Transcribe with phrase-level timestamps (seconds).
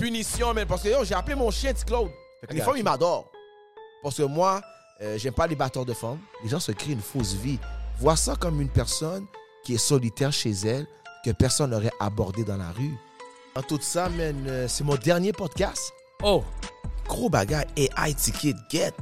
[0.00, 0.66] punition, man.
[0.66, 2.10] Parce que yo, j'ai appelé mon chien petit Claude.
[2.40, 3.30] Fait que les femmes, ils m'adorent.
[4.02, 4.60] Parce que moi,
[5.02, 6.18] euh, j'aime pas les batteurs de femmes.
[6.42, 7.58] Les gens se créent une fausse vie.
[7.98, 9.26] Vois ça comme une personne
[9.62, 10.86] qui est solitaire chez elle,
[11.24, 12.94] que personne n'aurait abordé dans la rue.
[13.54, 15.92] En tout ça, man, euh, c'est mon dernier podcast.
[16.22, 16.42] Oh,
[17.06, 17.66] Gros bagage.
[17.76, 18.92] Et IT Kid, get.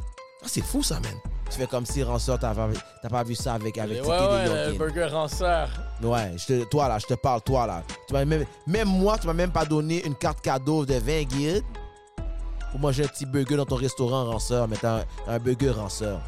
[0.43, 1.15] Ah, c'est fou, ça, man.
[1.51, 2.69] Tu fais comme si Ranseur, t'as pas,
[3.09, 5.69] pas vu ça avec, avec ouais, ouais, le burger ranceur.
[6.03, 7.83] Ouais, je te- toi là, je te parle, toi là.
[8.07, 11.65] Tu même, même moi, tu m'as même pas donné une carte cadeau de 20 guides
[12.71, 16.21] pour manger un petit burger dans ton restaurant ranceur, mais t'as un, un burger ranceur.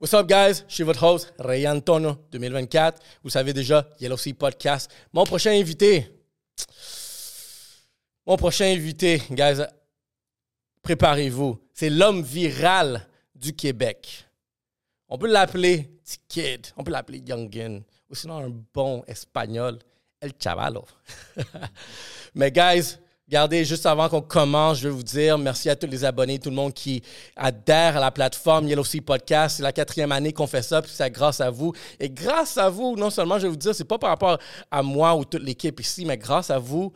[0.00, 0.64] What's up, guys?
[0.68, 3.00] Je suis votre host, Ray Antonio 2024.
[3.22, 4.90] Vous savez déjà, Yellow Sea Podcast.
[5.12, 6.08] Mon prochain invité.
[8.24, 9.64] Mon prochain invité, guys,
[10.82, 11.58] préparez-vous.
[11.74, 13.04] C'est l'homme viral
[13.34, 14.26] du Québec.
[15.08, 19.80] On peut l'appeler T-Kid, on peut l'appeler Youngin, ou sinon un bon espagnol,
[20.20, 20.84] El Chavalo.
[22.34, 22.96] Mais, guys,
[23.28, 26.50] Regardez, juste avant qu'on commence, je vais vous dire merci à tous les abonnés, tout
[26.50, 27.02] le monde qui
[27.34, 29.56] adhère à la plateforme Yellow Sea Podcast.
[29.56, 31.72] C'est la quatrième année qu'on fait ça, puis c'est grâce à vous.
[31.98, 34.38] Et grâce à vous, non seulement, je vais vous dire, c'est pas par rapport
[34.70, 36.92] à moi ou toute l'équipe ici, mais grâce à vous,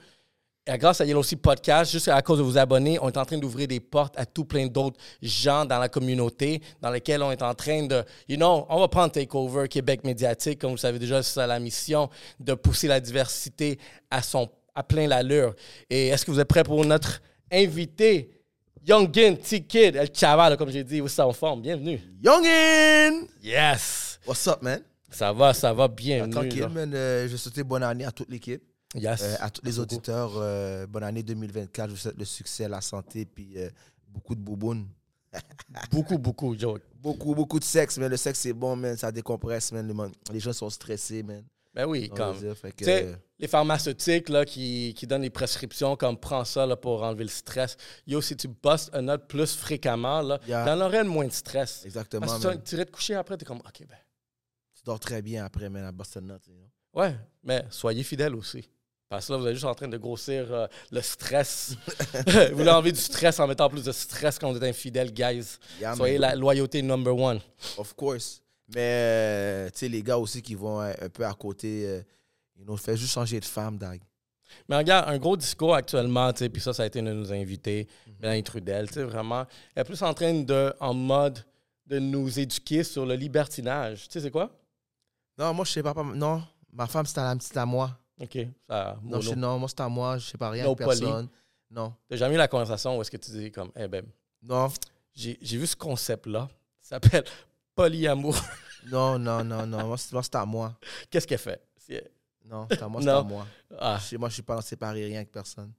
[0.69, 3.39] grâce à Yellow Sea Podcast, juste à cause de vos abonnés, on est en train
[3.39, 7.43] d'ouvrir des portes à tout plein d'autres gens dans la communauté, dans lesquels on est
[7.43, 11.23] en train de, you know, on va prendre Takeover Québec médiatique, comme vous savez déjà,
[11.23, 13.79] c'est ça la mission, de pousser la diversité
[14.11, 15.55] à son à plein l'allure.
[15.89, 18.31] Et est-ce que vous êtes prêts pour notre invité,
[18.87, 21.63] Youngin T-Kid, El Chaval, comme j'ai dit, vous êtes en forme.
[21.63, 22.01] Bienvenue.
[22.23, 23.27] Youngin!
[23.43, 24.19] Yes!
[24.27, 24.83] What's up, man?
[25.11, 26.31] Ça va, ça va, Ah, bienvenue.
[26.33, 26.69] tranquille, là.
[26.69, 26.93] man.
[26.95, 28.63] Euh, je souhaite bonne année à toute l'équipe,
[28.95, 29.23] Yes.
[29.23, 30.33] euh, à tous les auditeurs.
[30.37, 31.89] euh, bonne année 2024.
[31.89, 33.69] Je vous souhaite le succès, la santé, puis euh,
[34.09, 34.87] beaucoup de boubounes.
[35.91, 36.81] Beaucoup, beaucoup, Joe.
[36.95, 38.97] Beaucoup, beaucoup de sexe, mais le sexe, c'est bon, man.
[38.97, 40.11] Ça décompresse, man.
[40.33, 41.45] Les gens sont stressés, man.
[41.75, 42.39] Ben oui, On comme.
[42.39, 47.03] dire, que, les pharmaceutiques là, qui, qui donnent des prescriptions comme prends ça là, pour
[47.03, 47.77] enlever le stress.
[48.07, 50.65] Yo, si tu bosses un autre plus fréquemment, là, Yeah.
[50.65, 51.85] t'en aurais moins de stress.
[51.85, 53.99] exactement, Parce que tu irais te coucher après, t'es comme, OK, ben.
[54.75, 56.41] Tu dors très bien après, man, à Boston Nut.
[56.47, 57.03] you know.
[57.03, 58.71] Ouais, mais soyez fidèles aussi.
[59.09, 61.77] Parce que là, vous êtes juste en train de grossir euh, le stress.
[62.51, 65.59] vous voulez enlever du stress en mettant plus de stress quand vous êtes infidèle, guys.
[65.79, 65.97] Yeah, man.
[65.97, 67.41] Soyez la loyauté number one.
[67.79, 68.43] Of course.
[68.75, 72.03] Mais, euh, tu sais, les gars aussi qui vont euh, un peu à côté, euh,
[72.59, 74.01] you know, fais juste changer de femme, Dag.
[74.69, 77.13] Mais regarde, un gros discours actuellement, tu sais, puis ça, ça a été une de
[77.13, 78.15] nos invités, Mhm.
[78.21, 79.47] Mélanie Trudel, tu sais, vraiment.
[79.75, 81.45] Elle est plus en train de, en mode,
[81.87, 84.09] de nous éduquer sur le libertinage.
[84.09, 84.51] Tu sais, c'est quoi?
[85.39, 85.95] Non, moi, je sais pas.
[85.95, 87.97] Non, ma femme, c'est à, à moi.
[88.21, 88.39] OK,
[88.69, 90.19] ça, Non, je, non, moi, c'est à moi.
[90.19, 91.01] Je sais pas rien No poly.
[91.01, 91.29] personne.
[91.71, 91.95] Non.
[92.09, 94.05] T'as jamais eu la conversation où est-ce que tu dis comme, eh ben,
[94.43, 94.69] Non,
[95.15, 96.49] j'ai vu ce concept-là,
[96.81, 97.25] ça s'appelle
[97.75, 98.35] polyamour.
[98.91, 99.87] non, non, non, non.
[99.89, 100.75] Moi, c'est à moi.
[101.11, 101.63] Qu'est-ce qu'elle fait?
[102.45, 103.19] Non, c'est à moi, c'est Non.
[103.19, 103.47] à moi.
[103.79, 105.73] Ah, Je- Moi, je suis pas en séparer rien avec personne.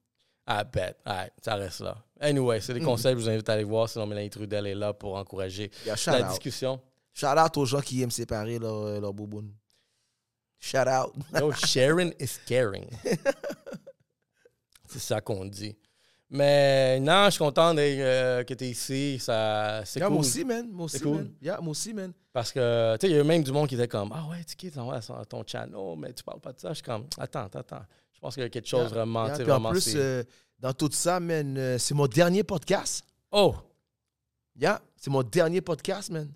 [0.49, 0.95] I bet.
[1.05, 1.97] Alright, ça reste là.
[2.19, 2.61] Anyway, Mm.
[2.61, 5.15] c'est des concepts, je vous invite à aller voir, sinon Mélanie Trudel est là pour
[5.15, 6.27] encourager Yeah, la out.
[6.29, 6.79] discussion.
[7.13, 9.51] Shout out aux gens qui aiment séparer leur, euh, leur bouboune.
[10.59, 11.13] Shout out.
[11.65, 12.87] Sharing is caring.
[14.87, 15.75] c'est ça qu'on dit.
[16.29, 19.17] Mais non, je suis content euh, que tu es ici.
[19.19, 20.13] Ça, c'est Yeah, cool.
[20.15, 20.67] Moi aussi, man.
[20.69, 21.15] Moi aussi, cool.
[21.15, 21.31] man.
[21.41, 22.11] Yeah, moi aussi, man.
[22.33, 24.43] Parce que, tu sais, il y a même du monde qui était comme Ah ouais,
[24.43, 24.77] tu quittes
[25.29, 26.69] ton channel, mais tu parles pas de ça.
[26.69, 27.85] Je suis comme Attends, attends.
[28.13, 29.35] Je pense qu'il y a quelque chose Yeah, vraiment, yeah.
[29.35, 29.69] Puis en vraiment.
[29.71, 30.23] plus, euh,
[30.59, 33.05] dans tout ça, man, euh, c'est mon dernier podcast.
[33.31, 33.55] Oh,
[34.59, 36.29] Yeah, c'est mon dernier podcast, man.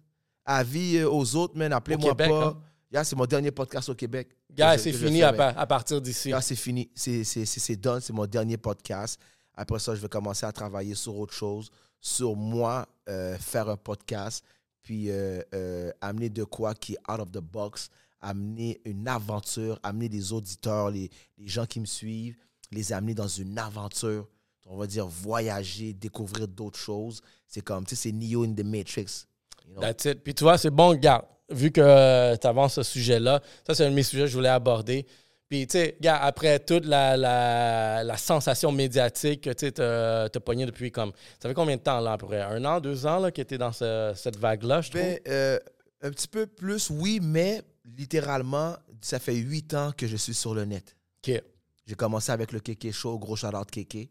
[0.45, 1.73] Avis aux autres, man.
[1.73, 2.27] Appelez-moi pas.
[2.47, 2.61] hein?
[2.91, 4.29] Yeah, c'est mon dernier podcast au Québec.
[4.53, 6.29] gars, c'est fini à, à partir d'ici.
[6.29, 6.89] Là, c'est fini.
[6.93, 8.01] C'est- done.
[8.01, 9.19] C'est mon dernier podcast.
[9.55, 11.69] Après ça, je vais commencer à travailler sur autre chose,
[11.99, 14.43] sur moi, euh, faire un podcast,
[14.81, 17.89] puis euh, euh, amener de quoi qui est out of the box,
[18.21, 22.35] amener une aventure, amener les auditeurs, les, les gens qui me suivent,
[22.71, 24.27] les amener dans une aventure.
[24.65, 27.21] On va dire voyager, découvrir d'autres choses.
[27.47, 29.25] C'est comme, tu sais, c'est Neo in the Matrix.
[29.67, 29.81] you know?
[29.81, 30.23] That's it.
[30.23, 33.89] Puis tu vois, c'est bon, gars, vu que tu avances ce sujet-là, ça, c'est un
[33.89, 35.05] de mes sujets que je voulais aborder.
[35.49, 40.39] Puis, tu sais, gars, après toute la, la, la sensation médiatique que tu t'as t'as
[40.39, 41.11] pogné depuis comme.
[41.41, 42.41] Ça fait combien de temps, là, à peu près?
[42.41, 45.01] Un an, deux ans, là, que tu dans ce- cette vague-là, je trouve?
[45.01, 45.59] Ben, euh,
[46.01, 47.61] un petit peu plus, oui, mais
[47.97, 50.95] littéralement, ça fait huit ans que je suis sur le net.
[51.27, 51.41] OK.
[51.85, 54.09] J'ai commencé avec le Kéké Show, gros shout-out Kéké.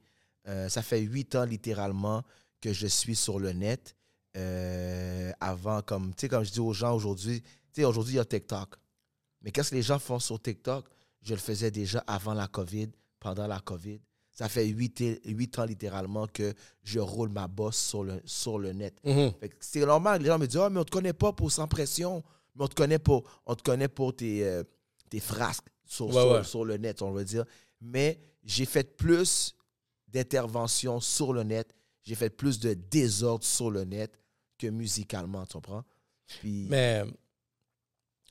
[0.48, 2.22] Euh, ça fait huit ans littéralement
[2.60, 3.96] que je suis sur le net.
[4.36, 7.48] Euh, avant, comme, tu sais, comme je dis aux gens aujourd'hui, tu
[7.80, 8.76] sais, aujourd'hui, il y a TikTok.
[9.42, 10.86] Mais qu'est-ce que les gens font sur TikTok?
[11.22, 12.88] Je le faisais déjà avant la COVID,
[13.18, 14.00] pendant la COVID.
[14.30, 18.72] Ça fait huit, huit ans littéralement que je roule ma bosse sur le, sur le
[18.72, 18.94] net.
[19.04, 19.32] Mhm.
[19.60, 22.22] C'est normal, les gens me disent Ah, mais on te connaît pas pour sans pression.
[22.54, 24.62] Mais on te connaît pour, on te connaît pour tes, euh,
[25.10, 26.44] tes frasques sur, Ouais, sur- ouais.
[26.44, 27.44] sur le net, on va dire.
[27.80, 29.54] Mais j'ai fait plus
[30.08, 31.74] d'interventions sur le net.
[32.02, 34.16] J'ai fait plus de désordre sur le net
[34.60, 35.84] que musicalement, tu comprends?
[36.26, 37.04] Puis Mais.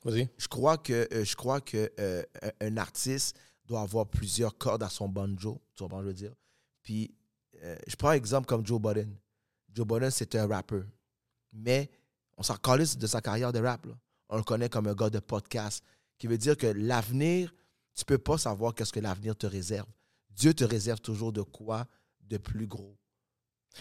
[0.04, 0.28] Vas-y.
[0.38, 2.22] je crois que, euh, je crois que euh,
[2.62, 3.36] un, artiste
[3.66, 6.32] doit avoir plusieurs cordes à son banjo, tu comprends je veux dire?
[6.82, 7.14] Puis
[7.62, 9.14] euh, je prends un exemple comme Joe Budden.
[9.74, 10.84] Joe Budden, c'est un rappeur.
[11.52, 11.90] Mais
[12.38, 13.84] on s'en calisse de sa carrière de rap.
[13.84, 13.92] là.
[14.30, 15.84] On le connaît comme un gars de podcast,
[16.16, 17.52] qui veut dire que l'avenir,
[17.94, 19.88] tu peux pas savoir qu'est-ce que l'avenir te réserve.
[20.30, 21.86] Dieu te réserve toujours de quoi
[22.22, 22.96] de plus gros.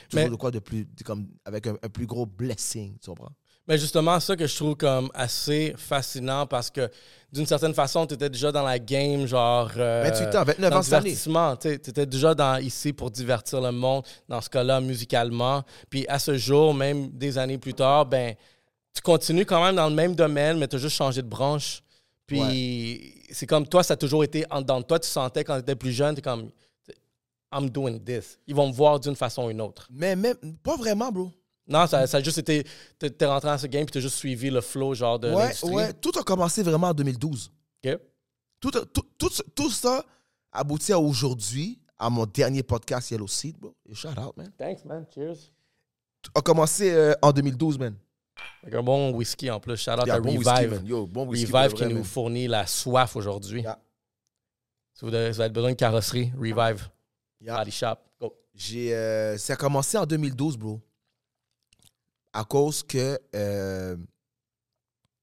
[0.09, 3.09] Toujours Mais- de quoi de plus, de comme, avec un, un plus gros blessing, tu
[3.09, 3.31] comprends?
[3.67, 6.89] Mais justement, ça que je trouve comme assez fascinant parce que
[7.31, 9.69] d'une certaine façon, tu étais déjà dans la game, genre.
[9.77, 11.55] euh, 28 ans, 29 dans ans cette divertissement.
[11.55, 15.63] Tu étais déjà dans, ici pour divertir le monde, dans ce cas-là, musicalement.
[15.87, 18.33] Puis à ce jour, même des années plus tard, ben,
[18.91, 21.83] tu continues quand même dans le même domaine, mais tu as juste changé de branche.
[22.25, 24.99] Puis c'est comme toi, ça a toujours été en dedans de toi.
[24.99, 26.49] Tu sentais quand tu étais plus jeune, tu comme.
[27.53, 28.37] I'm doing this.
[28.47, 29.87] Ils vont me voir d'une façon ou une autre.
[29.91, 31.31] Mais même, pas vraiment, bro.
[31.67, 32.65] Non, ça, ça a juste été.
[32.97, 35.43] T'es t'es rentré dans ce game puis t'as juste suivi le flow, genre, de Ouais,
[35.43, 35.69] l'industrie.
[35.75, 37.51] ouais, tout a commencé vraiment en 2012.
[37.85, 37.97] OK.
[38.59, 40.03] Tout, tout, tout, tout ça
[40.51, 43.75] aboutit à aujourd'hui, à mon dernier podcast Yellow Seed, bro.
[43.87, 44.51] Et shout out, man.
[44.57, 45.05] Thanks, man.
[45.13, 45.37] Cheers.
[46.35, 47.95] A commencé euh, en 2012, man.
[48.63, 49.77] Avec un bon whisky en plus.
[49.77, 50.47] Shout out Yeah, à bon Revive.
[50.47, 50.85] whisky, man.
[50.85, 51.51] Yo, bon whisky.
[51.51, 52.03] Revive qui vrai, nous man.
[52.03, 53.61] fournit la soif aujourd'hui.
[53.61, 53.79] Yeah.
[54.93, 56.89] Si vous avez besoin de carrosserie, Revive.
[57.41, 57.57] Yeah.
[57.57, 57.95] Body Shop.
[58.19, 58.33] Go.
[58.53, 60.81] J'ai, euh, ça a commencé en 2012, bro.
[62.33, 63.97] À cause que euh,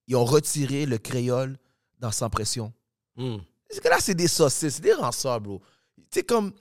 [0.07, 1.59] ils ont retiré le créole
[1.99, 2.73] dans Sans Pression.
[3.17, 3.37] Mm.
[3.69, 5.61] Parce que là, c'est des saucisses, c'est des rançards, bro.
[6.11, 6.53] Tu sais, comme.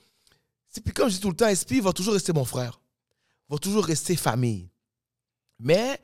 [0.69, 2.79] c'est- Puis comme je dis tout le temps, SP va toujours rester mon frère.
[3.49, 4.67] Va toujours rester famille.
[5.59, 5.99] Mais,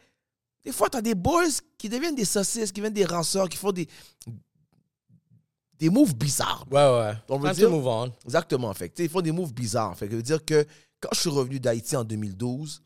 [0.64, 1.44] des fois, tu as des boys
[1.78, 3.88] qui deviennent des saucisses, qui deviennent des rançards, qui font des.
[5.82, 6.64] Des moves bizarres.
[6.70, 7.14] Ouais, ouais.
[7.28, 8.14] On veut dire- to move on.
[8.24, 8.72] Exactement.
[8.76, 9.98] Fait que, ils font des moves bizarres.
[9.98, 10.64] Fait que, veut dire que
[11.00, 12.84] quand je suis revenu d'Haïti en 2012,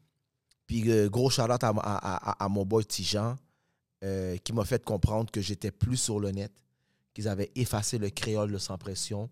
[0.66, 3.36] puis euh, gros shout à, à, à- à mon boy Tijan,
[4.06, 6.54] euh, qui m'a fait comprendre que j'étais plus sur le net,
[7.14, 9.30] qu'ils avaient effacé le créole de sans pression.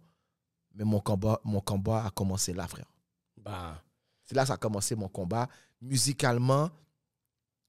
[0.75, 2.91] Mais mon combat, mon combat a commencé là, frère.
[3.37, 3.81] Bah.
[4.25, 5.47] C'est là que ça a commencé mon combat.
[5.81, 6.69] Musicalement,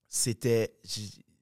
[0.08, 0.76] c'était.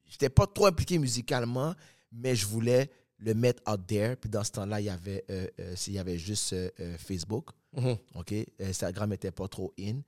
[0.05, 1.75] J'étais pas trop impliqué musicalement,
[2.11, 2.91] mais je voulais
[3.23, 4.17] le mettre out there.
[4.17, 7.51] Puis dans ce temps-là, il y avait, euh, euh, y avait juste euh, Facebook.
[7.75, 7.97] Mhm.
[8.17, 8.35] OK?
[8.61, 10.01] Instagram n'était pas trop in.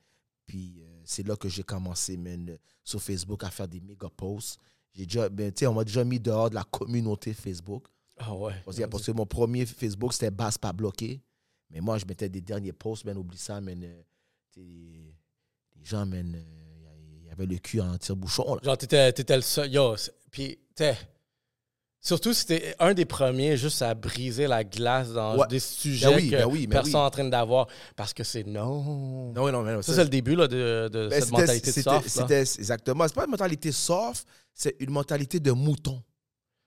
[0.46, 4.58] Puis c'est là que j'ai commencé, man, sur Facebook à faire des méga posts.
[4.93, 7.87] J'ai déjà, ben, on m'a déjà mis dehors de la communauté Facebook.
[8.19, 8.52] Ah ouais.
[8.64, 11.20] Parce que, parce que mon premier Facebook, c'était Basse pas bloqué.
[11.70, 13.81] Mais moi, je mettais des derniers posts, man, oublie ça, man.
[14.56, 15.14] les,
[15.82, 16.37] gens, man,
[17.22, 18.58] il y avait le cul en tire-bouchon.
[18.62, 19.72] Genre, t'étais, t'étais le seul.
[19.72, 19.96] Yo,
[20.31, 20.94] puis, t'es.
[22.06, 25.46] Surtout, c'était un des premiers juste à briser la glace dans Ouais.
[25.48, 27.00] des sujets Ben oui, que ben oui, ben personne oui.
[27.00, 27.66] n'est en train d'avoir.
[27.96, 29.32] Parce que c'est non.
[29.32, 32.08] Non, non, non, Ça, c'est le début là, de, de cette mentalité de soft.
[32.08, 33.08] C'était exactement.
[33.08, 36.02] C'est pas une mentalité soft, c'est une mentalité de mouton.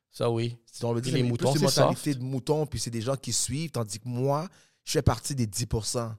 [0.10, 0.58] Ça, oui.
[0.72, 2.20] Si on veut Puis dire, les c'est moutons, plus une c'est mentalité soft.
[2.20, 4.48] de mouton, puis c'est des gens qui suivent, tandis que moi,
[4.86, 6.16] je fais partie des 10% Moi,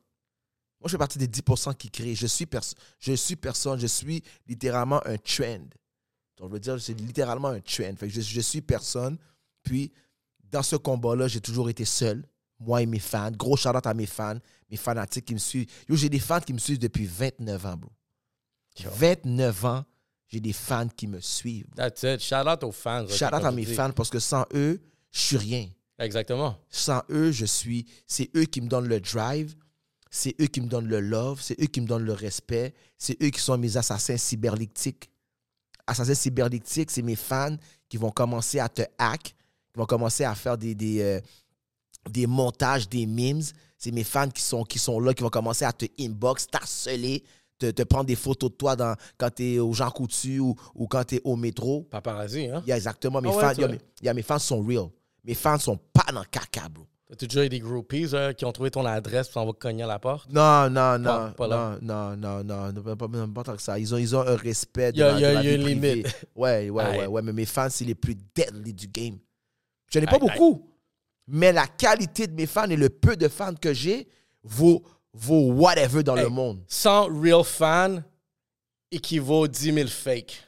[0.85, 2.15] je fais partie des 10% qui créent.
[2.15, 2.47] Je suis,
[3.01, 5.67] je suis personne, je suis littéralement un trend.
[6.39, 7.95] Donc, je veux dire, c'est littéralement un trend.
[7.97, 9.17] Fait que je, je suis personne.
[9.63, 9.93] Puis,
[10.51, 12.25] dans ce combat-là, j'ai toujours été seul.
[12.61, 13.31] Moi et mes fans.
[13.31, 14.39] Gros shout à mes fans,
[14.71, 15.69] mes fanatiques qui me suivent.
[15.89, 17.91] Yo, j'ai des fans qui me suivent depuis 29 ans, bro.
[18.81, 18.91] Yo.
[18.91, 19.85] 29 ans,
[20.29, 21.69] j'ai des fans qui me suivent.
[21.77, 22.21] That's it.
[22.21, 23.07] Shout out aux fans.
[23.09, 23.75] Shout out à mes dis.
[23.75, 24.81] fans parce que sans eux,
[25.13, 25.69] je suis rien.
[25.99, 26.59] Exactement.
[26.69, 27.87] Sans eux, je suis.
[28.07, 29.55] C'est eux qui me donnent le drive.
[30.11, 31.41] C'est eux qui me donnent le love.
[31.41, 32.75] C'est eux qui me donnent le respect.
[32.97, 35.11] C'est eux qui sont mes assassins cyberlictiques.
[35.89, 37.57] Assassins cyberlictiques, c'est mes fans
[37.89, 39.33] qui vont commencer à te hack, qui
[39.77, 41.21] vont commencer à faire des, des, euh,
[42.11, 43.43] des montages, des memes.
[43.77, 47.25] C'est mes fans qui sont, qui sont là, qui vont commencer à te inbox, t'harceler,
[47.59, 50.55] te, te prendre des photos de toi dans, quand tu es au Jean Coutu ou,
[50.75, 51.83] ou quand tu es au métro.
[51.91, 52.63] Paparazzi, hein?
[52.67, 53.61] Il y a exactement mes Ah fans.
[53.61, 54.89] y a il y a mes fans sont real.
[55.25, 56.87] Mes fans sont pas dans le caca, bro.
[57.17, 59.83] T'as déjà eu des groupies euh, qui ont trouvé ton adresse puis on va cogner
[59.83, 60.29] à la porte?
[60.31, 61.33] Non, non, Pas- non.
[61.33, 61.79] pas là.
[61.81, 63.79] non, non, non, non, pas, pas- pas- pas tant que ça.
[63.79, 65.47] Ils ont, ils ont un respect de Il y a- y a- de ma il
[65.47, 65.95] y a vie une privée.
[65.95, 66.27] limite.
[66.37, 67.23] Ouais, ouais, ouais, ouais.
[67.23, 69.17] Mais mes fans, c'est les plus deadly du game.
[69.91, 70.71] Je n'ai pas beaucoup.
[71.27, 74.07] Mais la qualité de mes fans et le peu de fans que j'ai
[74.43, 74.83] vaut,
[75.15, 76.63] vaut whatever dans le monde.
[76.69, 78.03] 100 real fans
[78.91, 80.43] équivaut 10 000 fake.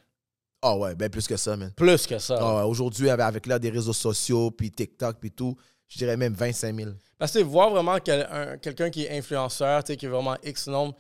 [0.63, 1.73] Ah ouais, ben plus que ça, man.
[1.75, 2.37] Plus que ça.
[2.39, 5.57] Ah ouais, Aujourd'hui, avec, avec des réseaux sociaux, puis TikTok, puis tout,
[5.91, 6.91] je dirais même 25 000.
[7.19, 10.97] Parce que voir vraiment quel- un- quelqu'un qui est influenceur, qui est vraiment X nombre,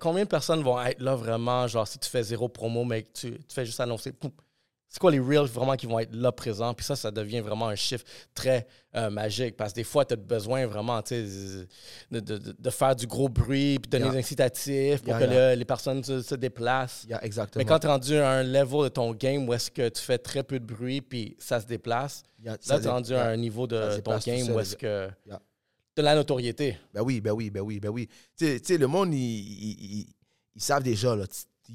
[0.00, 3.32] combien de personnes vont être là vraiment, genre si tu fais zéro promo, mais tu,
[3.32, 4.12] tu fais juste annoncer,
[4.92, 6.74] C'est quoi les reels vraiment qui vont être là présents?
[6.74, 8.04] Puis ça, ça devient vraiment un chiffre
[8.34, 8.66] très
[8.96, 11.64] euh, magique parce que des fois, tu as besoin vraiment de,
[12.10, 14.12] de- de- faire du gros bruit puis donner Yeah.
[14.14, 15.50] des incitatifs pour Yeah, que yeah.
[15.54, 17.06] le- les personnes se, se déplacent.
[17.22, 17.60] Exactement.
[17.60, 20.02] Mais quand tu es rendu à un level de ton game où est-ce que tu
[20.02, 23.36] fais très peu de bruit puis ça se déplace, là, tu es rendu à un
[23.36, 25.40] niveau de ton game seul, où est-ce que Yeah.
[25.96, 26.76] de la notoriété.
[26.92, 28.08] Ben oui, ben oui, ben oui, ben oui.
[28.36, 30.06] Tu sais- le monde, ils,
[30.56, 31.26] savent déjà, là,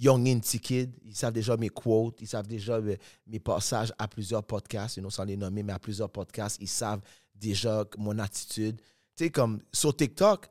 [0.02, 2.98] Young in Kid, ils savent déjà mes quotes, ils savent déjà mes,
[3.28, 6.68] mes passages à plusieurs podcasts, you know, sans les nommer, mais à plusieurs podcasts, ils
[6.68, 7.02] savent
[7.34, 8.80] déjà mon attitude.
[9.16, 10.50] Tu sais, comme sur TikTok,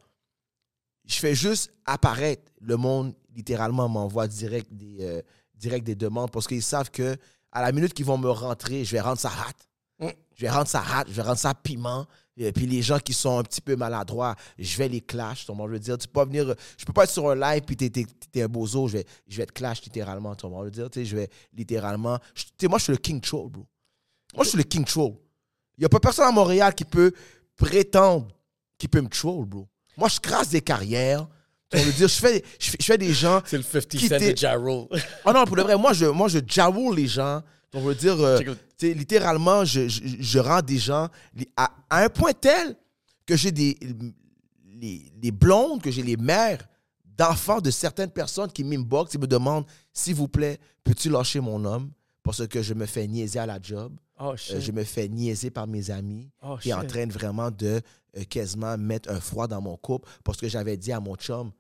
[1.05, 2.51] je fais juste apparaître.
[2.61, 5.23] Le monde, littéralement, m'envoie direct des, euh,
[5.55, 7.17] direct des demandes parce qu'ils savent que
[7.53, 9.69] à la minute qu'ils vont me rentrer, je vais rendre ça hâte.
[10.01, 10.09] Mm.
[10.35, 12.07] Je vais rendre ça hâte, je vais rendre ça piment.
[12.37, 15.47] Et puis les gens qui sont un petit peu maladroits, je vais les clash.
[15.47, 16.53] Je veux dire, tu peux pas venir.
[16.77, 19.07] Je peux pas être sur un live puis t'es, t'es- t'es un bozo, je vais,
[19.29, 20.35] je vais te clash littéralement.
[20.35, 22.19] Tu veux dire, tu sais, je vais littéralement.
[22.35, 23.67] Tu sais, moi, je suis le king troll, bro.
[24.35, 25.13] Moi, je suis le king troll.
[25.79, 27.13] Il n'y a pas personne à Montréal qui peut
[27.57, 28.29] prétendre
[28.79, 29.69] qu'il peut me troll, bro.
[29.97, 31.27] Moi, je crasse des carrières.
[31.71, 33.41] Tu veux dire, je fais, je fais, je fais des gens.
[33.47, 34.87] C'est le 50 Qui cent de Ja Rule.
[35.25, 36.39] Oh non, pour de vrai, moi, je, moi, je
[36.91, 37.43] les gens.
[37.75, 38.41] On veut dire, euh,
[38.81, 41.09] littéralement, je, je, je rends des gens
[41.57, 42.77] à, à un point tel
[43.27, 43.77] que j'ai des
[44.81, 46.67] les, les blondes, que j'ai les mères
[47.05, 51.65] d'enfants de certaines personnes qui m'inboxent et me demandent, s'il vous plaît, peux-tu lâcher mon
[51.65, 51.91] homme
[52.23, 55.51] parce que je me fais niaiser à la job, Oh euh, je me fais niaiser
[55.51, 56.89] par mes amis, Oh, qui est en shit.
[56.91, 57.81] train de vraiment de
[58.17, 61.51] euh, quasiment mettre un froid dans mon couple parce que j'avais dit à mon chum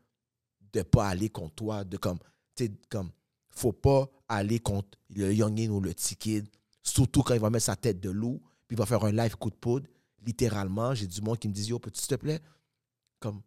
[0.72, 2.18] de pas aller contre toi, de comme,
[2.56, 3.10] tu sais, comme,
[3.50, 6.48] faut pas aller contre le youngin ou le petit kid,
[6.82, 9.36] surtout quand il va mettre sa tête de loup, puis il va faire un live
[9.36, 9.86] coup de poudre.
[10.24, 12.40] Littéralement, j'ai du monde qui me dit, yo, peux-tu, s'il te plaît,
[13.20, 13.42] comme,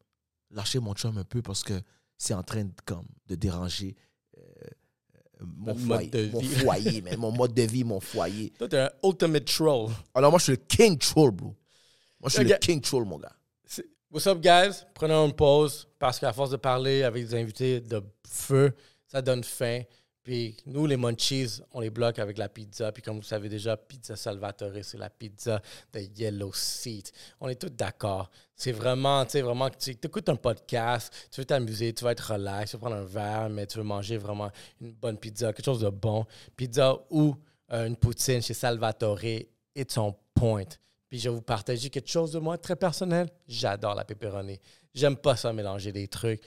[0.51, 1.81] lâcher mon chum un peu parce que
[2.17, 3.95] c'est en train de, comme, de déranger
[4.37, 4.41] euh,
[5.41, 8.51] euh, mon, foyer, mon foyer, man, mon mode de vie, mon foyer.
[8.57, 9.91] Toi, t'es un ultimate troll.
[10.13, 11.55] Alors moi, je suis le king troll, bro.
[12.19, 13.35] Moi, je suis le king troll, mon gars.
[14.09, 14.85] What's up, guys?
[14.93, 18.73] Prenons une pause parce qu'à force de parler avec des invités de feu,
[19.05, 19.81] ça donne faim.
[20.27, 22.91] Puis nous, les munchies, on les bloque avec la pizza.
[22.91, 25.61] Puis comme vous savez déjà, Pizza Salvatore, c'est la pizza
[25.93, 27.13] de Yellow Seat.
[27.39, 28.29] On est tous d'accord.
[28.53, 32.11] C'est vraiment, tu sais, vraiment que tu écoutes un podcast, tu veux t'amuser, tu vas
[32.11, 35.53] être relax, tu veux prendre un verre, mais tu veux manger vraiment une bonne pizza,
[35.53, 36.25] quelque chose de bon.
[36.57, 37.33] Pizza ou
[37.71, 39.23] euh, une poutine chez Salvatore,
[39.73, 40.67] it's on point.
[41.07, 43.29] Puis je vais vous partager quelque chose de moi très personnel.
[43.47, 44.59] J'adore la pepperoni.
[44.93, 46.41] J'aime pas ça mélanger des trucs.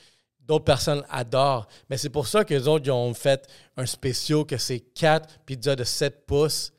[0.46, 1.68] D'autres personnes adorent.
[1.88, 5.76] Mais c'est pour ça que les autres ont fait un spécial que c'est 4 pizzas
[5.76, 6.72] de 7 pouces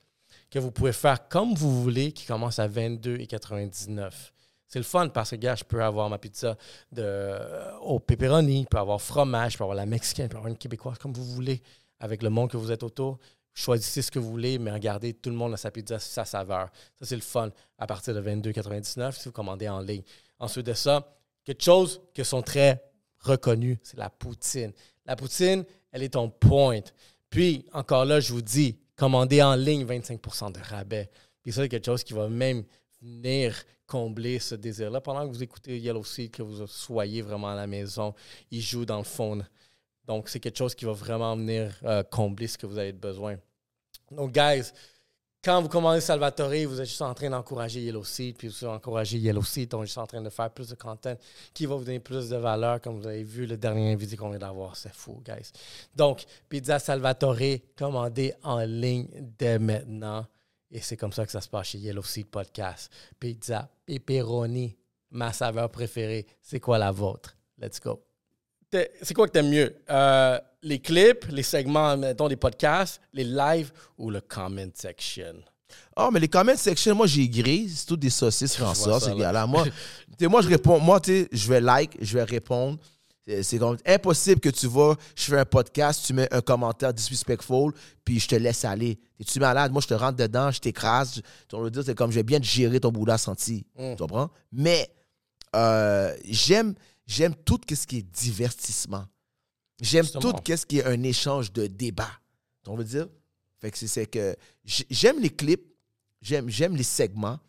[0.50, 4.12] que vous pouvez faire comme vous voulez qui commence à 22,99.
[4.68, 6.56] C'est le fun parce que, gars, je peux avoir ma pizza
[6.94, 10.38] de, euh, au pepperoni, je peux avoir fromage, je peux avoir la mexicaine, je peux
[10.38, 11.62] avoir une québécoise, comme vous voulez,
[12.00, 13.20] avec le monde que vous êtes autour.
[13.53, 16.70] Choisissez ce que vous voulez, mais regardez, tout le monde a sa pizza, sa saveur.
[16.98, 20.03] Ça, c'est le fun à partir de 22,99 si vous commandez en ligne.
[20.39, 22.82] Ensuite de ça, quelque chose qui sont très
[23.21, 24.71] reconnus, c'est la poutine.
[25.05, 26.81] La poutine, elle est en point.
[27.29, 31.09] Puis, encore là, je vous dis, commandez en ligne 25% de rabais.
[31.41, 32.63] Puis ça, c'est quelque chose qui va même
[33.01, 33.55] venir
[33.87, 35.01] combler ce désir-là.
[35.01, 38.13] Pendant que vous écoutez Yellow Seed, que vous soyez vraiment à la maison,
[38.49, 39.41] il joue dans le fond.
[40.05, 43.37] Donc, c'est quelque chose qui va vraiment venir euh, combler ce que vous avez besoin.
[44.11, 44.71] Donc, guys,
[45.43, 49.17] quand vous commandez Salvatore, vous êtes juste en train d'encourager Yellow Seed, puis vous encouragez
[49.17, 51.15] Yellow Seed, donc juste en train de faire plus de content
[51.53, 54.29] qui va vous donner plus de valeur, comme vous avez vu le dernier invité qu'on
[54.29, 54.75] vient d'avoir.
[54.75, 55.51] C'est fou, guys.
[55.95, 59.07] Donc, Pizza Salvatore, commandez en ligne
[59.38, 60.27] dès maintenant.
[60.69, 62.91] Et c'est comme ça que ça se passe chez Yellow Seed Podcast.
[63.19, 64.77] Pizza, pepperoni,
[65.10, 66.27] ma saveur préférée.
[66.41, 67.36] C'est quoi la vôtre?
[67.57, 68.11] Let's go.
[68.71, 69.75] C'est quoi que t'aimes mieux?
[69.89, 75.35] Euh, les clips, les segments, mettons, des podcasts, les lives ou le comment section?
[75.97, 77.69] Oh, mais les comment section, moi, j'ai gris.
[77.69, 79.15] C'est toutes des saucisses ça, ces là.
[79.15, 79.47] gars-là.
[79.47, 79.65] Moi,
[80.21, 80.79] moi, je réponds.
[80.79, 82.77] Moi, tu sais, je vais like, je vais répondre.
[83.43, 87.71] C'est comme impossible que tu vas, je fais un podcast, tu mets un commentaire disrespectful,
[88.03, 88.99] puis je te laisse aller.
[89.19, 89.71] Es-tu malade?
[89.71, 91.21] Moi, je te rentre dedans, je t'écrase.
[91.51, 93.63] Vas me dire, c'est comme, je vais bien te gérer ton boulot senti.
[93.77, 93.91] Mm.
[93.91, 94.31] Tu comprends?
[94.51, 94.89] Mais
[95.55, 96.73] euh, j'aime
[97.12, 99.06] j'aime tout ce qui est divertissement.
[99.82, 102.12] J'aime tout ce qui est un échange de débat.
[102.68, 103.08] On veut dire?
[103.60, 105.65] Fait que c'est- que j'aime les clips,
[106.22, 107.39] j'aime les segments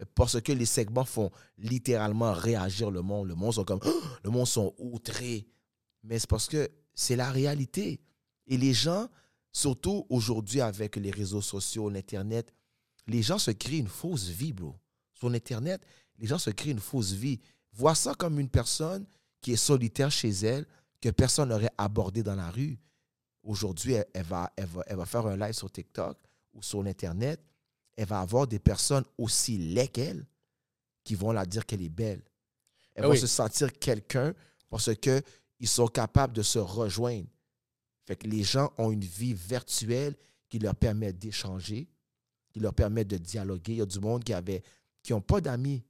[0.00, 3.28] euh, parce que les segments font littéralement réagir le monde.
[3.28, 3.80] Le monde sont comme
[4.24, 5.46] le monde sont outrés.
[6.02, 8.00] Mais c'est parce que c'est la réalité.
[8.46, 9.08] Et les gens,
[9.52, 12.52] surtout aujourd'hui avec les réseaux sociaux, l'Internet,
[13.06, 14.74] les gens se créent une fausse vie, bro.
[15.14, 15.80] Sur l'Internet,
[16.18, 17.40] les gens se créent une fausse vie.
[17.76, 19.04] Vois ça comme une personne
[19.40, 20.66] qui est solitaire chez elle,
[21.00, 22.78] que personne n'aurait abordé dans la rue.
[23.42, 26.16] aujourd'hui, elle, elle va, elle, va, elle va faire un live sur TikTok
[26.54, 27.40] ou sur l'Internet.
[27.96, 30.26] Elle va avoir des personnes aussi laides qu'elle
[31.04, 32.22] qui vont la dire qu'elle est belle.
[32.94, 33.18] Elle Ah va oui.
[33.20, 34.32] se sentir quelqu'un
[34.70, 37.28] parce qu'ils sont capables de se rejoindre.
[38.06, 40.16] Fait que les gens ont une vie virtuelle
[40.48, 41.88] qui leur permet d'échanger,
[42.50, 43.72] qui leur permet de dialoguer.
[43.72, 44.62] Il y a du monde qui avait
[45.02, 45.84] qui n'ont pas d'amis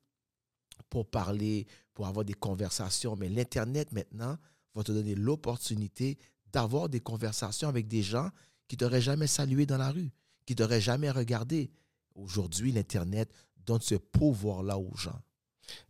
[0.95, 3.17] pour parler, pour avoir des conversations.
[3.17, 4.37] Mais l'Internet, maintenant,
[4.77, 6.17] va te donner l'opportunité
[6.53, 8.29] d'avoir des conversations avec des gens
[8.69, 10.13] qui t'auraient jamais salué dans la rue,
[10.47, 11.73] qui t'auraient jamais regardé.
[12.15, 13.29] Aujourd'hui, l'Internet
[13.67, 15.19] donne ce pouvoir-là aux gens.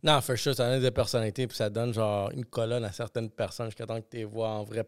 [0.01, 3.29] Non, for sure, ça donne des personnalités, puis ça donne genre une colonne à certaines
[3.29, 4.83] personnes jusqu'à temps que tu les vois en vrai.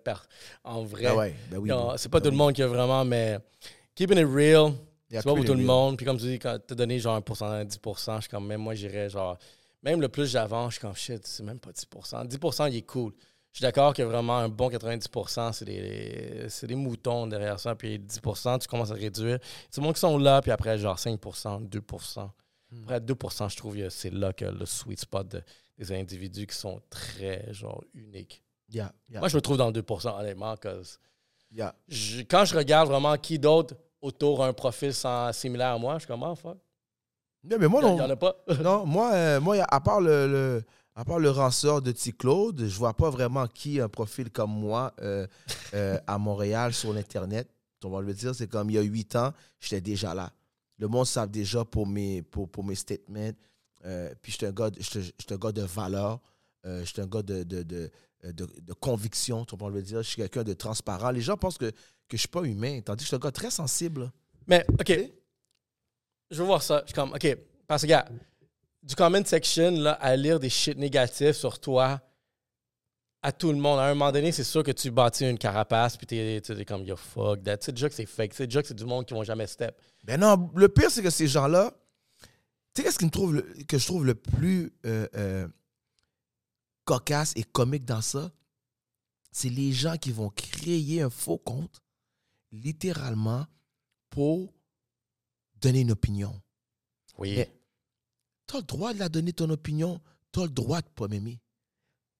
[0.63, 1.03] en vrai.
[1.03, 3.38] Ben ouais, ben oui, ben- c'est pas ben tout le monde qui a vraiment, mais
[3.93, 4.74] keeping it real,
[5.12, 5.95] c'est pas pour tout le monde.
[5.95, 8.62] Puis comme tu dis, quand t'as donné genre un pourcentage, 10%, je suis comme, même
[8.62, 9.38] moi, j'irais genre,
[9.91, 12.27] même le plus j'avance, je suis comme shit, c'est même pas 10%.
[12.27, 13.13] 10%, il est cool.
[13.51, 17.74] Je suis d'accord que vraiment un bon 90%, c'est des, des moutons derrière ça.
[17.75, 19.39] Puis 10%, tu commences à réduire.
[19.72, 22.29] C'est monde qui sont là, puis après, genre 5%, 2%.
[22.70, 22.84] Hmm.
[22.84, 25.44] Après 2%, je trouve que c'est là que le sweet spot de-
[25.77, 28.44] des individus qui sont très, genre, uniques.
[28.70, 31.00] Yeah, yeah, Moi, je me trouve dans le 2%, honnêtement, cause
[31.51, 31.74] yeah.
[31.88, 35.94] je- quand je regarde vraiment qui d'autre autour a un profil sans- similaire à moi,
[35.96, 36.58] je suis comme, ah, fuck.
[37.44, 37.96] Non, mais moi, Il non.
[37.96, 38.36] n'y en a pas.
[38.63, 40.63] Non, moi, euh, moi à, part le, le-
[40.96, 42.12] à part le ranceur de T.
[42.12, 45.27] Claude, je vois pas vraiment qui a un profil comme moi euh,
[45.74, 47.48] euh, à Montréal sur l'Internet.
[47.84, 50.32] On va le dire, c'est comme il y a huit ans, j'étais déjà là.
[50.79, 53.32] Le monde savent déjà pour mes, pour, pour mes statements.
[54.22, 56.20] Puis j'étais un, gars de- j'étais- j'étais un gars de valeur.
[56.84, 57.89] J'étais un gars de, de, de,
[58.24, 60.00] de- de conviction, on va le dire.
[60.01, 61.12] Je suis quelqu'un de transparent.
[61.12, 61.75] Les gens pensent que, que
[62.12, 64.12] je ne suis pas humain, tandis que je suis un gars très sensible.
[64.48, 64.91] Mais, OK.
[66.29, 66.81] Je veux voir ça.
[66.81, 67.38] Je suis comme, OK.
[67.67, 68.07] Parce que, gars,
[68.84, 72.01] du comment section, là, à lire des shit négatifs sur toi,
[73.22, 75.98] à tout le monde, à un moment donné, c'est sûr que tu bâtis une carapace,
[75.98, 77.57] puis t'es t'es comme, yo, fuck that.
[77.57, 78.31] Tu sais déjà que c'est fake.
[78.31, 79.77] Tu sais déjà que c'est du monde qui vont jamais step.
[80.03, 81.74] Ben non, le pire, c'est que ces gens-là,
[82.74, 85.48] tu sais, qu'est-ce trouve que je trouve le plus euh, euh,
[86.86, 88.31] cocasse et comique dans ça?
[89.31, 91.81] C'est les gens qui vont créer un faux compte,
[92.51, 93.46] littéralement,
[94.09, 94.53] pour
[95.61, 96.41] donner une opinion.
[97.17, 97.43] Oui.
[98.48, 100.00] Tu as le droit de la donner ton opinion,
[100.31, 101.39] tu as le droit de ne pas m'aimer.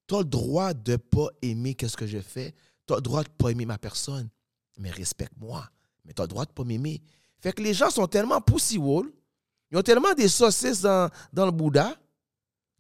[0.08, 2.54] Tu as le droit de ne pas aimer qu'est-ce que je fais,
[2.86, 4.30] tu as le droit de ne pas aimer ma personne,
[4.78, 5.69] mais respecte-moi.
[6.06, 7.02] Mais tu as le droit de ne pas m'aimer.
[7.39, 9.12] Fait que les gens sont tellement pussy wall,
[9.71, 11.95] ils ont tellement des saucisses dans, dans le Bouddha,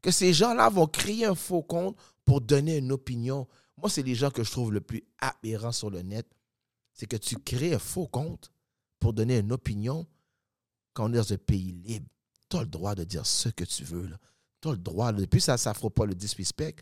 [0.01, 3.47] que ces gens-là vont créer un faux compte pour donner une opinion.
[3.77, 6.27] Moi, c'est les gens que je trouve le plus aberrants sur le net.
[6.93, 8.51] C'est que tu crées un faux compte
[8.99, 10.07] pour donner une opinion
[10.97, 12.07] quand on est dans un pays libre.
[12.49, 14.09] Tu as le droit de dire ce que tu veux.
[14.61, 15.13] Tu as le droit.
[15.13, 16.77] Depuis, ça ne fera pas le disrespect,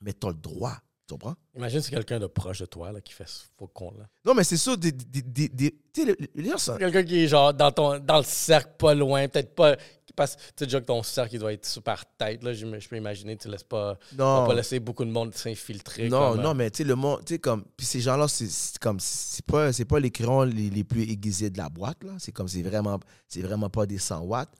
[0.00, 0.80] mais tu as le droit.
[1.10, 1.34] Tu comprends?
[1.56, 4.06] Imagine c'est quelqu'un de proche de toi là, qui fait ce faux compte-là.
[4.24, 7.52] Non, mais c'est sûr, des, des, des- des- tu sais, sont- Quelqu'un qui est genre
[7.52, 9.76] dans, ton, dans le cercle, pas loin, peut-être pas.
[10.14, 12.44] Parce que tu sais déjà que ton cercle il doit être super tête.
[12.44, 16.08] Là, je, je peux imaginer, tu laisses pas, Non, pas laisser beaucoup de monde s'infiltrer.
[16.08, 18.28] non, comme, non, euh, mais tu sais, le monde, tu sais, comme, puis ces gens-là,
[18.28, 22.04] c'est comme, c'est pas, c'est pas les crayons les, les plus aiguisés de la boîte,
[22.04, 22.12] là.
[22.20, 24.50] C'est comme, c'est vraiment, c'est vraiment pas des 100 watts.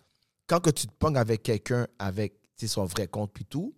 [0.49, 3.73] Quand que tu te pognes avec quelqu'un avec, tu sais, son vrai compte puis tout,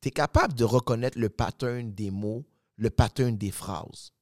[0.00, 2.44] tu es capable de reconnaître le pattern des mots,
[2.76, 4.12] le pattern des phrases.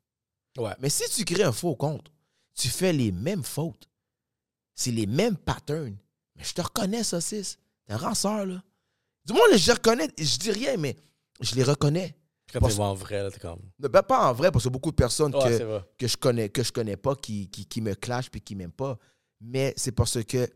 [0.56, 0.72] Ouais.
[0.80, 2.10] Mais si tu crées un faux compte,
[2.54, 3.88] tu fais les mêmes fautes.
[4.74, 5.96] C'est les mêmes patterns.
[6.36, 7.58] Mais je te reconnais, saucisse.
[7.86, 8.62] T'es un ranceur, là.
[9.24, 10.08] Du moins, je les reconnais.
[10.18, 10.96] Je dis rien, mais
[11.40, 12.16] je les reconnais.
[12.52, 13.60] Quand Parce- tu en vrai, là, t'es comme.
[13.78, 16.62] Ben, pas en vrai, parce a beaucoup de personnes Ouais, que, que je connais que
[16.62, 18.98] je connais pas qui, qui, qui me clashent puis qui m'aiment pas.
[19.40, 20.48] Mais c'est parce que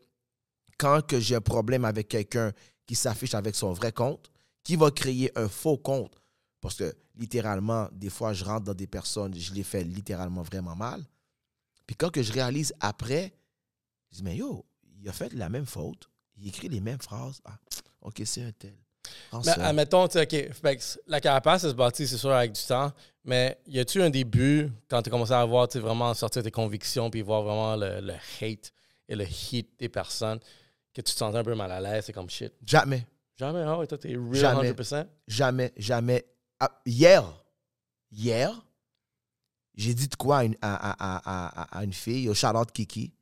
[0.79, 2.53] quand que j'ai un problème avec quelqu'un
[2.87, 4.32] qui s'affiche avec son vrai compte,
[4.64, 6.14] qui va créer un faux compte,
[6.61, 10.77] parce que littéralement, des fois, je rentre dans des personnes, je les fais littéralement vraiment
[10.77, 11.05] mal.
[11.87, 13.33] Puis quand que je réalise après,
[14.11, 14.64] je dis, mais yo,
[15.01, 17.40] il a fait la même faute, il écrit les mêmes phrases.
[17.44, 17.59] Ah,
[18.01, 18.77] ok, c'est un tel.
[19.33, 19.66] Mais ça.
[19.66, 22.62] admettons, tu sais, OK, fait que la carapace, elle se bâtit, c'est sûr, avec du
[22.62, 22.92] temps.
[23.25, 27.11] Mais y a-tu un début, quand tu as commencé à voir, vraiment sortir tes convictions,
[27.11, 28.72] puis voir vraiment le, le hate
[29.09, 30.38] et le hit des personnes,
[30.94, 32.53] que tu te sentais un peu mal à l'aise, c'est comme shit?
[32.64, 33.07] Jamais.
[33.43, 34.71] Jamais, ah ouais, toi, t'es real Jamais.
[34.73, 35.07] 100%.
[35.27, 36.25] Jamais, jamais.
[36.61, 37.25] Ah, hier,
[38.13, 38.65] hier,
[39.75, 43.13] j'ai dit de quoi à une, à, à- à- une fille, au Charlotte Kiki.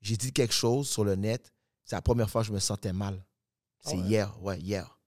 [0.00, 1.52] J'ai dit quelque chose sur le net.
[1.84, 3.22] C'est la première fois que je me sentais mal.
[3.80, 4.06] C'est Ah ouais?
[4.06, 4.98] hier, ouais, hier.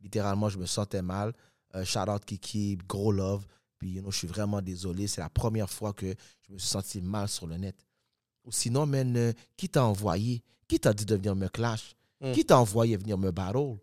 [0.00, 1.32] Littéralement, je me sentais mal.
[1.76, 3.46] Euh, shout out Kiki, gros love.
[3.78, 5.06] Puis, you know, je suis vraiment désolé.
[5.06, 6.12] C'est la première fois que
[6.48, 7.76] je me suis senti mal sur le net.
[8.44, 10.42] Ou sinon, man, euh, qui t'a envoyé?
[10.66, 11.94] Qui t'a dit de venir me clash?
[12.20, 12.32] Hmm.
[12.32, 13.76] Qui t'a envoyé venir me battle?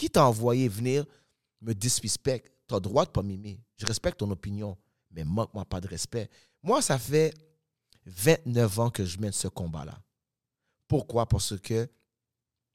[0.00, 1.04] Qui t'a envoyé venir
[1.60, 2.42] me disrespect?
[2.66, 3.60] Tu as le droit de pas m'aimer.
[3.76, 4.78] Je respecte ton opinion.
[5.10, 6.30] mais manque-moi pas de respect.
[6.62, 7.34] Moi, ça fait
[8.06, 10.02] 29 ans que je mène ce combat-là.
[10.88, 11.26] Pourquoi?
[11.26, 11.86] Parce que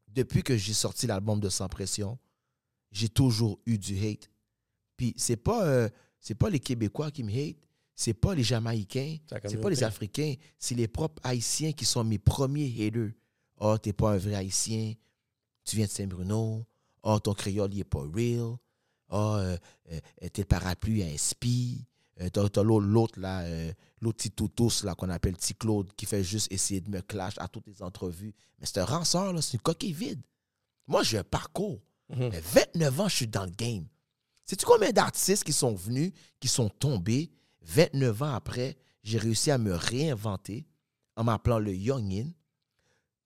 [0.07, 2.19] depuis que j'ai sorti l'album de Sans Pression,
[2.91, 4.29] j'ai toujours eu du hate.
[4.95, 7.57] Puis c'est pas, euh, c'est pas les Québécois qui me hate,
[7.95, 9.83] c'est pas les Jamaïcains, C'est pas les.
[9.83, 13.13] Africains, c'est les propres Haïtiens qui sont mes premiers haters.
[13.57, 14.93] Oh, t'es pas un vrai Haïtien,
[15.63, 16.67] tu viens de Saint-Bruno,
[17.05, 18.57] oh, ton créole, il est pas real,
[19.09, 19.57] oh, euh,
[19.91, 21.85] euh, tes parapluies à inspi,
[22.21, 25.93] euh, t'as, t'as l'autre, l'autre, là, euh, l'autre petit toutous, là, qu'on appelle petit Claude,
[25.95, 28.33] qui fait juste essayer de me clash à toutes les entrevues.
[28.59, 30.21] Mais c'est un ranceur, là, c'est une coquille vide.
[30.87, 31.81] Moi, j'ai un parcours.
[32.09, 32.29] Mhm.
[32.31, 33.85] Mais 29 ans, je suis dans le game.
[34.45, 37.31] Sais-tu combien d'artistes qui sont venus, qui sont tombés?
[37.63, 40.67] 29 ans après, j'ai réussi à me réinventer
[41.15, 42.31] en m'appelant le Youngin.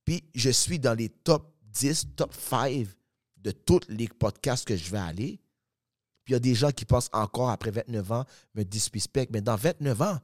[0.06, 2.88] Puis je suis dans les top 10, top 5
[3.42, 5.40] de tous les podcasts que je vais aller.
[6.24, 8.26] Puis il y a des gens qui pensent encore après 29 ans
[8.56, 10.20] me disrespect, mais dans 29 ans,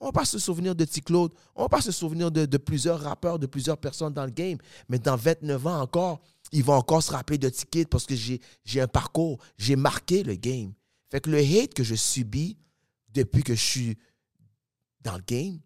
[0.00, 1.00] on va pas se souvenir de T.
[1.00, 4.58] Claude, on va pas se souvenir de, plusieurs rappeurs, de plusieurs personnes dans le game,
[4.88, 6.20] mais dans 29 ans encore,
[6.52, 10.22] ils vont encore se rappeler de Ticket parce que j'ai j'ai un parcours, j'ai marqué
[10.22, 10.72] le game.
[11.10, 12.58] Fait que le hate que je subis
[13.08, 13.98] depuis que je suis
[15.00, 15.58] dans le game,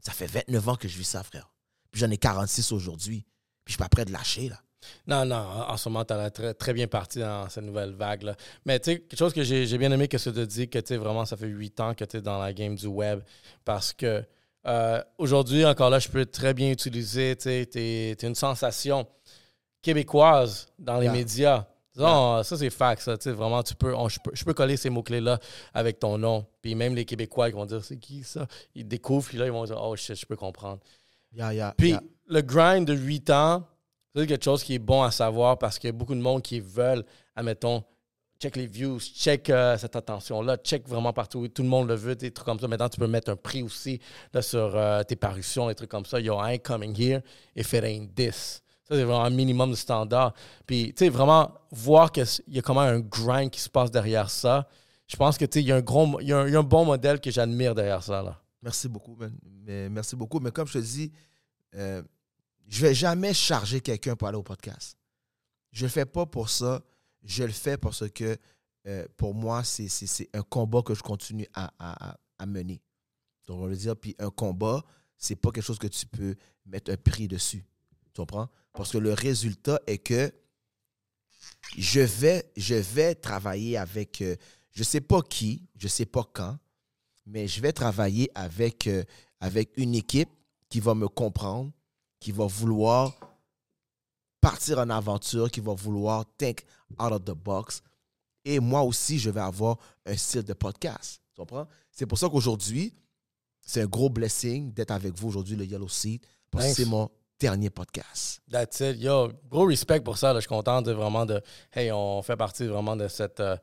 [0.00, 1.52] ça fait 29 ans que je vis ça, frère.
[1.90, 3.26] Puis j'en ai 46 aujourd'hui.
[3.64, 4.62] Puis je suis pas prêt de lâcher, là.
[5.06, 8.34] Non, non, en ce moment, tu as très, très bien parti dans cette nouvelle vague-là.
[8.64, 10.86] Mais tu sais, quelque chose que j'ai bien aimé que tu te dis, que tu
[10.88, 13.20] sais, vraiment, ça fait huit ans que tu es dans la game du web.
[13.64, 14.22] Parce que
[14.66, 19.06] euh, aujourd'hui, encore là, je peux très bien utiliser, tu sais, t'es t'es une sensation
[19.82, 21.12] québécoise dans les Yeah.
[21.12, 21.66] médias.
[21.98, 23.16] Non, ça, c'est fact, ça.
[23.16, 25.38] Tu sais, vraiment, tu peux, on- je, peux, je peux coller ces mots-clés-là
[25.72, 26.44] avec ton nom.
[26.60, 28.46] Puis même les Québécois, ils vont dire, c'est qui ça?
[28.74, 30.80] Ils découvrent, puis là, ils vont dire, oh shit, je peux comprendre.
[31.34, 31.96] Yeah, yeah, Puis
[32.28, 33.66] le grind de 8 ans,
[34.16, 36.42] c'est quelque chose qui est bon à savoir parce qu'il y a beaucoup de monde
[36.42, 37.84] qui veulent, admettons,
[38.40, 41.46] check les views, check euh, cette attention-là, check vraiment partout.
[41.48, 42.68] Tout le monde le veut, des trucs comme ça.
[42.68, 44.00] Maintenant, tu peux mettre un prix aussi
[44.32, 46.20] là, sur euh, tes parutions, des trucs comme ça.
[46.20, 47.20] Yo, I ain't coming here
[47.54, 48.62] if it ain't this.
[48.88, 50.32] Ça, c'est vraiment un minimum de standard.
[50.64, 54.30] Puis, tu sais, vraiment voir qu'il y a comment un grind qui se passe derrière
[54.30, 54.68] ça.
[55.08, 58.22] Je pense que, tu il y, a un y bon modèle que j'admire derrière ça,
[58.22, 58.40] là.
[58.62, 59.36] Merci beaucoup, man.
[59.64, 60.40] Mais, merci beaucoup.
[60.40, 61.12] Mais comme je te dis,
[61.74, 62.02] euh,
[62.66, 64.96] je vais jamais charger quelqu'un pour aller au podcast.
[65.72, 66.82] Je le fais pas pour ça.
[67.22, 68.36] Je le fais parce que
[68.86, 72.80] euh, pour moi, c'est- un combat que je continue à, à- à- mener.
[73.46, 74.84] Donc, on va dire, puis un combat,
[75.16, 76.34] c'est pas quelque chose que tu peux
[76.66, 77.64] mettre un prix dessus.
[78.12, 78.48] Tu comprends?
[78.72, 80.30] Parce que le résultat est que
[81.76, 84.36] je vais, je vais travailler avec, euh,
[84.72, 86.58] je sais pas qui, je sais pas quand,
[87.26, 89.02] mais je vais travailler avec, euh,
[89.40, 90.30] avec une équipe
[90.68, 91.72] qui va me comprendre,
[92.26, 93.12] qui va vouloir
[94.40, 96.64] partir en aventure, qui va vouloir think
[96.98, 97.80] out of the box.
[98.44, 101.20] Et moi aussi, je vais avoir un style de podcast.
[101.36, 101.68] Tu comprends?
[101.92, 102.92] C'est pour ça qu'aujourd'hui,
[103.60, 107.08] c'est un gros blessing d'être avec vous aujourd'hui, le Yellow Seat, parce que c'est mon
[107.38, 108.42] dernier podcast.
[108.50, 109.00] That's it.
[109.00, 110.32] Yo, gros respect pour ça.
[110.32, 110.40] là.
[110.40, 111.40] Je suis content de vraiment de.
[111.72, 113.38] Hey, on fait partie vraiment de cette.
[113.38, 113.56] euh,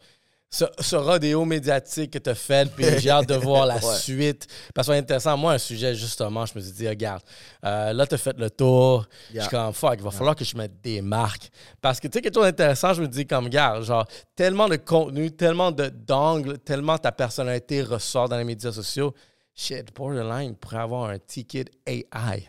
[0.55, 3.95] ce, ce rodéo médiatique que tu as fait, puis j'ai hâte de voir la Ouais.
[3.97, 4.45] suite.
[4.75, 5.35] Parce que c'est intéressant.
[5.35, 7.23] Moi, un sujet, justement, je me suis dit, regarde,
[7.65, 9.07] euh, là, tu as fait le tour.
[9.33, 11.49] Je suis comme, fuck, il va falloir que je mette des marques.
[11.81, 14.75] Parce que, tu sais, quelque chose d'intéressant, je me dis, comme, regarde, genre, tellement de
[14.75, 19.13] contenu, tellement d'angles, tellement ta personnalité ressort dans les médias sociaux.
[19.55, 22.47] Shit, borderline pourrait avoir un ticket AI.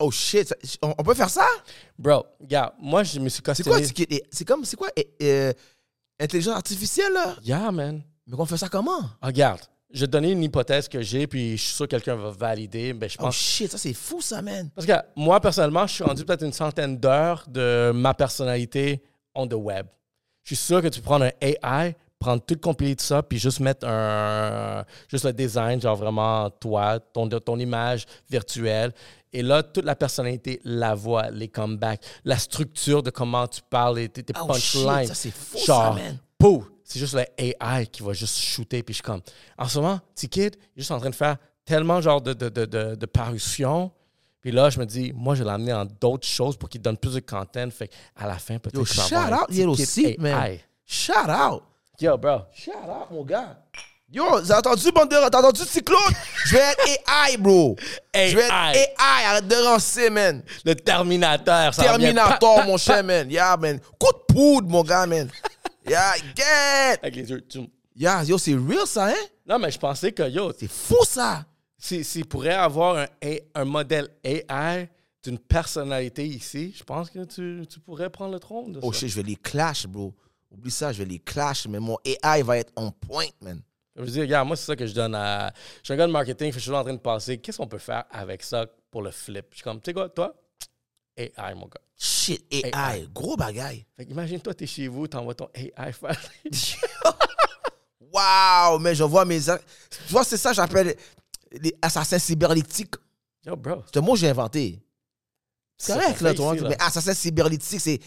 [0.00, 1.46] Oh shit, ça- on, on peut faire ça?
[1.98, 3.66] Bro, regarde, moi, je me suis C'est costume.
[3.66, 3.82] quoi?
[3.84, 4.88] c'est que- C'est comme, c'est quoi?
[5.22, 5.52] euh,
[6.20, 7.36] intelligence artificielle, là?
[7.42, 8.02] Yeah, man.
[8.26, 9.00] Mais on fait ça comment?
[9.20, 9.60] Ah, Regarde,
[9.92, 12.30] je vais te donner une hypothèse que j'ai, puis je suis sûr que quelqu'un va
[12.30, 12.92] valider.
[12.92, 13.34] Ben, je Oh pense.
[13.36, 14.70] shit, ça c'est fou ça, man.
[14.74, 19.02] Parce que moi, personnellement, je suis rendu peut-être une centaine d'heures de ma personnalité
[19.34, 19.86] on the web.
[20.42, 23.58] Je suis sûr que tu prends un AI, prendre tout compilé de ça, puis juste
[23.60, 24.84] mettre un.
[25.08, 28.92] Juste le design, genre vraiment toi, ton, ton image virtuelle.
[29.32, 33.98] Et là, toute la personnalité, la voix, les comebacks, la structure de comment tu parles,
[34.00, 35.06] et tes, tes Oh punchlines.
[35.06, 36.18] ça c'est fou Genre, ça, man.
[36.38, 38.82] pouf, c'est juste le AI qui va juste shooter.
[38.82, 39.20] Puis je suis comme,
[39.56, 42.48] en ce moment, T-Kid, il est juste en train de faire tellement genre de, de,
[42.48, 43.90] de, de, de parutions.
[44.40, 46.96] Puis là, je me dis, moi, je vais l'amener dans d'autres choses pour qu'il donne
[46.96, 47.70] plus de content.
[47.70, 50.56] Fait à la fin, peut-être que je vais shout avoir un out Yellow Seat, man.
[50.84, 51.62] Shout out.
[52.00, 52.42] Yo, bro.
[52.54, 53.56] Shout out, mon gars.
[54.12, 55.28] Yo, t'as entendu, bande de...
[55.28, 55.98] T'as entendu, Cyclone?
[56.46, 57.76] Je vais être AI, bro.
[58.14, 58.76] Je vais être AI.
[58.78, 59.24] AI.
[59.26, 60.42] Arrête de rancer, man.
[60.64, 61.72] Le Terminateur.
[61.74, 61.82] ça.
[61.84, 63.30] Terminator, mon cher, man.
[63.30, 63.78] Yeah, man.
[63.98, 65.30] Coup de poudre, mon gars, man.
[65.88, 66.98] Yeah, get.
[67.02, 67.40] Avec les yeux.
[67.48, 69.14] tu- Yeah, yo, c'est real, ça, hein?
[69.46, 71.44] Non, mais je pensais que, yo, C'est fou, ça.
[71.78, 74.88] si- s'il pourrait avoir un, un modèle AI
[75.22, 79.00] d'une personnalité ici, je pense que tu, tu pourrais prendre le trône de Oh ça.
[79.00, 80.14] shit, je vais les clash, bro.
[80.50, 83.60] Oublie ça, je vais les clash, mais mon AI va être on point, man.
[83.96, 85.52] Je dis, regarde, moi, c'est ça que je donne à.
[85.78, 87.66] Je suis un gars de marketing, je suis toujours en train de penser, qu'est-ce qu'on
[87.68, 89.46] peut faire avec ça pour le flip?
[89.50, 90.34] Je suis comme, tu sais quoi, toi?
[91.16, 91.80] AI, mon gars.
[91.96, 93.08] Shit, AI, AI.
[93.12, 93.84] gros bagaille.
[93.96, 96.18] Fait imagine-toi, t'es chez vous, t'envoies ton AI faire.
[98.12, 99.40] Wow, mais je vois mes.
[99.40, 99.52] Tu
[100.08, 100.96] vois, c'est ça que j'appelle
[101.52, 102.96] les assassins cybernétiques.
[103.44, 103.82] Yo, bro.
[103.86, 104.80] C'est un mot que j'ai inventé.
[105.82, 106.68] C'est correct, là, tu là.
[106.68, 107.98] Mais assassin cybernétique, c'est.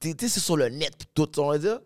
[0.00, 1.78] t'es- t'es- c'est sur le net, tout, on va dire.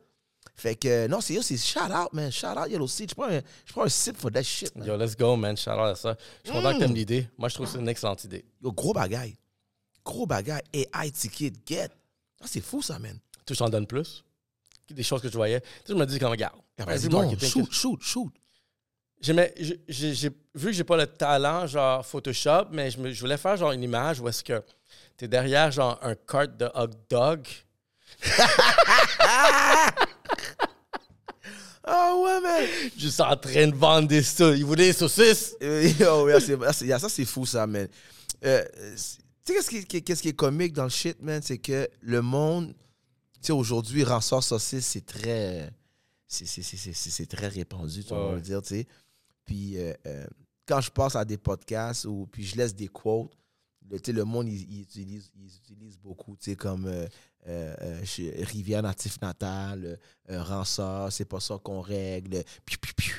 [0.54, 2.32] Fait que, non, c'est yo, c'est shout out, man.
[2.32, 3.10] Shout out, Yellow Seed.
[3.10, 4.86] Je prends un, je prends un sip for that shit, man.
[4.88, 5.54] Yo, let's go, man.
[5.54, 6.16] Shout out à ça.
[6.42, 6.80] Je suis content que Mm.
[6.86, 7.28] t'aimes l'idée.
[7.36, 8.46] Moi, je trouve que c'est une excellente idée.
[8.62, 9.36] Yo, gros bagaille.
[10.02, 10.62] Gros bagaille.
[10.72, 11.90] AI ticket, get.
[12.40, 13.18] Ah, c'est fou, ça, man.
[13.44, 14.24] Tu t'en donnes plus?
[14.88, 15.60] Des choses que je voyais.
[15.60, 16.54] Tu sais, je me dis, comme, regarde.
[16.78, 18.32] Ah, vas-y, Vas-y donc, marketing, shoot, shoot, shoot.
[19.20, 23.20] J'aimais, j'ai- j'ai, vu que j'ai pas le talent, genre Photoshop, mais je, me- je
[23.20, 24.62] voulais faire genre une image où est-ce que
[25.16, 27.46] t'es derrière genre un cart de hot dog.
[31.88, 32.64] Ah ouais, man.
[32.96, 34.58] Juste en train de vendre des saucisses.
[34.58, 35.54] Ils voulaient des saucisses.
[35.60, 37.86] Yo, yeah, c'est- yeah, ça, c'est fou, ça, man.
[38.44, 39.18] Euh, tu sais,
[39.54, 41.40] qu'est-ce qui, qui- qu'est-ce qui est comique dans le shit, man?
[41.42, 42.74] C'est que le monde,
[43.34, 45.70] tu sais, aujourd'hui, Ransort Saucisse, c'est très.
[46.26, 48.40] C'est c'est- c'est- c'est- c'est très répandu, tu Ouais, vas ouais.
[48.40, 48.86] dire, tu sais.
[49.46, 50.26] Puis, euh, euh,
[50.66, 53.32] quand je passe à des podcasts ou puis je laisse des quotes,
[53.88, 56.86] le, le monde, il, il utilise, ils utilisent beaucoup, tu sais, comme
[57.46, 58.02] euh,
[58.42, 63.14] Rivière Natif Natal, Ransort, c'est pas ça qu'on règle, piou, piou, piou.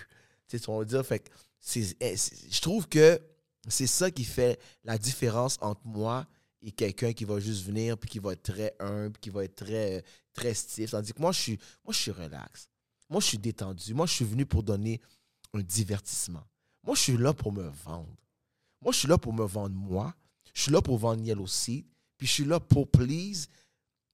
[0.49, 1.29] Tu sais, vas le dire, fait que
[1.75, 3.19] eh, je trouve que
[3.67, 6.25] c'est ça qui fait la différence entre moi
[6.61, 9.55] et quelqu'un qui va juste venir puis qui va être très humble, qui va être
[9.55, 10.91] très, très stiff.
[10.91, 12.69] Tandis que moi, je suis, moi, je suis relax.
[13.09, 13.93] Moi, je suis détendu.
[13.93, 15.01] Moi, je suis venu pour donner
[15.53, 16.43] un divertissement.
[16.83, 18.10] Moi, je suis là pour me vendre.
[18.81, 20.13] Moi, je suis là pour me vendre moi.
[20.53, 21.86] Je suis là pour vendre Yellow Seed.
[22.17, 23.47] Puis je suis là pour please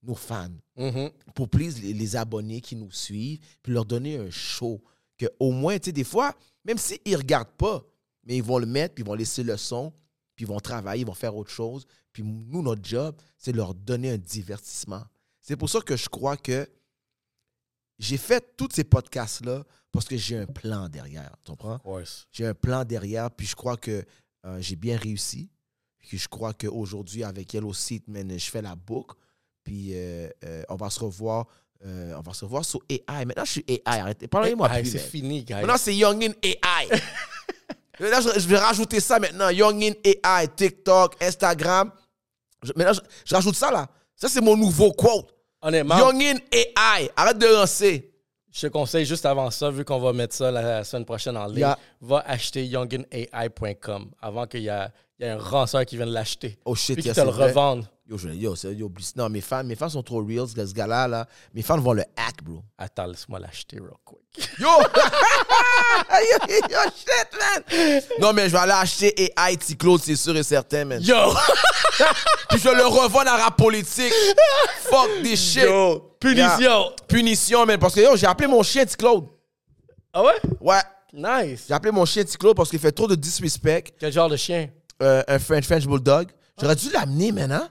[0.02, 1.10] nos fans Mhm.
[1.34, 4.82] pour please les, les abonnés qui nous suivent, puis leur donner un show.
[5.16, 7.82] Que au moins, tu sais, des fois, même s'ils ne regardent pas,
[8.24, 9.92] mais ils vont le mettre, puis ils vont laisser le son,
[10.36, 11.86] puis ils vont travailler, ils vont faire autre chose.
[12.12, 15.04] Puis nous, notre job, c'est leur donner un divertissement.
[15.40, 16.68] C'est pour ça que je crois que
[17.98, 21.30] j'ai fait tous ces podcasts-là parce que j'ai un plan derrière.
[21.44, 21.78] Tu comprends?
[22.32, 24.04] J'ai un plan derrière, puis je crois que
[24.44, 25.48] euh, j'ai bien réussi.
[25.98, 29.16] Puis je crois qu'aujourd'hui, avec Yellow Seat, man, je fais la boucle.
[29.62, 31.46] Puis euh, euh, on va se revoir.
[31.82, 33.24] on va se revoir sur AI.
[33.24, 33.80] Maintenant, je suis AI.
[33.86, 34.28] Arrêtez.
[34.28, 34.90] Parlez-moi plus.
[34.90, 35.54] c'est fini, guys.
[35.54, 36.88] Maintenant, c'est Youngin AI.
[38.00, 39.48] Là, je, je vais rajouter ça maintenant.
[39.48, 41.90] Youngin AI, TikTok, Instagram.
[42.62, 43.88] Je- maintenant, je, je rajoute ça là.
[44.16, 45.34] Ça, c'est mon nouveau quote.
[45.62, 47.10] Honnêtement, Youngin AI.
[47.16, 48.13] Arrête de lancer.
[48.54, 51.46] Je te conseille juste avant ça, vu qu'on va mettre ça la semaine prochaine en
[51.46, 51.78] ligne, Yeah.
[52.00, 56.58] va acheter younginai.com avant qu'il y, ait un ranceur qui vienne l'acheter.
[56.64, 57.86] Oh shit, Puis yeah, qu'il te le revende.
[58.06, 61.08] Yo, je, yo, c'est- yo, non, mes fans, mes fans sont trop real, ce gars-là,
[61.08, 61.26] là.
[61.54, 62.62] Mes fans vont le hack, bro.
[62.76, 64.20] Attends, laisse-moi l'acheter real quick.
[64.58, 64.68] Yo!
[64.68, 68.02] yo, yo, shit, man!
[68.20, 71.00] Non, mais je vais aller acheter AI T-Claude, c'est sûr et certain, man.
[71.02, 71.16] Yo!
[72.50, 74.12] Puis je le revends à rap politique.
[74.80, 75.62] Fuck this shit.
[75.64, 76.16] Yo!
[76.20, 76.60] Punition!
[76.60, 76.90] Yeah.
[77.08, 77.78] Punition, man.
[77.78, 79.28] Parce que yo, j'ai appelé mon chien T-Claude.
[80.12, 80.40] Ah ouais?
[80.60, 80.82] Ouais.
[81.14, 81.64] Nice!
[81.68, 83.94] J'ai appelé mon chien T-Claude parce qu'il fait trop de disrespect.
[83.98, 84.68] Quel genre de chien?
[85.02, 86.28] Euh, un French, French Bulldog.
[86.60, 87.70] J'aurais dû l'amener, man, hein?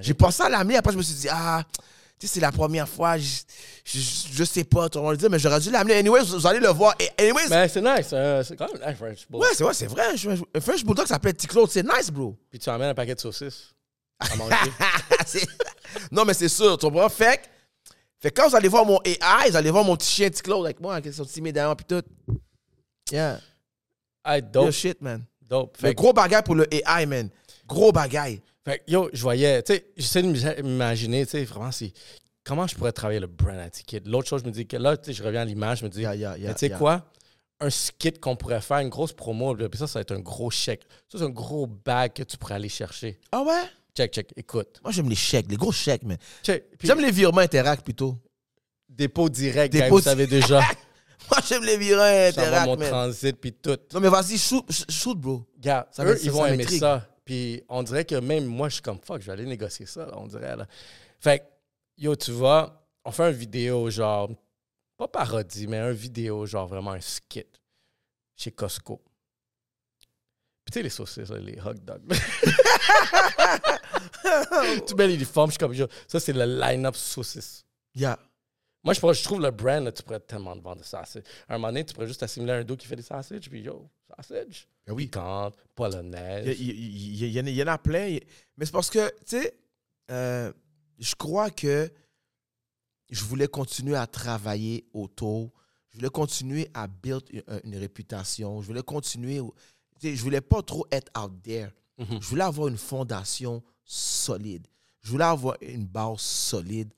[0.00, 1.64] J'ai pensé à l'amener, après je me suis dit, ah,
[2.18, 3.42] tu sais, c'est la première fois, je,
[3.84, 3.98] je,
[4.32, 5.94] je sais pas, tu vas le dire, mais j'aurais dû l'amener.
[5.94, 6.94] Anyway, vous, allez le voir.
[6.98, 9.40] Et, anyways, Mais c'est nice, euh, c'est quand même nice, French Bull.
[9.40, 10.04] ouais, c'est vrai, c'est vrai.
[10.54, 12.36] Un French Bulldog s'appelle T-Claude, c'est nice, bro.
[12.50, 13.74] Puis tu amènes un paquet de saucisses
[14.20, 14.54] à manger.
[16.10, 17.08] Non, mais c'est sûr, tu comprends?
[17.08, 17.42] Fait que,
[18.18, 20.80] fait quand vous allez voir mon AI, vous allez voir mon petit chien T-Claude avec
[20.80, 22.02] moi, avec son petit médaillon puis tout.
[23.12, 23.40] Yeah.
[24.26, 25.24] Yo, dope, shit, man.
[25.42, 25.76] dope.
[25.76, 27.28] Fait que- gros bagaille pour le AI, man.
[27.66, 28.40] Gros bagaille.
[28.64, 31.92] Fait que, yo, je voyais, tu sais, j'essaie de m'im- m'imaginer, tu sais, vraiment, c'est
[32.44, 34.02] comment je pourrais travailler le brand à ticket.
[34.06, 35.90] L'autre chose, je me dis que là, tu sais, je reviens à l'image, je me
[35.90, 37.04] dis, Yeah, yeah, yeah, mais tu sais quoi?
[37.60, 40.50] Un skit qu'on pourrait faire, une grosse promo, puis ça, ça va être un gros
[40.50, 40.82] chèque.
[41.10, 43.18] Ça, c'est un gros bag que tu pourrais aller chercher.
[43.32, 43.62] Ah ouais?
[43.96, 44.80] Check, check, écoute.
[44.82, 46.02] Moi, j'aime les chèques, les gros chèques.
[46.42, 48.18] Puis, J'aime les virements Interact plutôt.
[48.88, 50.60] dépôt direct, Dépôt gars, vous savez déjà.
[51.30, 53.78] Moi, j'aime les virements Interact, mon transit, puis tout.
[53.94, 55.46] Non, mais vas-y, shoot, shoot, bro.
[55.56, 57.08] Regarde, Ça eux, m'int- ils ça- vont ça aimer ça.
[57.24, 60.06] Puis on dirait que même moi, je suis comme fuck, je vais aller négocier ça,
[60.06, 60.56] là, on dirait.
[60.56, 60.66] Là.
[61.20, 61.44] Fait que,
[61.98, 64.30] yo, tu vois, on fait une vidéo genre,
[64.96, 67.46] pas parodie, mais un vidéo genre vraiment un skit
[68.36, 69.02] chez Costco.
[70.64, 72.02] Puis tu sais, les saucisses, les hot dogs.
[74.86, 77.64] tu mets l'uniforme, je suis comme, yo, ça c'est le line-up saucisses.
[77.94, 78.18] Yeah.
[78.82, 81.22] Moi, je, je trouve le brand, là, tu pourrais tellement te vendre des saucisses.
[81.48, 83.62] À un moment donné, tu pourrais juste assimiler un dos qui fait des saucisses, puis
[83.62, 83.88] yo,
[84.22, 84.68] sausage.
[84.86, 85.04] Ben oui.
[85.06, 86.56] Piquante, polonaise.
[86.60, 88.18] Il y, en a- il y en a plein.
[88.56, 89.56] Mais c'est parce que, tu sais,
[90.10, 90.52] euh,
[90.98, 91.90] je crois que
[93.10, 95.52] je voulais continuer à travailler autour.
[95.90, 98.60] Je voulais continuer à build une, une réputation.
[98.60, 99.40] Je voulais continuer.
[100.02, 101.70] Je voulais pas trop être out there.
[101.98, 102.20] Mhm.
[102.20, 104.66] Je voulais avoir une fondation solide.
[105.02, 106.92] Je voulais avoir une base solide.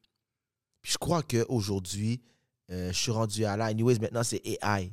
[0.80, 2.20] Puis je crois qu'aujourd'hui,
[2.70, 3.66] euh, je suis rendu à là.
[3.66, 4.92] Anyways, maintenant, c'est AI.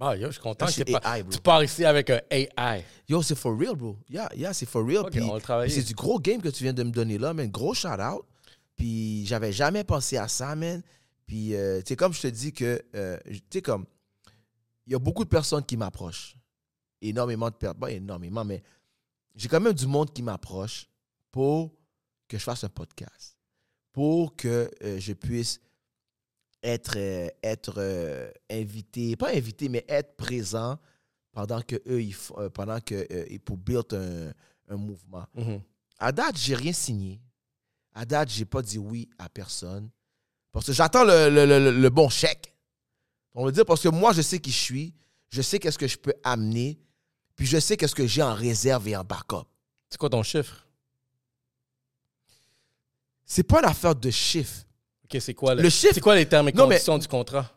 [0.00, 2.84] Bah, yo, je suis content que pas- AI, tu pars ici avec un AI.
[3.06, 3.98] Yo, c'est for real, bro.
[4.08, 5.00] Yeah, yeah, c'est for real.
[5.04, 5.70] Ok, Puis- on va travailler.
[5.70, 7.50] puis c'est du gros game que tu viens de me donner là, man.
[7.50, 8.24] Gros shout-out.
[8.76, 10.82] Puis j'avais jamais pensé à ça, man.
[11.26, 13.84] Puis, euh, tu sais, comme je te dis que, euh, tu sais, comme,
[14.86, 16.34] il y a beaucoup de personnes qui m'approchent.
[17.02, 17.78] Énormément de personnes.
[17.78, 18.62] Pas énormément, mais
[19.36, 20.86] j'ai quand même du monde qui m'approche
[21.30, 21.72] pour
[22.26, 23.36] que je fasse un podcast.
[23.92, 25.60] Pour que euh, je puisse
[26.62, 30.78] être, euh, être euh, invité, pas invité, mais être présent
[31.32, 34.32] pendant que eux, ils, font- euh, pendant que, pour build un,
[34.68, 35.26] un mouvement.
[35.34, 35.60] Mhm.
[35.98, 37.20] À date, j'ai rien signé.
[37.94, 39.90] À date, j'ai pas dit oui à personne.
[40.52, 42.54] Parce que j'attends le, le- le- le bon chèque.
[43.34, 44.94] On veut dire parce que moi, je sais qui je suis.
[45.30, 46.80] Je sais qu'est-ce que je peux amener.
[47.36, 49.46] Puis je sais qu'est-ce que j'ai en réserve et en backup.
[49.88, 50.66] C'est quoi ton chiffre?
[53.24, 54.64] C'est pas l'affaire de chiffres.
[55.12, 57.50] OK, c'est quoi, le, Le chiffre- c'est quoi les termes et Non, conditions du contrat?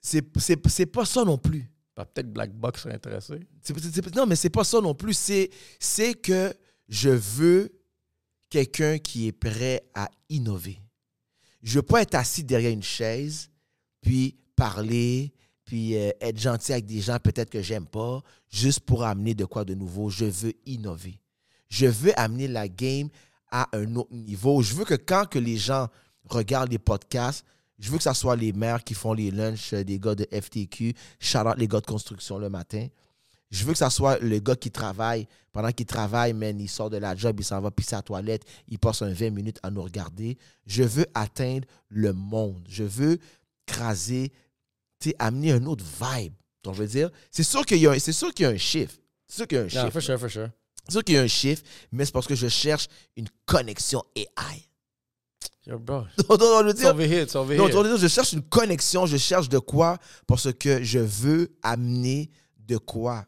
[0.00, 1.64] C'est, c'est, c'est pas ça non plus.
[1.96, 3.34] Bah, Peut-être Black Box serait intéressé.
[3.62, 5.14] C'est- non, mais c'est pas ça non plus.
[5.14, 6.52] C'est, c'est que
[6.88, 7.70] je veux
[8.50, 10.78] quelqu'un qui est prêt à innover.
[11.62, 13.48] Je veux pas être assis derrière une chaise,
[14.00, 15.32] puis parler,
[15.64, 19.44] puis euh, être gentil avec des gens peut-être que j'aime pas, juste pour amener de
[19.44, 20.10] quoi de nouveau.
[20.10, 21.20] Je veux innover.
[21.68, 23.08] Je veux amener la game
[23.50, 24.60] à un autre niveau.
[24.62, 25.88] Je veux que quand que les gens
[26.28, 27.44] regardent les podcasts,
[27.78, 30.26] je veux que ce soit les mères qui font les lunchs euh, des gars de
[30.32, 32.86] FTQ, shout out les gars de construction le matin.
[33.50, 35.26] Je veux que ça soit le gars qui travaille.
[35.52, 38.02] Pendant qu'il travaille, man, il sort de la job, il s'en va pisser à la
[38.02, 40.38] toilette, il passe un 20 minutes à nous regarder.
[40.64, 42.64] Je veux atteindre le monde.
[42.68, 43.18] Je veux
[43.66, 44.32] craser,
[45.18, 46.32] amener un autre vibe.
[46.62, 48.50] Donc, je veux dire, c'est sûr qu'il y, a un- c'est sûr qu'il y a
[48.52, 48.94] un chiffre.
[49.26, 49.90] C'est sûr qu'il y a un chiffre.
[49.90, 50.48] for sure, for sure.
[50.86, 54.02] C'est sûr qu'il y a un chiffre, mais c'est parce que je cherche une connexion
[54.16, 54.64] AI.
[55.66, 57.96] Yo, bro, Donc, on veut it's dire, over here, over non, here.
[57.96, 59.96] je cherche une connexion, je cherche de quoi
[60.26, 63.24] parce que je veux amener de quoi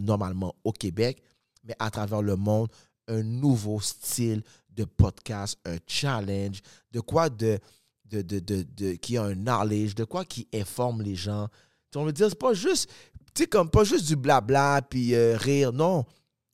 [0.00, 1.22] normalement au Québec,
[1.62, 2.68] mais à travers le monde,
[3.06, 7.58] un nouveau style de podcast, un challenge, de quoi de,
[8.06, 11.48] de, de, de, de- qui a un knowledge, de quoi qui informe les gens.
[11.94, 12.90] On veut dire, c'est pas juste,
[13.34, 15.72] tu sais, comme pas juste du blabla puis euh, rire.
[15.72, 16.04] Non,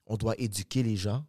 [0.07, 1.25] on doit éduquer les gens,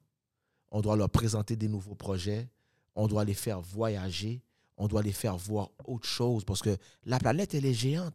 [0.71, 2.49] on doit leur présenter des nouveaux projets,
[2.95, 4.41] on doit les faire voyager,
[4.77, 8.13] on doit les faire voir autre chose parce que la planète, elle est géante.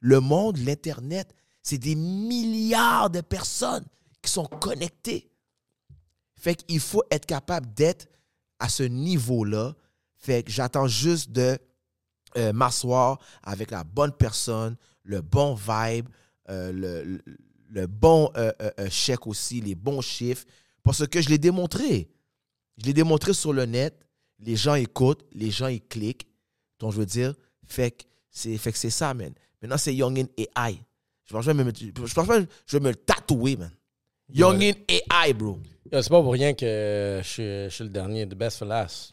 [0.00, 3.84] Le monde, l'Internet, c'est des milliards de personnes
[4.20, 5.30] qui sont connectées.
[6.36, 8.08] Fait qu'il faut être capable d'être
[8.58, 9.74] à ce niveau-là.
[10.16, 11.58] Fait que j'attends juste de
[12.36, 16.08] euh, m'asseoir avec la bonne personne, le bon vibe,
[16.48, 17.18] euh,
[17.70, 18.52] le, bon euh,
[18.90, 20.44] chèque aussi, les bons chiffres,
[20.82, 22.11] parce que je l'ai démontré.
[22.78, 23.94] Je l'ai démontré sur le net.
[24.40, 26.26] Les gens écoutent, les gens ils cliquent.
[26.78, 27.34] Donc, je veux dire,
[27.66, 29.32] fait que c'est, fait que c'est ça, man.
[29.60, 30.78] Maintenant, c'est Youngin AI.
[31.24, 33.70] Je pense, que je vais me, je pense que je vais me le tatouer, man.
[34.32, 35.58] Youngin AI, bro.
[35.92, 38.66] Yo, C'est pas pour rien que je suis, je suis le dernier, the best for
[38.66, 39.12] last.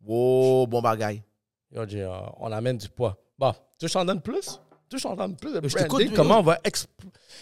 [0.00, 1.22] Wow, bon bagaille.
[1.70, 3.16] Yo, euh, on amène du poids.
[3.38, 4.40] Bon, tu veux que je t'en donne plus?
[4.88, 6.12] Tu veux que je t'en donne plus de branding?
[6.14, 6.86] Comment on va exp-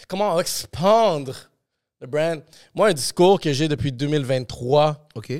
[0.07, 1.49] comment on va expandre
[1.99, 2.41] le brand?
[2.73, 5.31] Moi, un discours que j'ai depuis 2023, OK.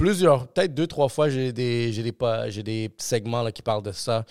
[0.00, 2.14] Plusieurs, peut-être deux, trois fois, j'ai des, j'ai des,
[2.48, 4.24] j'ai des segments là, qui parlent de ça.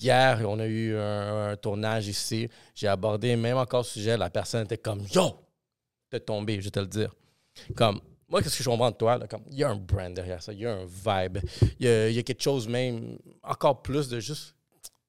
[0.00, 2.48] Hier, on a eu un, tournage ici.
[2.74, 4.16] J'ai abordé même encore le sujet.
[4.16, 5.38] La personne était comme Yo,
[6.10, 7.14] t'es tombé, je vais te le dire.
[7.76, 9.20] Comme, moi, qu'est-ce que je comprends de toi?
[9.28, 11.38] comme, il y a un brand derrière ça, il y a un vibe.
[11.78, 14.56] Il y a, il y a quelque chose même, encore plus de juste.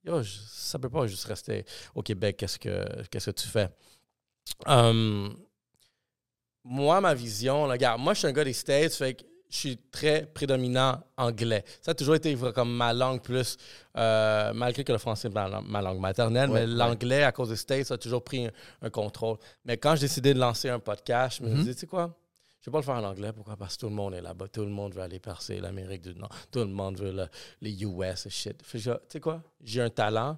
[0.04, 1.66] Yo, je- ça peut pas juste rester
[1.96, 2.38] au Québec.
[2.38, 3.70] Qu'est-ce que, qu'est-ce que tu fais?
[4.68, 5.36] Hum,
[6.64, 9.58] moi, ma vision, là, regarde, moi, je suis un gars des States, fait que je
[9.58, 11.64] suis très prédominant anglais.
[11.82, 13.58] Ça a toujours été comme ma langue plus,
[13.98, 16.78] euh, malgré que le français est ma, lang- ma langue maternelle, Ouais, mais ouais.
[16.78, 18.52] l'anglais, à cause des States, a toujours pris un,
[18.82, 19.38] un contrôle.
[19.64, 22.14] Mais quand j'ai décidé de lancer un podcast, je me suis dit, tu sais quoi?
[22.62, 23.32] Je vais pas le faire en anglais.
[23.32, 23.56] Pourquoi?
[23.56, 24.48] Parce que tout le monde est là-bas.
[24.48, 26.30] Tout le monde veut aller percer l'Amérique du Nord.
[26.52, 27.28] Tout le monde veut le-
[27.62, 28.58] les US et shit.
[28.68, 29.44] Tu sais quoi?
[29.64, 30.36] J'ai un talent.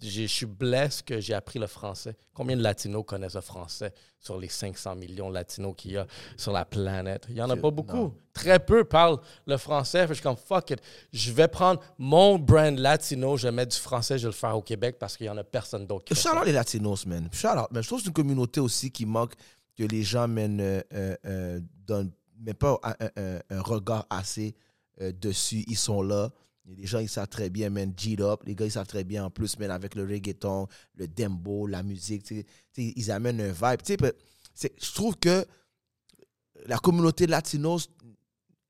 [0.00, 2.16] Je suis blessé que j'ai appris le français.
[2.32, 6.06] Combien de Latinos connaissent le français sur les 500 millions de Latinos qu'il y a
[6.36, 7.26] sur la planète?
[7.28, 7.96] Il n'y en a pas beaucoup.
[7.96, 8.14] non.
[8.32, 10.02] Très peu parlent le français.
[10.02, 10.80] Fait je suis comme, fuck it.
[11.12, 14.56] Je vais prendre mon brand latino, je vais mettre du français, je vais le faire
[14.56, 17.28] au Québec parce qu'il n'y en a personne d'autre Shout out les Latinos, man.
[17.32, 17.66] Shout out.
[17.72, 19.32] Mais je trouve que c'est une communauté aussi qui manque
[19.76, 24.06] que les gens mènent, euh, euh, euh, donnent, mais pas un, un- un- un regard
[24.10, 24.54] assez
[25.00, 25.64] euh, dessus.
[25.66, 26.30] Ils sont là.
[26.68, 28.42] Des gens, ils savent très bien, man, G up.
[28.44, 31.82] Les gars, ils savent très bien, en plus, man, avec le reggaeton, le dembo, la
[31.82, 32.30] musique,
[32.76, 33.82] ils amènent un vibe.
[33.82, 33.96] Tu
[34.54, 35.46] sais, je trouve que
[36.66, 37.88] la communauté latinos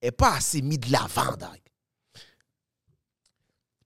[0.00, 1.36] est pas assez mis de l'avant.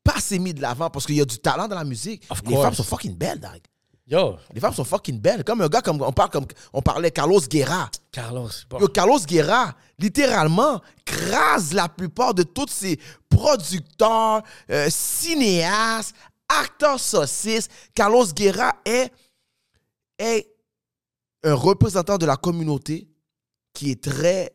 [0.05, 2.27] Pas assez mis de l'avant parce qu'il y a du talent dans la musique.
[2.29, 3.61] Of Les femmes sont fucking belles, dog.
[4.13, 5.43] Yo, Les femmes sont fucking belles.
[5.43, 6.45] Comme un gars, comme on, parle, comme
[6.75, 7.91] on parlait Carlos Guerra.
[8.11, 8.79] Carlos, bon.
[8.79, 13.01] Yo, Carlos Guerra, littéralement, crase la plupart de tous ces
[13.31, 16.15] producteurs, euh, cinéastes,
[16.47, 17.69] acteurs saucisses.
[17.95, 19.11] Carlos Guerra est,
[20.19, 20.47] est
[21.43, 23.09] un représentant de la communauté
[23.73, 24.53] qui est très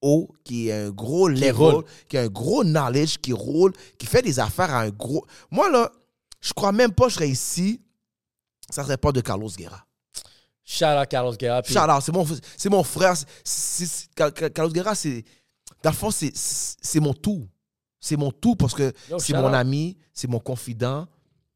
[0.00, 1.84] haut, qui a un gros level, roule.
[2.08, 5.26] qui a un gros knowledge, qui roule, qui fait des affaires à un gros...
[5.50, 5.92] Moi, là,
[6.40, 7.82] je crois même pas que je serais ici,
[8.70, 9.84] ça serait pas de Carlos Guerra.
[10.64, 11.62] Shout out Carlos Guerra.
[11.62, 13.14] puis- Shout out, c'est mon, c'est mon frère.
[13.16, 14.08] C'est- c'est-
[14.52, 15.24] Carlos Guerra, c'est.
[15.82, 17.46] Dans le fond, c'est- c'est mon tout.
[18.00, 19.54] C'est mon tout parce que Yo, c'est mon out.
[19.54, 21.06] ami, c'est mon confident.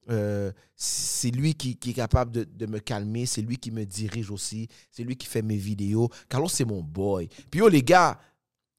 [0.08, 3.26] Euh, c'est lui qui, qui est capable de, de me calmer.
[3.26, 4.66] C'est lui qui me dirige aussi.
[4.90, 6.08] C'est lui qui fait mes vidéos.
[6.28, 7.28] Carlos, c'est mon boy.
[7.50, 8.18] Puis yo, les gars,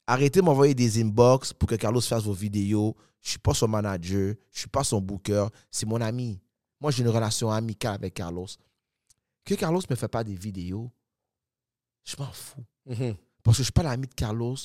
[0.07, 2.95] arrêtez de m'envoyer des inbox pour que Carlos fasse vos vidéos.
[3.21, 4.33] Je suis pas son manager.
[4.51, 5.47] Je suis pas son booker.
[5.69, 6.39] C'est mon ami.
[6.81, 8.47] Moi, j'ai une relation amicale avec Carlos.
[9.45, 10.91] Que Carlos me fait pas des vidéos,
[12.03, 12.63] je m'en fous.
[12.85, 13.15] Mhm.
[13.43, 14.55] Parce que je suis pas l'ami de Carlos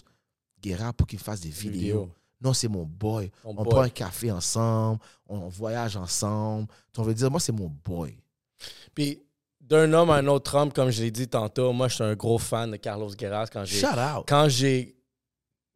[0.61, 1.73] Guerra pour qu'il fasse des vidéos.
[2.05, 2.11] Vidéo.
[2.41, 3.31] Non, c'est mon boy.
[3.45, 3.69] Mon on boy.
[3.69, 6.69] prend un café ensemble, on voyage ensemble.
[6.97, 8.19] On veut dire, moi, c'est mon boy.
[8.95, 9.23] Puis
[9.61, 12.15] d'un homme à un autre homme, comme je l'ai dit tantôt, moi, je suis un
[12.15, 13.47] gros fan de Carlos Guerra.
[13.47, 14.25] Quand j'ai, Shout out.
[14.29, 14.96] quand j'ai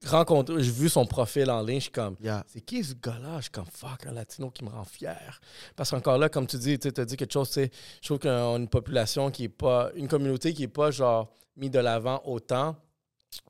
[0.06, 2.44] rencontré, j'ai vu son profil en ligne, je suis comme, Yeah.
[2.46, 3.36] c'est qui ce gars-là?
[3.36, 5.40] Je suis comme, fuck, un latino qui me rend fier.
[5.76, 7.68] Parce qu'encore là, comme tu dis, tu as dit quelque chose, je
[8.06, 11.70] trouve qu'on a une population qui est pas, une communauté qui est pas, genre, mis
[11.70, 12.76] de l'avant autant.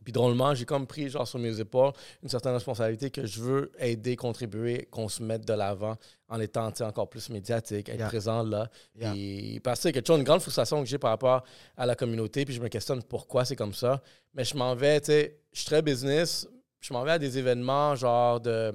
[0.04, 3.72] Puis drôlement, j'ai comme pris, genre, sur mes épaules, une certaine responsabilité que je veux
[3.78, 5.96] aider, contribuer, qu'on se mette de l'avant
[6.28, 8.08] en étant, encore plus médiatique, être Yeah.
[8.08, 8.68] présent là.
[8.98, 9.12] Yeah.
[9.12, 11.44] Puis, parce que c'est quelque chose, une grande frustration que j'ai par rapport
[11.76, 14.02] à la communauté, puis je me questionne pourquoi c'est comme ça.
[14.34, 16.46] Mais je m'en vais, tu sais, je suis très business,
[16.80, 18.72] je m'en vais à des événements, genre de.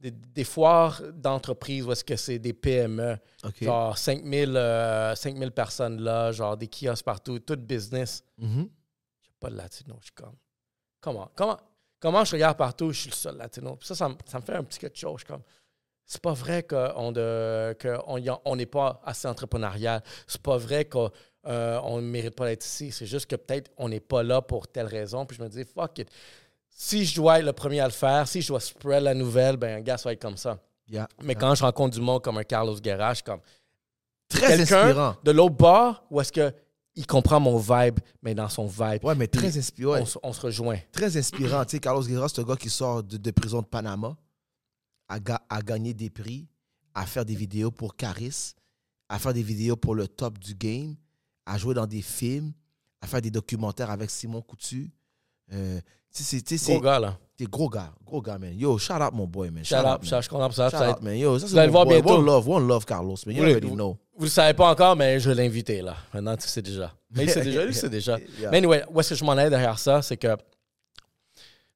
[0.00, 3.16] Des, des foires d'entreprise où est-ce que c'est des PME,
[3.60, 8.22] genre 5000 euh, 5000 personnes là, genre des kiosques partout, tout business.
[8.38, 8.68] Mhm.
[8.68, 8.68] J'ai
[9.40, 10.36] pas de latino, je suis comme.
[11.00, 11.58] Comment, comment,
[12.00, 13.76] comment je regarde partout, je suis le seul latino.
[13.76, 15.14] Puis ça, ça, me- ça me fait un petit quelque chose.
[15.20, 15.42] Je suis comme.
[16.04, 20.02] C'est pas vrai qu'on que on on n'est pas assez entrepreneurial.
[20.26, 21.10] C'est pas vrai qu'on
[21.44, 22.90] ne mérite pas d'être ici.
[22.92, 25.26] C'est juste que peut-être on n'est pas là pour telle raison.
[25.26, 26.08] Puis je me dis, fuck it.
[26.70, 29.56] Si je dois être le premier à le faire, si je dois spread la nouvelle,
[29.58, 30.58] ben un gars, ça va être comme ça.
[30.88, 31.06] Yeah.
[31.22, 33.40] Mais quand je rencontre du monde comme un Carlos Guerra, je suis comme
[34.28, 35.14] Très inspirant.
[35.22, 36.54] de l'autre bord ou est-ce que
[36.98, 39.98] il comprend mon vibe, mais dans son vibe, Ouais, mais très inspirant.
[40.00, 40.78] on, se- on se rejoint.
[40.92, 41.64] Très inspirant.
[41.64, 44.16] tu sais, Carlos Guerra, c'est un gars qui sort de, de prison de Panama,
[45.08, 46.46] a, ga- a gagné des prix,
[46.94, 48.54] à faire des vidéos pour Caris,
[49.08, 50.96] à faire des vidéos pour le top du game,
[51.46, 52.52] à jouer dans des films,
[53.00, 54.90] à faire des documentaires avec Simon Coutu.
[55.52, 55.80] Euh,
[56.12, 57.18] tu sais, c'est- Gros gars, là.
[57.36, 58.52] t'es gros gars, gros gars, man.
[58.58, 59.64] Yo, shout out mon boy, man.
[59.64, 60.00] Shout out, man.
[60.02, 60.10] shout-
[60.52, 60.70] ça.
[60.70, 61.16] Shout out, man.
[61.16, 61.94] Yo, ça, c'est mon boy.
[62.02, 62.16] bientôt.
[62.18, 63.36] One love, one love, Carlos, man.
[63.36, 63.96] You Oui, already know.
[64.18, 65.96] Vous le savez pas encore, mais je vais l'inviter, là.
[66.12, 66.92] Maintenant, tu sais déjà.
[67.12, 68.18] Mais il sait déjà, lui, il sait déjà.
[68.38, 68.50] Yeah.
[68.50, 70.36] Mais anyway, où est-ce que je m'en ai derrière ça, c'est que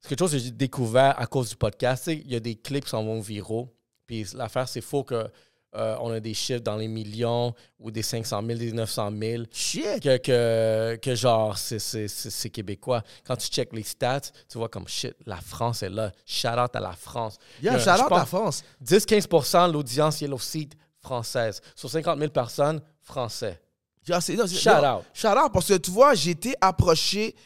[0.01, 2.05] c'est quelque chose que j'ai découvert à cause du podcast.
[2.05, 3.73] Tu sais, Il y a des clips qui s'en vont viraux.
[4.07, 5.29] Puis l'affaire, c'est faux que
[5.75, 9.45] euh, on a des chiffres dans les millions ou des 500 000, des 900 000.
[9.53, 10.01] Shit.
[10.03, 13.03] Que, que, que genre, c'est- c'est c'est- c'est québécois.
[13.25, 14.21] Quand tu checkes les stats,
[14.51, 16.13] tu vois comme shit, la France est là.
[16.27, 17.39] Shout out à la France.
[17.63, 18.65] Yeah, shout out pense- la France.
[18.85, 21.61] 10-15% de l'audience Yellow Seat française.
[21.75, 23.61] Sur 50 000 personnes, français.
[24.09, 25.05] Yeah, non, Shout non, out.
[25.13, 27.37] Shout out, parce que tu vois, j'ai été approché,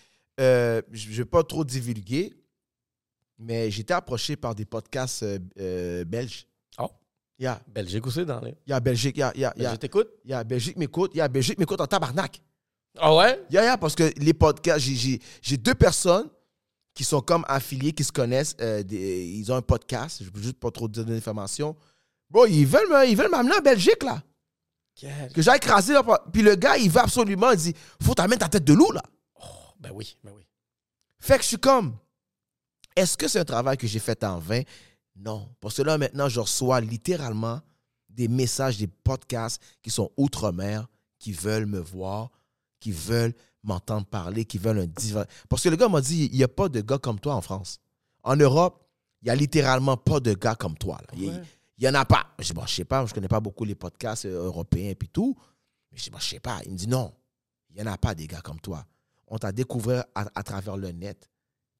[0.41, 2.33] euh, je ne vais pas trop divulguer,
[3.39, 6.47] mais j'ai été approché par des podcasts euh, euh, belges.
[6.79, 6.89] Oh.
[7.39, 8.57] Il y a, Belgique aussi dans les.
[8.67, 10.09] il y a Belgique, il y a, il y a, il y a- Je t'écoute?
[10.25, 12.41] il y a Belgique m'écoute, il y a Belgique m'écoute en tabarnak.
[12.99, 13.43] Ah ouais?
[13.51, 16.31] Il y a, parce que les podcasts, j'ai- deux personnes
[16.95, 20.43] qui sont comme affiliées, qui se connaissent, des- ils ont un podcast, je ne veux
[20.43, 21.77] juste pas trop donner d'informations.
[22.31, 24.23] Bro, ils veulent me- ils veulent m'amener en Belgique, là.
[25.35, 25.93] Que j'aille écraser.
[25.93, 26.03] là,
[26.33, 29.03] Puis le gars, il veut absolument, il dit, faut t'amener ta tête de loup, là.
[29.79, 30.47] Ben oui, ben oui.
[31.21, 31.97] Fait que je suis comme,
[32.95, 34.63] est-ce que c'est un travail que j'ai fait en vain?
[35.15, 35.49] Non.
[35.61, 37.61] Parce que là, maintenant, je reçois littéralement
[38.09, 40.87] des messages, des podcasts qui sont outre-mer,
[41.19, 42.31] qui veulent me voir,
[42.81, 45.25] qui veulent m'entendre parler, qui veulent un divan.
[45.49, 47.41] Parce que le gars m'a dit, il n'y a pas de gars comme toi en
[47.43, 47.79] France.
[48.23, 48.83] En Europe,
[49.23, 50.99] il n'y a littéralement pas de gars comme toi.
[51.11, 51.19] là.
[51.79, 52.27] Il n'y en a pas.
[52.39, 55.37] Je dis, je sais pas, je connais pas beaucoup les podcasts euh, européens et tout.
[55.93, 56.61] Mais je dis, je sais pas.
[56.65, 57.13] Il me dit, non,
[57.71, 58.87] il n'y en a pas des gars comme toi.
[59.29, 61.29] On t'a découvert à, travers le net,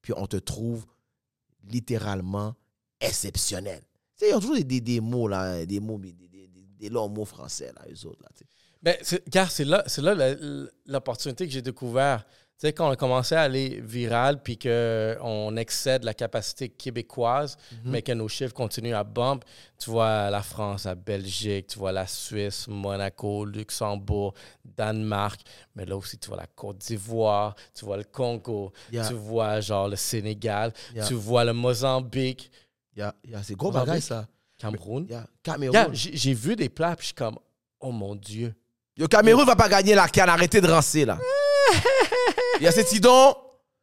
[0.01, 0.85] puis on te trouve
[1.63, 2.55] littéralement
[2.99, 3.81] exceptionnel.
[4.17, 7.07] Tu sais, ils ont toujours des, des, des mots, là, des mots, des, des, longs
[7.07, 8.45] mots français, là, eux autres, là, tu sais.
[8.81, 8.95] Ben,
[9.31, 10.35] car c'est là, c'est là
[10.85, 12.25] l'opportunité que j'ai découvert.
[12.59, 17.55] Tu sais, quand on a commencé à aller viral, puis qu'on excède la capacité québécoise,
[17.85, 19.43] mais que nos chiffres continuent à bump,
[19.77, 24.33] tu vois la France, la Belgique, tu vois la Suisse, Monaco, Luxembourg,
[24.65, 25.39] Danemark,
[25.75, 29.07] mais là aussi, tu vois la Côte d'Ivoire, tu vois le Congo, Yeah.
[29.07, 31.05] tu vois genre le Sénégal, Yeah.
[31.05, 32.51] tu vois le Mozambique,
[32.95, 34.25] Yeah, c'est gros bagage, ça.
[34.57, 35.05] Cameroun.
[35.07, 35.27] Yeah.
[35.43, 35.89] Cameroun.
[35.93, 37.37] J'ai vu des plats, puis je suis comme,
[37.79, 38.55] oh mon Dieu.
[38.97, 40.29] Yo, Cameroun va pas gagner la canne.
[40.29, 41.19] Arrêtez de rancer, là.
[42.59, 43.35] Il y a cet idon.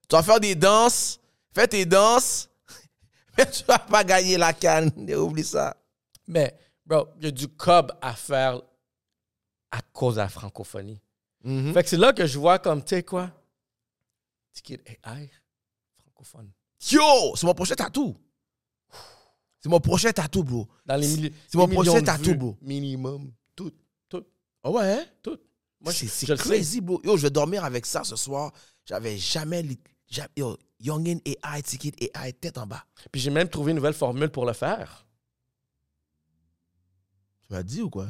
[0.08, 1.20] Tu vas faire des danses.
[1.52, 2.48] Fais tes danses.
[3.38, 4.90] Mais tu vas pas gagner la canne.
[5.16, 5.76] Oublie ça.
[6.26, 8.60] Mais, bro, il y a du cob à faire
[9.70, 11.00] à cause de la francophonie.
[11.42, 11.72] Mhm.
[11.74, 13.30] Fait que c'est là que je vois comme, tu sais quoi?
[14.52, 15.30] Ticket AI,
[15.98, 16.50] francophone.
[16.90, 18.16] Yo, c'est mon prochain tatou.
[19.60, 20.68] C'est mon prochain tatou, bro.
[20.86, 22.56] Dans les c'est mon prochain tatou, bro.
[22.60, 23.32] Minimum.
[23.56, 23.72] Tout,
[24.08, 24.24] tout,
[24.62, 25.04] Ah ouais, hein?
[25.22, 25.38] tout.
[25.80, 27.00] Moi, c'est crazy, bro.
[27.04, 28.52] Yo, je vais dormir avec ça ce soir.
[28.86, 29.62] J'avais jamais.
[29.62, 32.84] li- j'a- Yo, Youngin AI, Ticket AI, tête en bas.
[33.12, 35.06] Puis j'ai même trouvé une nouvelle formule pour le faire.
[37.46, 38.08] Tu m'as dit ou quoi?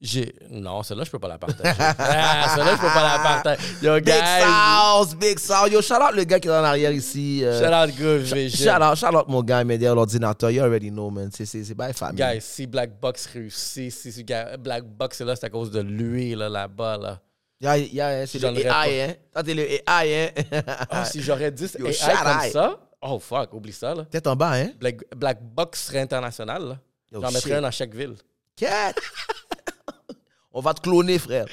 [0.00, 0.34] J'ai.
[0.50, 1.74] Non, celle-là, je peux pas la partager.
[1.78, 3.62] ah, celle-là, je peux pas la partager.
[3.82, 4.12] Yo, Big.
[4.14, 5.70] Sauce, Big Sauce.
[5.70, 7.42] Yo, shout out le gars qui est en arrière ici.
[7.42, 8.74] euh, Shout out, good Shout vision.
[8.82, 11.30] out, shout out mon gars, mais derrière l'ordinateur, you already know, man.
[11.32, 12.16] C'est, c'est, c'est by family.
[12.18, 14.24] Guys, si Black Box réussit, si si
[14.58, 17.20] Black Box est là, c'est à cause de lui, là, là-bas, là.
[17.58, 19.14] Yeah, yeah, c'est J'en le AI, hein.
[19.34, 20.60] Ça, c'est le AI, hein.
[20.90, 24.04] Ah, si j'aurais dit Yo, AI shout comme ça, oh fuck, oublie ça, là.
[24.04, 24.68] Tête en bas, hein.
[24.78, 26.78] Black, Black Box serait international, là.
[27.10, 28.14] J'en mettrais un dans chaque ville.
[28.56, 28.92] Cat.
[30.52, 31.46] On va te cloner, frère.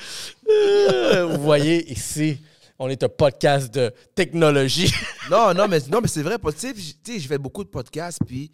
[0.50, 2.38] Euh, Vous voyez, ici,
[2.80, 4.92] on est un podcast de technologie.
[5.32, 6.38] Non, non, mais, non, mais c'est vrai.
[6.38, 6.74] Tu
[7.04, 8.52] sais, je fais beaucoup de podcasts, puis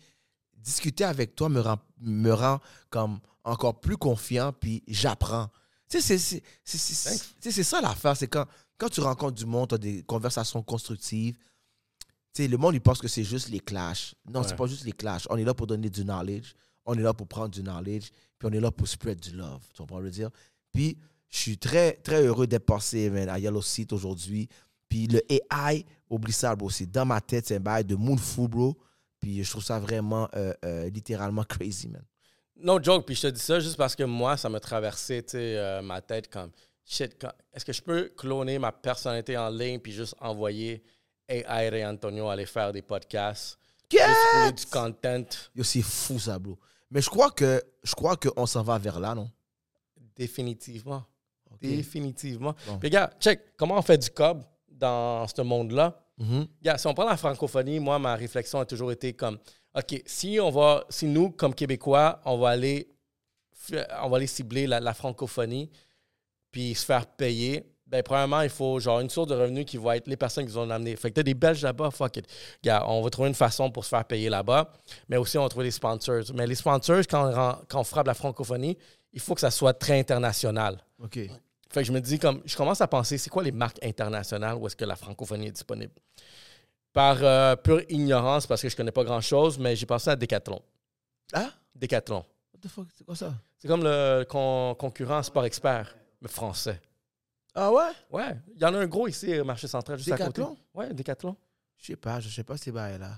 [0.55, 2.59] discuter avec toi me rend, me rend
[2.91, 5.47] comme encore plus confiant, puis j'apprends.
[5.89, 8.15] Tu sais, c'est- ça l'affaire.
[8.15, 8.45] C'est quand,
[8.77, 11.37] quand tu rencontres du monde, tu as des conversations constructives.
[12.35, 14.13] Tu sais, le monde, il pense que c'est juste les clashs.
[14.31, 15.25] Non, c'est pas juste les clashs.
[15.31, 16.53] On est là pour donner du knowledge.
[16.85, 18.09] On est là pour prendre du knowledge.
[18.39, 19.61] Puis on est là pour spread du love.
[19.73, 20.29] Tu comprends le dire?
[20.71, 20.97] Puis
[21.29, 24.47] je suis très, très heureux d'être passé man, à Yellow Seat aujourd'hui.
[24.87, 26.69] Puis le AI, oublie ça, bro.
[26.69, 28.75] C'est dans ma tête, c'est un bail de moon fou, bro.
[29.19, 32.03] Puis je trouve ça vraiment, euh, euh, littéralement crazy, man.
[32.55, 35.31] No joke, puis je te dis ça juste parce que moi, ça m'a traversé, tu
[35.31, 36.51] sais, euh, ma tête comme,
[36.85, 37.15] shit,
[37.53, 40.83] est-ce que je peux cloner ma personnalité en ligne puis juste envoyer
[41.27, 43.57] AI Ray Antonio aller faire des podcasts,
[43.89, 45.25] juste rouler du content?
[45.55, 46.57] Yo, c'est fou, ça, bro.
[46.91, 49.29] Mais je crois que je crois qu'on s'en va vers là, non?
[50.15, 51.03] Définitivement.
[51.61, 52.55] Définitivement.
[52.67, 52.79] Bon.
[52.81, 56.01] Regarde, check, comment on fait du cob dans ce monde-là?
[56.59, 59.37] Regarde, si on prend la francophonie, moi, ma réflexion a toujours été comme,
[59.73, 62.89] OK, si on va, si nous, comme Québécois, on va aller,
[64.01, 65.69] on va aller cibler la, la francophonie,
[66.51, 69.97] puis se faire payer, ben, premièrement, il faut genre une source de revenus qui va
[69.97, 70.95] être les personnes qui vont amener.
[70.95, 72.25] Fait que t'as des Belges là-bas, fuck it.
[72.61, 74.71] Regarde, on va trouver une façon pour se faire payer là-bas,
[75.07, 76.23] mais aussi on va trouver des sponsors.
[76.35, 78.77] Mais les sponsors, quand on, rend- quand on frappe la francophonie,
[79.11, 80.77] il faut que ça soit très international.
[81.01, 81.15] OK.
[81.71, 84.55] Fait que je me dis, comme, je commence à penser, c'est quoi les marques internationales
[84.55, 85.93] où est-ce que la francophonie est disponible?
[86.93, 90.61] Par euh, pure ignorance, parce que je connais pas grand-chose, mais j'ai pensé à Decathlon.
[91.33, 91.51] Ah?
[91.75, 92.25] Decathlon.
[92.53, 92.87] What the fuck?
[92.95, 93.33] C'est quoi ça?
[93.59, 96.81] C'est comme le con- concurrent Sport Expert, mais français.
[97.55, 97.91] Ah ouais?
[98.11, 100.43] Ouais, il y en a un gros ici, au marché central, juste à côté.
[100.73, 101.35] Ouais, Decathlon.
[101.77, 103.11] Je sais pas, je sais pas ces bails-là.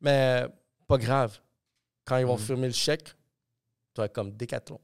[0.00, 0.44] Mais
[0.86, 1.38] pas grave.
[2.04, 2.42] Quand ils vont Mhm.
[2.44, 3.04] firmer le chèque,
[3.94, 4.80] tu vas comme Decathlon.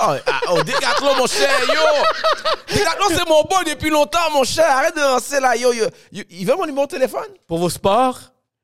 [0.00, 2.74] Oh, ah, oh, Décathlon, mon cher, yo!
[2.74, 4.64] Décathlon, c'est mon boy depuis longtemps, mon cher.
[4.68, 5.86] Arrête de lancer là, yo, yo.
[6.10, 7.28] Il veut mon numéro de téléphone?
[7.46, 8.18] Pour vos sports,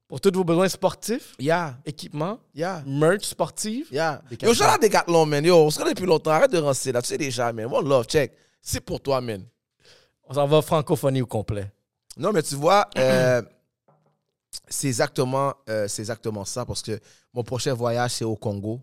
[0.08, 4.22] pour tous vos besoins sportifs, Yeah, équipements, yeah, merch sportif, yeah.
[4.28, 4.48] Décathlon.
[4.52, 5.44] Yo, shout out Décathlon, man.
[5.44, 6.30] Yo, on se connaît depuis longtemps.
[6.30, 7.02] Arrête de lancer là.
[7.02, 7.66] Tu sais déjà, man.
[7.66, 8.32] One love, check.
[8.60, 9.44] C'est pour toi, man.
[10.28, 11.72] On s'en va francophonie au complet.
[12.16, 13.42] Non, mais tu vois, euh,
[14.68, 17.00] c'est exactement, euh, exactement ça parce que
[17.32, 18.80] mon prochain voyage, c'est au Congo.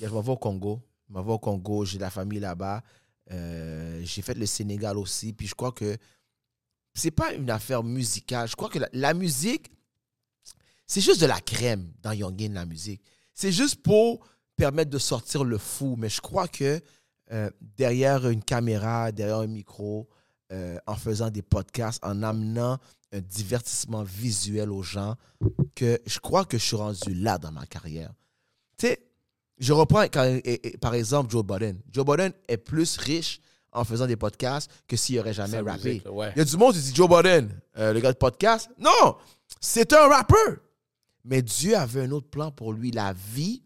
[0.00, 0.80] Je m'en vais au Congo.
[1.08, 1.84] Je m'en vais au Congo.
[1.84, 2.82] J'ai la famille là-bas.
[3.30, 5.32] Euh, j'ai fait le Sénégal aussi.
[5.32, 5.96] Puis je crois que
[6.94, 8.48] c'est pas une affaire musicale.
[8.48, 9.70] Je crois que la, la musique,
[10.86, 13.02] c'est juste de la crème dans Youngin, la musique.
[13.32, 14.26] C'est juste pour
[14.56, 15.96] permettre de sortir le fou.
[15.96, 16.80] Mais je crois que
[17.32, 20.08] euh, derrière une caméra, derrière un micro,
[20.52, 22.78] euh, en faisant des podcasts, en amenant
[23.12, 25.14] un divertissement visuel aux gens,
[25.74, 28.12] que je crois que je suis rendu là dans ma carrière.
[28.78, 29.02] Tu sais,
[29.58, 31.80] je reprends quand- et- et- par exemple Joe Budden.
[31.92, 33.40] Joe Budden est plus riche
[33.72, 35.88] en faisant des podcasts que s'il aurait jamais rappé.
[35.88, 36.32] musique, là, ouais.
[36.36, 38.70] Il y a du monde qui dit Joe Budden, euh, le gars de podcast.
[38.78, 39.16] Non,
[39.60, 40.56] c'est un rappeur.
[41.24, 42.90] Mais Dieu avait un autre plan pour lui.
[42.90, 43.62] La vie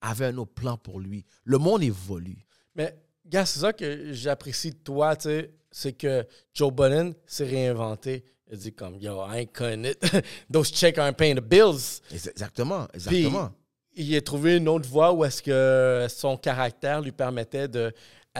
[0.00, 1.24] avait un autre plan pour lui.
[1.44, 2.44] Le monde évolue.
[2.74, 7.44] Mais, gars, c'est ça que j'apprécie de toi, tu sais, c'est que Joe Budden s'est
[7.46, 8.24] réinventé.
[8.50, 9.98] Il dit comme, yo, I ain't cutting it.
[10.52, 12.00] Those checks aren't paying the bills.
[12.12, 13.50] Exactement, exactement.
[13.92, 17.92] Puis, il a trouvé une autre voie où est-ce que son caractère lui permettait de,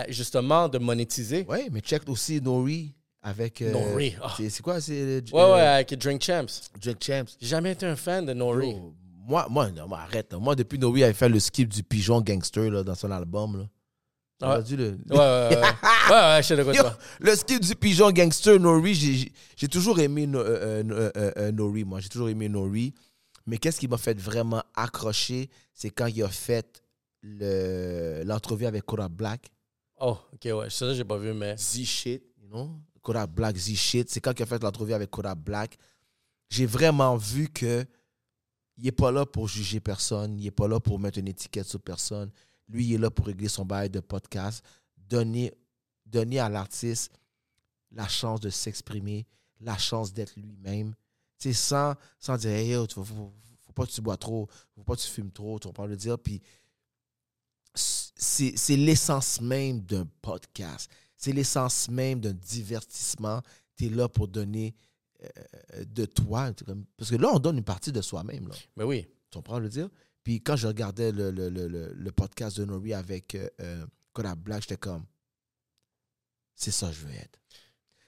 [0.08, 1.44] justement, de monétiser.
[1.48, 3.62] Oui, mais check aussi Nori avec.
[3.62, 4.34] euh, Nori, ah.
[4.36, 4.80] c'est- quoi?
[4.80, 4.92] C'est.
[4.92, 6.46] euh, Ouais, ouais, avec Drink Champs.
[6.80, 7.24] Drake Champs.
[7.40, 8.70] J'ai jamais été un fan de Nori.
[8.70, 8.94] Yo,
[9.26, 10.32] moi, moi, non, mais arrête.
[10.32, 10.38] là.
[10.38, 13.58] Moi, depuis Nori avait fait le skip du pigeon gangster là, dans son album.
[13.58, 13.64] Là.
[14.38, 14.54] T'as Ouais.
[14.56, 15.56] entendu le, Ouais, ouais, ouais.
[15.56, 15.56] ouais,
[16.10, 16.98] ouais, je sais de quoi tu Yo, parles.
[17.20, 21.32] le skip du pigeon gangster, Nori, j'ai- j'ai j'ai toujours aimé No- euh, euh, euh,
[21.38, 22.00] euh, Nori, moi.
[22.00, 22.92] J'ai toujours aimé Nori.
[23.46, 26.82] Mais qu'est-ce qui m'a fait vraiment accrocher, c'est quand il a fait
[27.22, 29.50] le- l'entrevue avec Cora Black.
[29.98, 30.70] Oh, ok, ouais.
[30.70, 31.56] Ça, j'ai pas vu, mais.
[31.56, 32.70] Z-Shit, you know?
[33.02, 34.10] Cora Black, Z-Shit.
[34.10, 35.78] C'est quand il a fait l'entrevue avec Cora Black.
[36.50, 37.84] J'ai vraiment vu que
[38.76, 40.38] il n'est pas là pour juger personne.
[40.38, 42.30] Il n'est pas là pour mettre une étiquette sur personne.
[42.68, 44.64] Lui, il est là pour régler son bail de podcast.
[44.96, 45.52] Donner,
[46.04, 47.12] donner à l'artiste
[47.92, 49.26] la chance de s'exprimer,
[49.60, 50.94] la chance d'être lui-même.
[51.38, 54.82] Tu sais, sans, sans dire, hey, faut, faut, faut pas que tu bois trop, faut
[54.82, 56.18] pas que tu fumes trop, tu vas le dire?
[56.18, 56.42] Puis,
[57.74, 60.90] c'est c'est l'essence même d'un podcast.
[61.16, 63.42] C'est l'essence même d'un divertissement.
[63.76, 64.74] Tu es là pour donner
[65.84, 66.50] de toi.
[66.96, 68.48] Parce que là, on donne une partie de soi-même.
[68.76, 69.06] Mais oui.
[69.30, 69.88] Tu comprends le dire?
[70.22, 74.62] Puis quand je regardais le, le, le, podcast de Nori avec euh, euh, Kodak Black,
[74.62, 75.04] j'étais comme,
[76.54, 77.38] c'est ça que je veux être.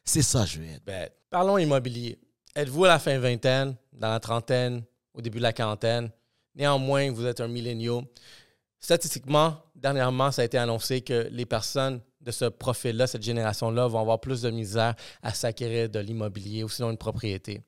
[0.05, 0.85] C'est ça que je veux être.
[0.85, 2.19] Ben, parlons immobilier.
[2.55, 4.83] Êtes-vous à la fin vingtaine, dans la trentaine,
[5.14, 6.11] au début de la quarantaine?
[6.55, 8.03] Néanmoins, vous êtes un milléniaux.
[8.81, 14.01] Statistiquement, dernièrement, ça a été annoncé que les personnes de ce profil-là, cette génération-là, vont
[14.01, 17.62] avoir plus de misère à s'acquérir de l'immobilier ou sinon une propriété.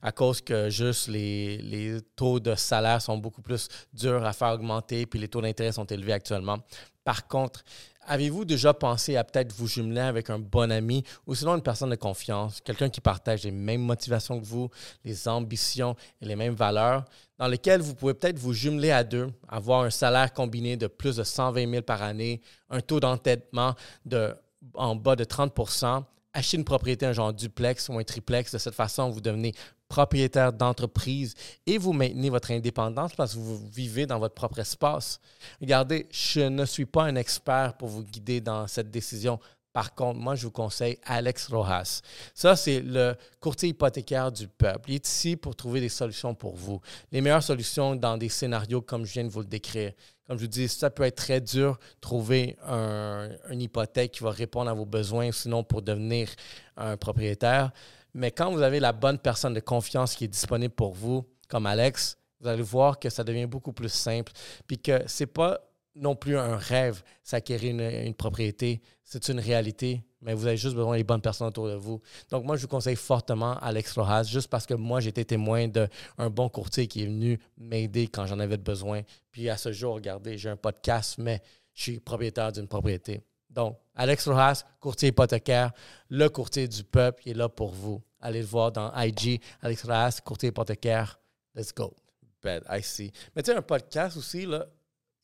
[0.00, 4.52] À cause que juste les, les taux de salaire sont beaucoup plus durs à faire
[4.54, 6.58] augmenter, puis les taux d'intérêt sont élevés actuellement.
[7.04, 7.62] Par contre,
[8.06, 11.90] avez-vous déjà pensé à peut-être vous jumeler avec un bon ami ou sinon une personne
[11.90, 14.70] de confiance, quelqu'un qui partage les mêmes motivations que vous,
[15.04, 17.04] les ambitions et les mêmes valeurs,
[17.38, 21.16] dans lesquelles vous pouvez peut-être vous jumeler à deux, avoir un salaire combiné de plus
[21.16, 22.40] de 120 000 par année,
[22.70, 24.34] un taux d'entêtement de
[24.74, 26.04] en bas de 30%
[26.36, 28.52] acheter une propriété, un genre duplex ou un triplex.
[28.52, 29.54] De cette façon, vous devenez
[29.88, 31.34] propriétaire d'entreprise
[31.66, 35.20] et vous maintenez votre indépendance parce que vous vivez dans votre propre espace.
[35.60, 39.38] Regardez, je ne suis pas un expert pour vous guider dans cette décision.
[39.72, 42.00] Par contre, moi, je vous conseille Alex Rojas.
[42.34, 44.90] Ça, c'est le courtier hypothécaire du peuple.
[44.90, 46.80] Il est ici pour trouver des solutions pour vous.
[47.12, 49.92] Les meilleures solutions dans des scénarios comme je viens de vous le décrire.
[50.26, 54.30] Comme je vous dis, ça peut être très dur trouver un, une hypothèque qui va
[54.30, 56.28] répondre à vos besoins, sinon pour devenir
[56.76, 57.70] un propriétaire.
[58.12, 61.66] Mais quand vous avez la bonne personne de confiance qui est disponible pour vous, comme
[61.66, 64.32] Alex, vous allez voir que ça devient beaucoup plus simple.
[64.66, 65.60] Puis que c'est pas
[65.94, 68.82] non plus un rêve, s'acquérir une, une propriété.
[69.04, 72.02] C'est une réalité, mais vous avez juste besoin des bonnes personnes autour de vous.
[72.30, 76.30] Donc, moi, je vous conseille fortement Alex Rojas, juste parce que moi, été témoin d'un
[76.30, 79.02] bon courtier qui est venu m'aider quand j'en avais besoin.
[79.30, 81.40] Puis à ce jour, regardez, j'ai un podcast, mais
[81.74, 83.22] je suis propriétaire d'une propriété.
[83.48, 85.72] Donc, Alex Rojas, courtier hypothécaire,
[86.08, 88.02] le courtier du peuple, il est là pour vous.
[88.20, 91.20] Allez le voir dans IG, Alex Rojas, courtier hypothécaire.
[91.54, 91.94] Let's go.
[92.42, 93.12] Bad, I see.
[93.34, 94.66] Mais tu sais, un podcast aussi, là,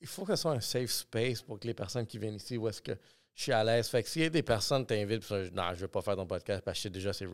[0.00, 2.57] il faut que ce soit un safe space pour que les personnes qui viennent ici,
[2.57, 2.92] où est-ce que
[3.35, 3.89] je suis à l'aise.
[3.89, 6.16] Fait que s'il y a des personnes qui t'invitent, non, je ne vais pas faire
[6.16, 7.26] ton podcast parce que je sais déjà, c'est.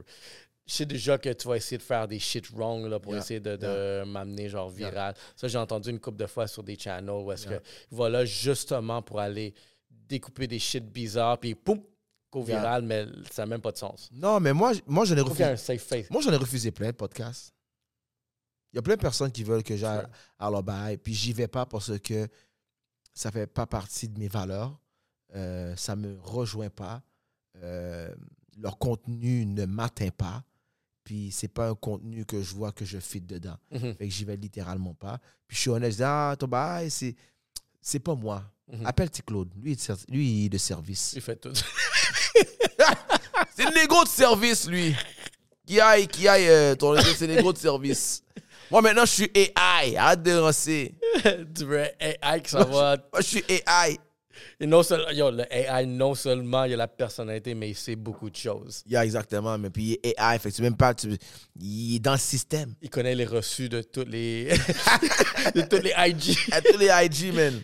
[0.66, 3.22] Je sais déjà que tu vas essayer de faire des shit wrong là, pour Yeah,
[3.22, 4.90] essayer de, de m'amener genre Yeah.
[4.90, 5.14] viral.
[5.34, 9.00] Ça, j'ai entendu une couple de fois sur des channels où est-ce que voilà justement
[9.00, 9.54] pour aller
[9.90, 11.80] découper des shit bizarres, puis poum,
[12.34, 12.42] Yeah.
[12.44, 14.10] viral, mais ça n'a même pas de sens.
[14.12, 15.44] Non, mais moi, moi refusé.
[15.44, 16.10] un safe face.
[16.10, 17.54] Moi, j'en ai refusé plein de podcasts.
[18.74, 20.04] Il y a plein de personnes qui veulent que j'aille
[20.38, 22.28] à leur bail, puis j'y vais pas parce que
[23.14, 24.78] ça fait pas partie de mes valeurs.
[25.34, 27.02] Euh, ça me rejoint pas.
[27.62, 28.08] Euh,
[28.60, 30.42] leur contenu ne m'atteint pas.
[31.04, 33.56] Puis c'est pas un contenu que je vois que je fit dedans.
[33.70, 35.18] Mhm, Fait que j'y vais littéralement pas.
[35.46, 37.14] Puis je suis honnête, je dis, ah, ton bail, c'est,
[37.80, 38.42] c'est pas moi.
[38.70, 38.84] mhm.
[38.86, 39.22] Appelle T.
[39.22, 39.50] Claude.
[39.56, 39.76] Lui,
[40.08, 41.12] lui, il est de service.
[41.14, 41.52] Il fait tout.
[43.56, 44.94] C'est le négo de service, lui.
[45.66, 48.22] Qui aille, qui aille, euh, ton c'est le négo de service.
[48.70, 49.96] Moi, maintenant, je suis AI.
[49.96, 50.94] Arrête de lancer.
[51.54, 52.96] tu veux AI que ça va?
[53.12, 53.98] Moi, je suis AI.
[54.60, 57.96] Et non seulement, yo, le AI, non seulement il a la personnalité, mais il sait
[57.96, 58.82] beaucoup de choses.
[58.86, 59.56] Yeah, exactement.
[59.58, 60.38] Mais puis, AI.
[60.38, 60.94] Fait que tu même pas.
[60.94, 61.16] Tu,
[61.60, 62.74] il est dans le système.
[62.82, 64.48] Il connaît les reçus de tous les,
[65.54, 66.36] de tous les IG.
[66.52, 67.60] À tous les IG, man.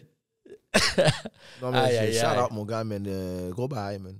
[1.62, 2.40] Non, mais Aïe, shout aïe.
[2.42, 3.04] out, mon gars, man.
[3.06, 4.16] Euh, gros bye, man.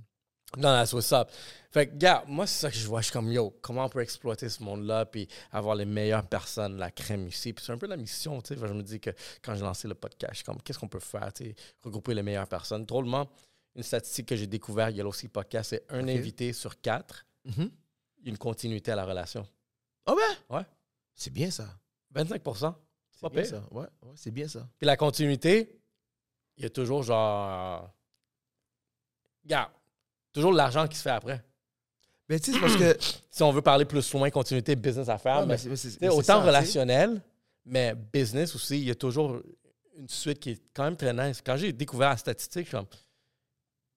[0.57, 1.29] Non, that's what's up.
[1.71, 3.01] Fait que, gars, moi, c'est ça que je vois.
[3.01, 6.77] Je suis comme, yo, comment on peut exploiter ce monde-là puis avoir les meilleures personnes,
[6.77, 7.51] la crème ici?
[7.53, 8.59] Puis c'est un peu la mission, tu sais.
[8.67, 9.09] Je me dis que
[9.41, 12.13] quand j'ai lancé le podcast, je suis comme, qu'est-ce qu'on peut faire, tu sais, regrouper
[12.13, 12.85] les meilleures personnes?
[12.85, 13.29] Drôlement,
[13.75, 17.25] une statistique que j'ai découvert, il y a aussi podcast, c'est un invité sur quatre,
[17.43, 17.69] Mhm.
[18.23, 19.45] une continuité à la relation.
[20.05, 20.21] Ah ouais?
[20.57, 20.65] Ouais.
[21.13, 21.67] C'est bien ça.
[22.13, 22.75] 25%
[23.11, 23.51] C'est Pas bien pire.
[23.51, 23.63] ça.
[23.71, 24.67] Ouais, ouais, c'est bien ça.
[24.77, 25.77] Puis la continuité,
[26.57, 27.89] il y a toujours genre.
[29.45, 29.69] Gars,
[30.35, 31.43] toujours l'argent qui se fait après.
[32.29, 32.97] Mais tu sais, c'est parce que.
[33.35, 35.57] Si on veut parler plus loin, continuité, business à faire, Ouais, mais
[35.99, 37.21] mais autant ça, relationnel,
[37.65, 39.41] mais business aussi, il y a toujours
[39.97, 41.41] une suite qui est quand même très nice.
[41.45, 42.85] Quand j'ai découvert la statistique, je suis comme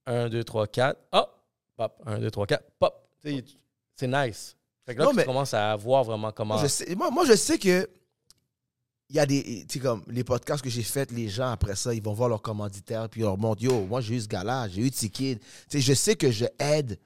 [0.07, 1.41] 1, 2, 3, 4, hop,
[1.77, 3.09] pop, 1, 2, 3, 4, pop.
[3.23, 4.57] C'est nice.
[4.85, 6.59] Fait que là, Non, tu mais- commences à voir vraiment comment.
[6.59, 7.89] Je sais, moi, moi, je sais que
[9.11, 9.65] il y a des.
[9.69, 12.29] Tu sais, comme les podcasts que j'ai faits, les gens, après ça, ils vont voir
[12.29, 15.39] leur commanditaire, puis ils leur montrent Yo, moi, j'ai eu ce gars-là, j'ai eu Tiki.
[15.39, 16.99] Tu sais, je sais que je aide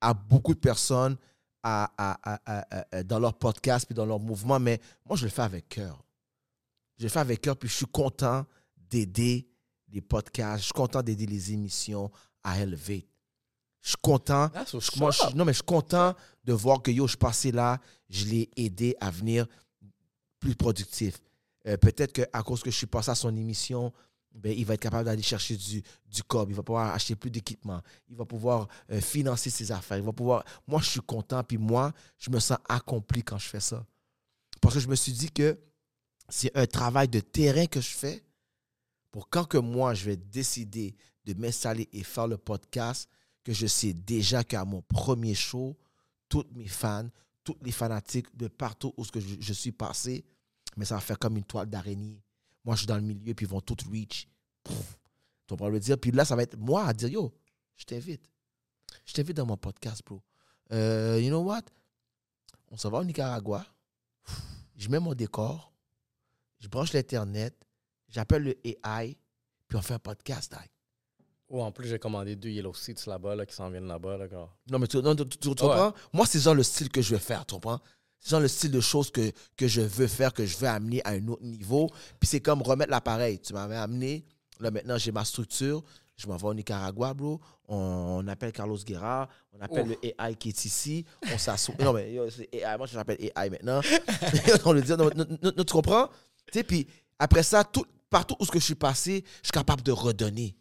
[0.00, 1.16] à beaucoup de personnes
[1.62, 2.40] à, à-
[2.92, 6.04] à- dans leur podcast, puis dans leur mouvement, mais moi, je le fais avec cœur.
[6.98, 8.44] Je le fais avec cœur, puis je suis content
[8.90, 9.48] d'aider
[9.88, 12.10] les podcasts, je suis content d'aider les émissions
[12.42, 13.06] à élever.
[13.80, 15.34] Je suis content je- moi, je- up.
[15.34, 16.14] non, mais je suis content
[16.44, 19.46] de voir que yo, je passé là, je l'ai aidé à venir
[20.42, 21.20] plus productif.
[21.66, 23.92] Euh, Peut-être qu'à cause que je suis passé à son émission,
[24.34, 27.30] ben, il va être capable d'aller chercher du, du cob, il va pouvoir acheter plus
[27.30, 30.44] d'équipement, il va pouvoir euh, financer ses affaires, il va pouvoir...
[30.66, 33.86] Moi, je suis content, puis moi, je me sens accompli quand je fais ça.
[34.60, 35.58] Parce que je me suis dit que
[36.28, 38.24] c'est un travail de terrain que je fais
[39.10, 43.08] pour quand que moi, je vais décider de m'installer et faire le podcast,
[43.44, 45.76] que je sais déjà qu'à mon premier show,
[46.28, 47.08] tous mes fans,
[47.44, 49.04] tous les fanatiques de partout où
[49.40, 50.24] je suis passé,
[50.76, 52.22] mais ça va faire comme une toile d'araignée.
[52.64, 54.28] Moi, je suis dans le milieu, puis ils vont tous reach.
[54.64, 54.72] Tu
[55.48, 55.98] comprends le dire?
[55.98, 57.34] Puis là, ça va être moi à dire, yo,
[57.76, 58.22] je t'invite.
[59.04, 60.22] Je t'invite dans mon podcast, bro.
[60.72, 61.62] Euh, you know what?
[62.70, 63.66] On s'en va au Nicaragua.
[64.76, 65.72] Je mets mon décor.
[66.60, 67.54] Je branche l'Internet.
[68.08, 69.16] J'appelle le AI.
[69.68, 70.54] Puis on fait un podcast.
[71.48, 74.16] Ou en plus, j'ai commandé deux Yellow Seats là-bas, là, qui s'en viennent là-bas.
[74.16, 74.26] Là.
[74.70, 75.54] Non, mais tu, non, tu- tu- tu Ouais.
[75.56, 75.92] comprends?
[76.12, 77.80] Moi, c'est genre le style que je veux faire, tu comprends?
[78.22, 81.02] C'est genre le style de choses que, que je veux faire, que je veux amener
[81.04, 81.90] à un autre niveau.
[82.20, 83.40] Puis c'est comme remettre l'appareil.
[83.40, 84.24] Tu m'avais amené,
[84.60, 85.82] là maintenant j'ai ma structure.
[86.16, 87.40] Je m'en vais au Nicaragua, bro.
[87.66, 89.28] On, on appelle Carlos Guerra.
[89.52, 89.96] On appelle Ouf.
[90.02, 91.04] le AI qui est ici.
[91.32, 91.74] On s'assoit.
[91.80, 92.76] non, mais c'est AI.
[92.76, 93.80] Moi, je l'appelle AI maintenant.
[94.64, 94.92] on le dit.
[94.92, 96.08] Non, non, non, non, tu comprends?
[96.46, 96.86] Tu sais, puis
[97.18, 100.54] après ça, tout, partout où ce que je suis passé, je suis capable de redonner.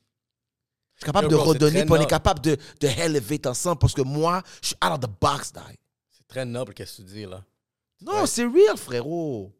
[0.95, 3.93] Je suis capable Yo, de bro, redonner, puis on est capable de, de ensemble parce
[3.93, 5.77] que moi, je suis out of the box, die.
[6.11, 7.43] C'est très noble, qu'est-ce que tu dis, là?
[8.01, 8.27] Non, Ouais.
[8.27, 9.51] c'est real, frérot.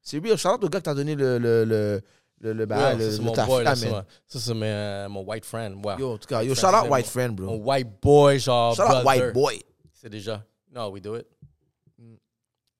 [0.00, 0.36] C'est real.
[0.36, 2.02] Shout out au gars qui t'a donné le, le, le,
[2.40, 3.46] le, le, bah, Ouais, le, ça, le mon taf.
[3.46, 5.84] boy, là, mon- ça, c'est euh, mon white friend.
[5.84, 5.98] Wow.
[5.98, 7.72] Yo, en tout cas, yo, shout out white mon- friend, Mon bro.
[7.72, 8.74] white boy, genre.
[8.74, 9.62] Shout out white boy.
[9.92, 10.44] C'est déjà.
[10.72, 11.26] No, we do it.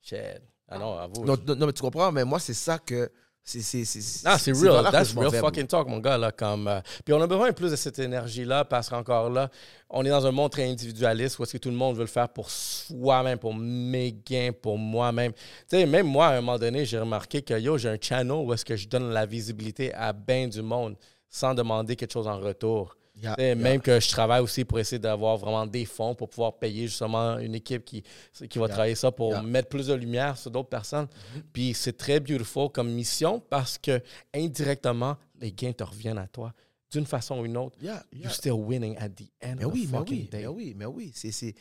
[0.01, 0.43] Shit.
[0.69, 1.25] Ah non, avoue.
[1.25, 3.11] Non, non, mais tu comprends, mais moi, c'est ça que.
[3.51, 4.85] C'est c'est- c'est- real.
[4.93, 6.19] That's real fucking talk, mon gars.
[6.19, 9.49] Là, comme, euh, Puis on a besoin plus de cette énergie-là parce qu'encore là,
[9.89, 12.09] on est dans un monde très individualiste où est-ce que tout le monde veut le
[12.09, 15.33] faire pour soi-même, pour mes gains, pour moi-même.
[15.33, 15.39] Tu
[15.79, 18.53] sais, même moi, à un moment donné, j'ai remarqué que yo, j'ai un channel où
[18.53, 20.97] est-ce que je donne la visibilité à bien du monde
[21.31, 22.97] sans demander quelque chose en retour.
[23.21, 23.55] Yeah.
[23.57, 27.39] Même que je travaille aussi pour essayer d'avoir vraiment des fonds pour pouvoir payer justement
[27.39, 28.03] une équipe qui,
[28.49, 28.75] qui va Yeah.
[28.75, 29.33] travailler ça pour.
[29.35, 29.47] Mm-hmm.
[29.47, 31.09] mettre plus de lumière sur d'autres personnes.
[31.53, 34.01] Puis c'est très beautiful comme mission parce que
[34.33, 36.53] indirectement, les gains te reviennent à toi.
[36.91, 39.91] D'une façon ou une autre, you're still winning at the end Mais of oui, the
[39.93, 40.39] mais fucking oui, day.
[40.41, 41.13] mais oui, mais oui.
[41.15, 41.55] C'est,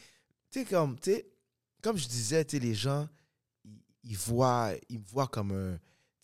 [0.51, 0.95] tu comme,
[1.81, 3.09] comme je disais, les gens,
[3.65, 5.79] ils, ils voient, ils me voient comme un,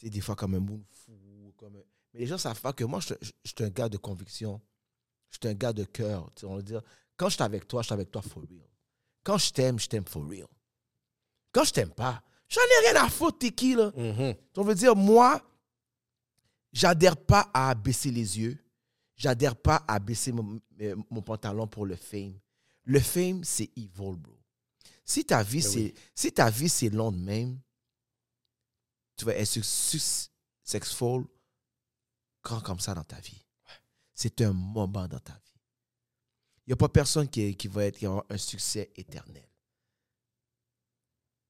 [0.08, 3.00] des fois comme un moon fou, comme un- mais les gens savent pas que moi,
[3.02, 4.62] je, je- je suis un gars de conviction.
[5.34, 6.82] Je suis un gars de cœur, tu sais, on va dire.
[7.18, 8.68] Quand je suis avec toi, je suis avec toi for real.
[9.24, 10.48] Quand je t'aime, je t'aime for real.
[11.52, 13.92] Quand je t'aime pas, j'en ai rien à foutre, t'es qui, là?
[14.58, 15.42] On veut dire, moi,
[16.72, 18.58] j'adhère pas à baisser les yeux.
[19.16, 20.60] J'adhère pas à baisser mon,
[21.10, 22.38] mon pantalon pour le fame.
[22.84, 24.38] Le fame, c'est evil, bro.
[25.06, 25.94] Si ta vie, Mais c'est oui.
[26.16, 27.60] si ta vie, c'est long de même,
[29.16, 30.00] tu vas être su- su-
[30.64, 31.26] successful
[32.42, 33.43] quand comme ça dans ta vie.
[34.14, 35.40] C'est un moment dans ta vie.
[36.66, 39.48] Il n'y a pas personne qui, qui va avoir un succès éternel.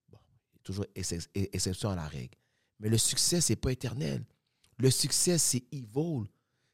[0.08, 0.18] Bon,
[0.62, 2.36] toujours ex- exception à la règle.
[2.80, 4.24] Mais le succès, c'est pas éternel.
[4.78, 6.24] Le succès, c'est evil.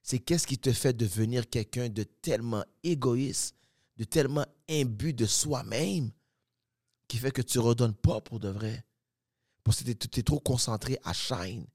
[0.03, 3.55] C'est qu'est-ce qui te fait devenir quelqu'un de tellement égoïste,
[3.97, 6.11] de tellement imbu de soi-même,
[7.07, 8.85] qui fait que tu ne redonnes pas pour de vrai.
[9.63, 11.67] Parce que tu es, trop concentré à shine.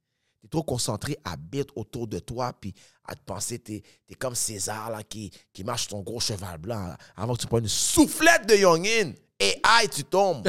[0.45, 2.73] Es trop concentré à bite autour de toi, puis
[3.03, 6.87] à te penser, tu es, comme César là, qui, qui marche son gros cheval blanc,
[6.87, 9.13] là, avant que tu prennes une soufflette de Youngin.
[9.39, 10.47] Et aïe, tu tombes.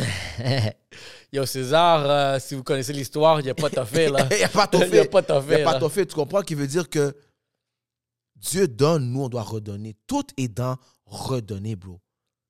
[1.32, 4.28] Yo, César, euh, si vous connaissez l'histoire, il n'y a pas toffé, là.
[4.30, 4.98] Il n'y a pas Il toffé.
[5.00, 6.06] a pas toffé, Il n'y a pas toffé.
[6.06, 7.12] Tu comprends qui veut dire que
[8.36, 9.96] Dieu donne, nous, on doit redonner.
[10.06, 12.00] Tout est dans redonner, bro.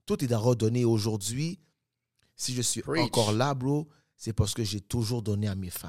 [0.05, 0.85] Tout est dans redonner.
[0.85, 1.59] Aujourd'hui,
[2.35, 3.03] si je suis Preach.
[3.05, 5.89] encore là, bro, c'est parce que j'ai toujours donné à mes fans.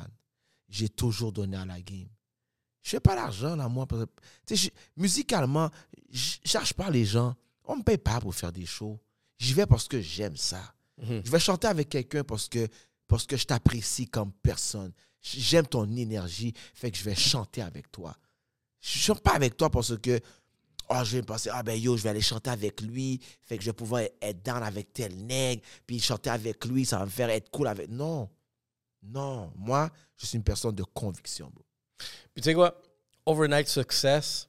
[0.69, 2.07] J'ai toujours donné à la game.
[2.83, 3.85] Je fais pas l'argent, là, moi.
[4.49, 5.69] je- musicalement,
[6.11, 7.35] je cherche pas les gens.
[7.65, 8.99] On me paye pas pour faire des shows.
[9.37, 10.73] J'y vais parce que j'aime ça.
[11.01, 11.21] Mhm.
[11.25, 12.67] Je vais chanter avec quelqu'un parce que,
[13.07, 14.91] parce que je t'apprécie comme personne.
[15.21, 18.15] J'aime ton énergie, fait que je vais chanter avec toi.
[18.79, 20.19] Je chante pas avec toi parce que
[20.89, 23.57] oh, je vais me penser, ah ben yo, je vais aller chanter avec lui, fait
[23.57, 27.05] que je vais pouvoir être down avec tel nègre, puis chanter avec lui, ça va
[27.05, 27.89] me faire être cool avec.
[27.89, 28.29] Non.
[29.03, 29.51] Non.
[29.55, 31.65] Moi, je suis une personne de conviction, bro.
[32.33, 32.81] Puis tu sais quoi?
[33.25, 34.47] Overnight success,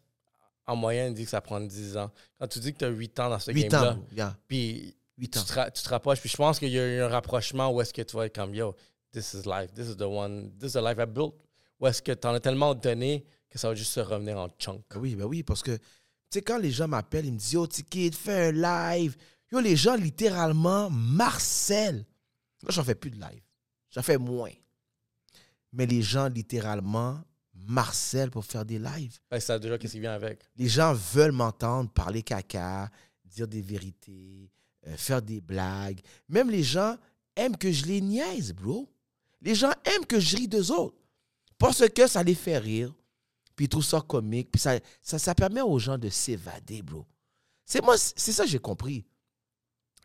[0.66, 2.10] en moyenne, il dit que ça prend 10 ans.
[2.38, 3.98] Quand tu dis que tu as 8 ans dans ce 8 game-là.
[4.12, 4.36] Yeah.
[4.46, 5.42] puis 8 tu ans.
[5.42, 7.92] te, tu te rapproches, puis je pense qu'il y a eu un rapprochement où est-ce
[7.92, 8.74] que tu vas être comme, yo,
[9.12, 11.34] this is life, this is the one, this is the life I built.
[11.80, 14.48] Où est-ce que tu en as tellement donné que ça va juste se revenir en
[14.58, 14.82] chunk.
[14.90, 15.82] Ben oui, ben oui, parce que, tu
[16.30, 19.16] sais, quand les gens m'appellent, ils me disent, yo, Tiki, fais un live.
[19.50, 22.04] Yo, les gens, littéralement, marcellent.
[22.62, 23.42] Là, j'en fais plus de live.
[23.98, 24.52] J'en fais moins.
[25.72, 27.20] Mais les gens, littéralement,
[27.52, 29.18] marcellent pour faire des lives.
[29.28, 30.40] Fait que ça déjà qu'est-ce qui vient avec?
[30.54, 32.88] Les gens veulent m'entendre parler caca,
[33.24, 34.52] dire des vérités,
[34.86, 36.00] euh, faire des blagues.
[36.28, 36.96] Même les gens
[37.34, 38.88] aiment que je les niaise, bro.
[39.40, 40.96] Les gens aiment que je ris d'eux autres.
[41.58, 42.94] Parce que ça les fait rire.
[43.56, 44.52] Puis ils trouvent ça comique.
[44.52, 47.04] Puis ça, ça, ça permet aux gens de s'évader, bro.
[47.64, 49.04] C'est moi, c'est ça que j'ai compris.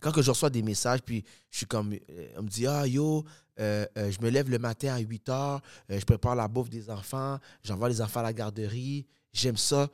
[0.03, 2.85] Quand que je reçois des messages, puis je suis comme, euh, on me dit, ah
[2.85, 3.23] yo,
[3.59, 6.69] euh, euh, je me lève le matin à 8 heures, euh, je prépare la bouffe
[6.69, 9.89] des enfants, j'envoie les enfants à la garderie, j'aime ça,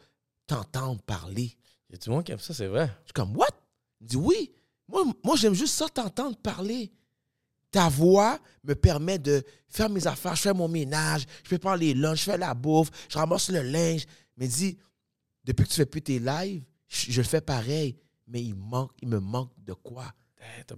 [0.47, 1.55] t'entendre parler.
[1.89, 2.87] Il y a du monde qui aime ça, c'est vrai.
[3.01, 3.49] Je suis comme, what?
[4.01, 4.51] Il dit, oui.
[4.87, 6.91] Moi, moi j'aime juste ça, t'entendre parler.
[7.69, 11.93] Ta voix me permet de faire mes affaires, je fais mon ménage, je prépare les
[11.93, 14.05] lunchs, je fais la bouffe, je ramasse le linge.
[14.37, 14.79] Mais dit,
[15.43, 17.95] depuis que tu fais plus tes lives, je, je le fais pareil,
[18.29, 20.05] mais il, manque, il me manque de quoi?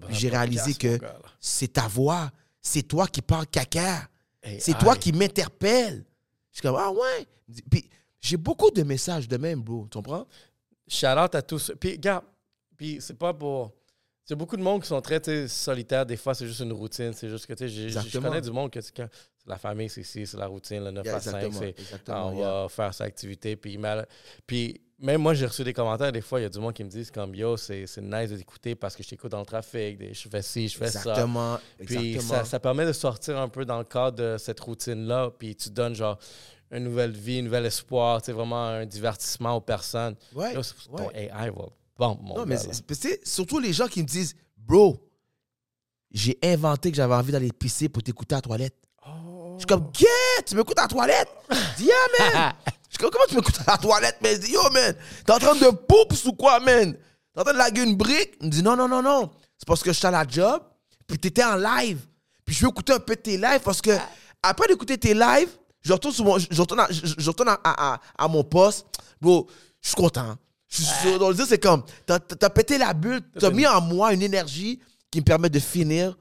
[0.10, 1.00] J'ai réalisé que-.
[1.40, 2.32] C'est ta voix,
[2.62, 4.08] c'est toi qui parles caca,
[4.44, 6.04] Hey, c'est toi qui m'interpelle.
[6.52, 7.28] Je suis comme, ah ouais?
[7.70, 7.88] Puis
[8.20, 10.28] j'ai beaucoup de messages de même, bro, tu comprends?
[10.88, 11.72] Shout out à tous.
[11.80, 12.26] Puis, regarde,
[12.76, 13.72] puis c'est pas pour.
[14.24, 16.06] C'est beaucoup de monde qui sont très solitaires.
[16.06, 17.12] Des fois, c'est juste une routine.
[17.14, 19.08] C'est juste que, tu sais, je connais du monde que quand
[19.46, 21.74] la famille, c'est ici, c'est la routine, le 9 Yeah, à 5, exactement,
[22.06, 22.64] c'est on yeah.
[22.64, 23.56] va faire sa activité.
[23.56, 24.08] Puis, mal-
[24.46, 26.12] puis même moi, j'ai reçu des commentaires.
[26.12, 28.30] Des fois, il y a du monde qui me disent comme Yo, c'est c'est nice
[28.30, 30.14] de t'écouter parce que je t'écoute dans le trafic.
[30.14, 31.00] Je fais ci, je fais ça.
[31.00, 32.44] Exactement, Puis exactement.
[32.44, 35.32] ça, ça permet de sortir un peu dans le cadre de cette routine-là.
[35.38, 36.18] Puis tu donnes genre
[36.72, 40.16] une nouvelle vie, un nouvel espoir, tu sais, vraiment un divertissement aux personnes.
[40.34, 41.26] Ouais, c'est- ton ouais.
[41.26, 41.66] AI va
[41.98, 44.98] bon, mon Non, mais gars, c'est- c'est surtout les gens qui me disent, bro,
[46.12, 48.76] j'ai inventé que j'avais envie d'aller pisser pour t'écouter à la toilette.
[49.06, 49.54] Oh.
[49.56, 51.28] Je suis comme, yeah, tu m'écoutes à la toilette?
[51.78, 52.54] Dis, yeah, man.
[52.92, 54.18] Je comme, comment tu m'écoutes à la toilette?
[54.22, 54.94] Mais je dis, yo, man,
[55.26, 56.94] t'es en train de poups ou quoi, man?
[56.94, 58.34] T'es en train de laguer une brique?
[58.42, 59.30] Il me dit, non, non, non, non.
[59.58, 60.62] C'est parce que je suis à la job,
[61.08, 62.00] puis t'étais en live.
[62.46, 63.92] Puis je veux écouter un peu tes lives parce que
[64.44, 65.50] après d'écouter tes lives,
[65.82, 68.28] je retourne, sur mon, je je retourne, à, je, je retourne à, à- à- à
[68.28, 68.86] mon poste.
[69.22, 69.48] Bro,
[69.82, 70.36] je suis content.
[70.68, 74.14] Je suis, on le c'est comme, t'as t'as pété la bulle, t'as mis en moi
[74.14, 74.80] une énergie
[75.12, 76.18] qui me permet de finir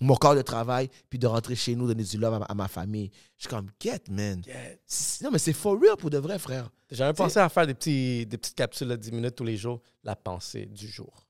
[0.00, 2.54] mon corps de travail, puis de rentrer chez nous, donner du love à, ma- à
[2.54, 3.10] ma famille.
[3.38, 4.42] Je suis comme, get, man.
[4.86, 6.68] C'est- Non, mais c'est for real pour de vrai, frère.
[6.90, 9.56] J'ai jamais pensé à faire des, petits, des petites capsules de 10 minutes tous les
[9.56, 9.80] jours?
[10.02, 11.26] La pensée du jour.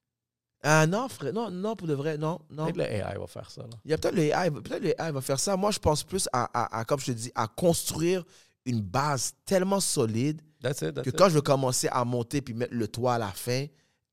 [0.62, 2.64] Ah non, frère, non, non, pour de vrai, non, non.
[2.72, 3.62] Peut-être le AI va faire ça.
[3.62, 3.68] Là.
[3.84, 5.56] Il y a peut-être le AI, peut-être le AI va faire ça.
[5.58, 8.24] Moi, je pense plus à, à- à, comme je te dis, à construire
[8.64, 11.16] une base tellement solide That's it, that's que it.
[11.18, 13.66] quand je vais commencer à monter puis mettre le toit à la fin,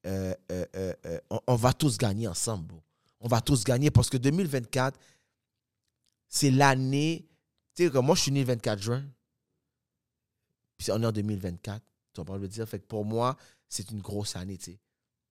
[0.05, 2.81] euh, euh, euh, on, on va tous gagner ensemble, bro.
[3.21, 4.99] On va tous gagner parce que 2024,
[6.27, 7.27] c'est l'année.
[7.75, 9.05] Tu sais, comme moi, je suis né le 24 juin.
[10.77, 11.83] Puis on est en 2024.
[12.13, 12.67] Tu vas pas le dire?
[12.67, 13.37] Fait que pour moi,
[13.69, 14.79] c'est une grosse année, tu sais.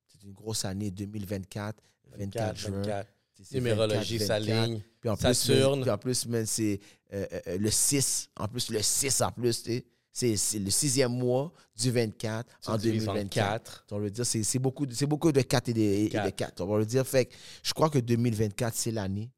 [0.06, 1.82] C'est une grosse année 2024,
[2.16, 2.70] 24, juin.
[2.82, 3.08] 24.
[3.34, 4.56] Tu sais, c'est Numérologie 24, 24.
[4.56, 4.82] s'aligne.
[5.00, 5.80] Puis en plus, Saturne.
[5.82, 6.80] puis en plus, c'est
[7.12, 8.30] euh, euh, euh, le 6.
[8.36, 9.86] En plus, le 6 en plus, tu sais.
[10.12, 13.30] C'est le sixième mois du 24 Tu en divises en 2024.
[13.30, 13.84] quatre.
[13.92, 16.36] On veut dire, c'est beaucoup, beaucoup de 4 et de, et de Quatre.
[16.36, 16.60] 4.
[16.62, 17.06] On va le dire.
[17.06, 19.30] Fait que je crois que 2024, c'est l'année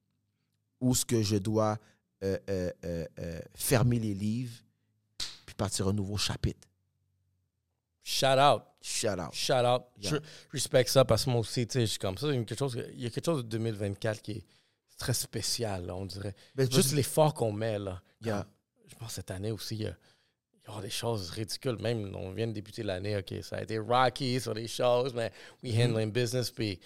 [0.81, 1.79] où ce que je dois
[2.23, 4.55] euh, euh, euh, fermer les livres
[5.45, 6.69] puis partir un nouveau chapitre.
[8.03, 8.63] Shout out.
[8.81, 9.33] Shout out.
[9.33, 9.83] Shout out.
[9.99, 10.11] Yeah.
[10.13, 10.17] Je
[10.53, 12.29] respecte ça parce que moi aussi, tu sais, je suis comme ça.
[12.29, 14.45] Il y a quelque chose, il y a quelque chose de 2024 qui est
[14.99, 16.35] très spécial, là, on dirait.
[16.55, 18.03] Ben, Juste l'effort qu'on met, là.
[18.25, 18.47] Yeah.
[18.87, 19.97] je pense cette année aussi, il y a,
[20.65, 21.77] il y aura des choses ridicules.
[21.81, 25.33] Même, on vient de débuter l'année, OK, ça a été rocky sur des choses, mais
[25.63, 26.79] we handling business, puis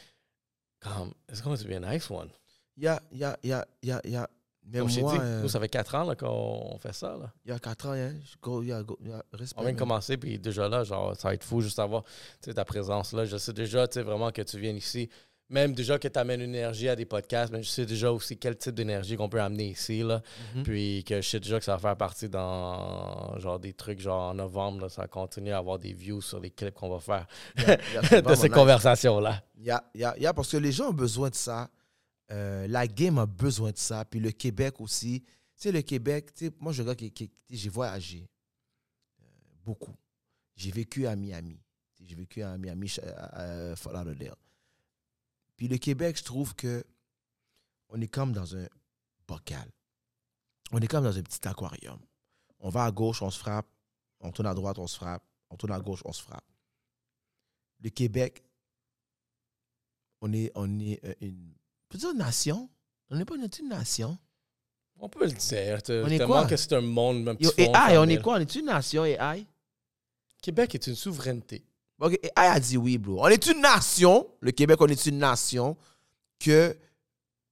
[0.81, 2.31] comme, it's going to be a nice one?
[2.77, 4.29] Il y a, il y a, il y a, il y a, il y a-
[4.69, 7.17] mais Comme moi, dit, euh, nous, ça fait quatre ans là, qu'on fait ça.
[7.17, 7.33] Là.
[7.45, 9.25] il y a 4 ans, hein, je go, il y a, go- il y a
[9.33, 9.61] respect.
[9.61, 12.03] On vient de commencer, puis déjà là, genre, ça va être fou juste avoir
[12.41, 13.25] ta présence là.
[13.25, 15.09] Je sais déjà, vraiment que tu viens ici.
[15.49, 18.37] Même déjà que tu amènes une énergie à des podcasts, mais je sais déjà aussi
[18.37, 20.21] quel type d'énergie qu'on peut amener ici, là.
[20.57, 20.63] Mhm.
[20.65, 24.31] Puis que je sais déjà que ça va faire partie dans, genre, des trucs, genre,
[24.31, 26.99] en novembre, là, ça va continuer à avoir des views sur les clips qu'on va
[26.99, 27.27] faire
[28.31, 29.45] de ces conversations-là.
[29.57, 31.31] Il y a, il y a- il y a- parce que les gens ont besoin
[31.31, 31.71] de ça.
[32.33, 34.05] Euh, la game a besoin de ça.
[34.05, 35.23] Puis le Québec aussi.
[35.23, 35.29] Tu
[35.63, 37.01] sais, le Québec, tu sais, moi, je regarde,
[37.49, 38.29] j'ai voyagé
[39.21, 39.25] euh,
[39.65, 39.95] beaucoup.
[40.57, 41.61] J'ai vécu à Miami.
[42.03, 44.35] J'ai vécu à Miami, à, à Fort Lauderdale.
[45.57, 46.85] Puis le Québec, je trouve que
[47.89, 48.67] on est comme dans un
[49.27, 49.71] bocal.
[50.73, 51.99] On est comme dans un petit aquarium.
[52.61, 53.67] On va à gauche, on se frappe.
[54.21, 55.23] On tourne à droite, on se frappe.
[55.51, 56.45] On tourne à gauche, on se frappe.
[57.83, 58.43] Le Québec,
[60.21, 61.55] on est, on est euh, une.
[61.93, 62.69] une nation.
[63.11, 64.19] On n'est pas une, nation.
[64.99, 66.05] On peut le dire.
[66.05, 66.47] On est quoi?
[66.47, 68.37] que c'est un monde, un petit fond AI, on est quoi?
[68.37, 69.47] On est une nation, AI?
[70.43, 71.65] Québec est une souveraineté.
[71.99, 73.25] Ok, AI a dit oui, bro.
[73.25, 74.27] On est une nation.
[74.41, 75.77] Le Québec, on est une nation
[76.39, 76.77] que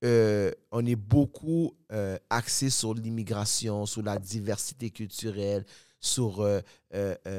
[0.04, 5.64] euh, on est beaucoup euh, axé sur l'immigration, sur la diversité culturelle,
[5.98, 6.60] sur euh,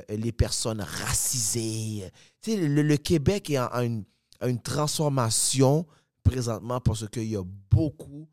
[0.09, 2.09] les personnes racisées.
[2.41, 5.85] Tu sais, le, Québec est en, une, transformation
[6.23, 8.27] présentement parce qu'il y a beaucoup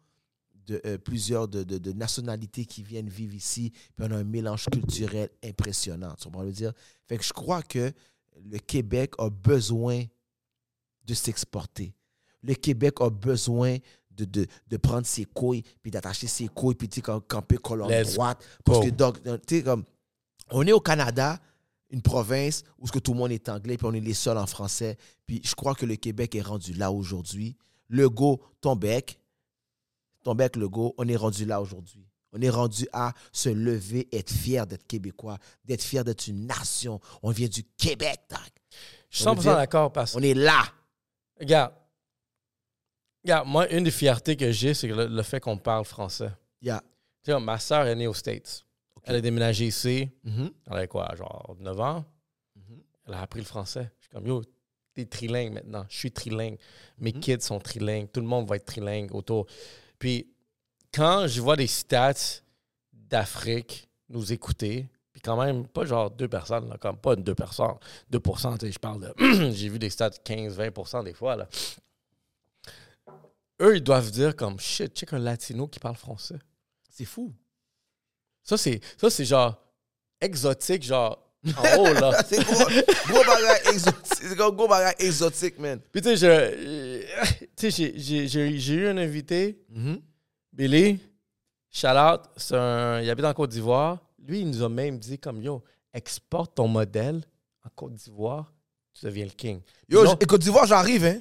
[0.67, 6.15] de plusieurs de, de- nationalités qui viennent vivre ici, on a un mélange culturel impressionnant.
[6.17, 6.73] Tu comprends le dire?
[7.07, 7.93] Fait que je crois que
[8.45, 10.05] le Québec a besoin
[11.05, 11.95] de s'exporter.
[12.43, 13.79] Le Québec a besoin
[14.11, 18.45] de, de, de prendre ses couilles, puis d'attacher ses couilles, puis comme camper colonne droite.
[18.65, 18.85] Parce go.
[18.85, 19.85] que, donc, tu sais, comme,
[20.51, 21.41] on est au Canada,
[21.91, 24.39] une province où ce que tout le monde est anglais, puis on est les seuls
[24.39, 24.97] en français.
[25.27, 27.57] Puis je crois que le Québec est rendu là aujourd'hui.
[27.89, 29.21] Le go, ton bec,
[30.23, 32.07] ton bec, le go, on est rendu là aujourd'hui.
[32.33, 37.01] On est rendu à se lever, être fier d'être québécois, d'être fier d'être une nation.
[37.23, 38.21] On vient du Québec.
[39.11, 40.63] Je suis Ça veut 100% dire- d'accord parce que, On est là.
[41.39, 41.75] regarde,
[43.25, 46.31] regarde, moi, une des fiertés que j'ai, c'est le, le fait qu'on parle français.
[46.61, 46.83] Yeah.
[47.23, 48.65] Tu sais, ma soeur est née aux States.
[49.05, 50.09] Elle a déménagé ici.
[50.25, 50.51] Mhm.
[50.67, 52.05] Elle avait quoi, genre 9 ans?
[52.57, 52.81] Mhm.
[53.07, 53.91] Elle a appris le français.
[53.99, 54.43] Je suis comme, yo,
[54.95, 55.85] t'es trilingue maintenant.
[55.89, 56.57] Je suis trilingue.
[56.99, 57.21] Mes Mhm.
[57.21, 58.11] kids sont trilingues.
[58.13, 59.47] Tout le monde va être trilingue autour.
[59.99, 60.32] Puis,
[60.93, 62.41] quand je vois des stats
[62.93, 67.75] d'Afrique nous écouter, puis quand même, pas genre deux personnes, là, comme pas deux personnes,
[68.11, 69.53] 2 tu sais, je parle de.
[69.53, 71.49] J'ai vu des stats 15-20% des fois, là.
[73.61, 76.39] Eux, ils doivent dire comme shit, check un latino qui parle français.
[76.91, 77.33] C'est fou.
[78.43, 79.57] Ça, c'est, ça, c'est genre
[80.21, 81.19] exotique, genre
[81.57, 82.23] en haut, là.
[82.29, 82.55] C'est gros,
[83.09, 84.37] gros bagage exotique.
[84.37, 85.81] Gros, bagage exotique, man.
[85.93, 87.03] Puis tu sais, je, euh,
[87.59, 90.03] j'ai- j'ai, eu un invité, shout
[90.59, 93.99] out, c'est un, il habite en Côte d'Ivoire.
[94.25, 97.23] Lui, il nous a même dit comme yo, exporte ton modèle
[97.65, 98.53] en Côte d'Ivoire,
[98.99, 99.61] tu deviens le king.
[99.89, 100.17] Yo, Non.
[100.21, 101.21] je- Côte d'Ivoire, j'arrive, hein.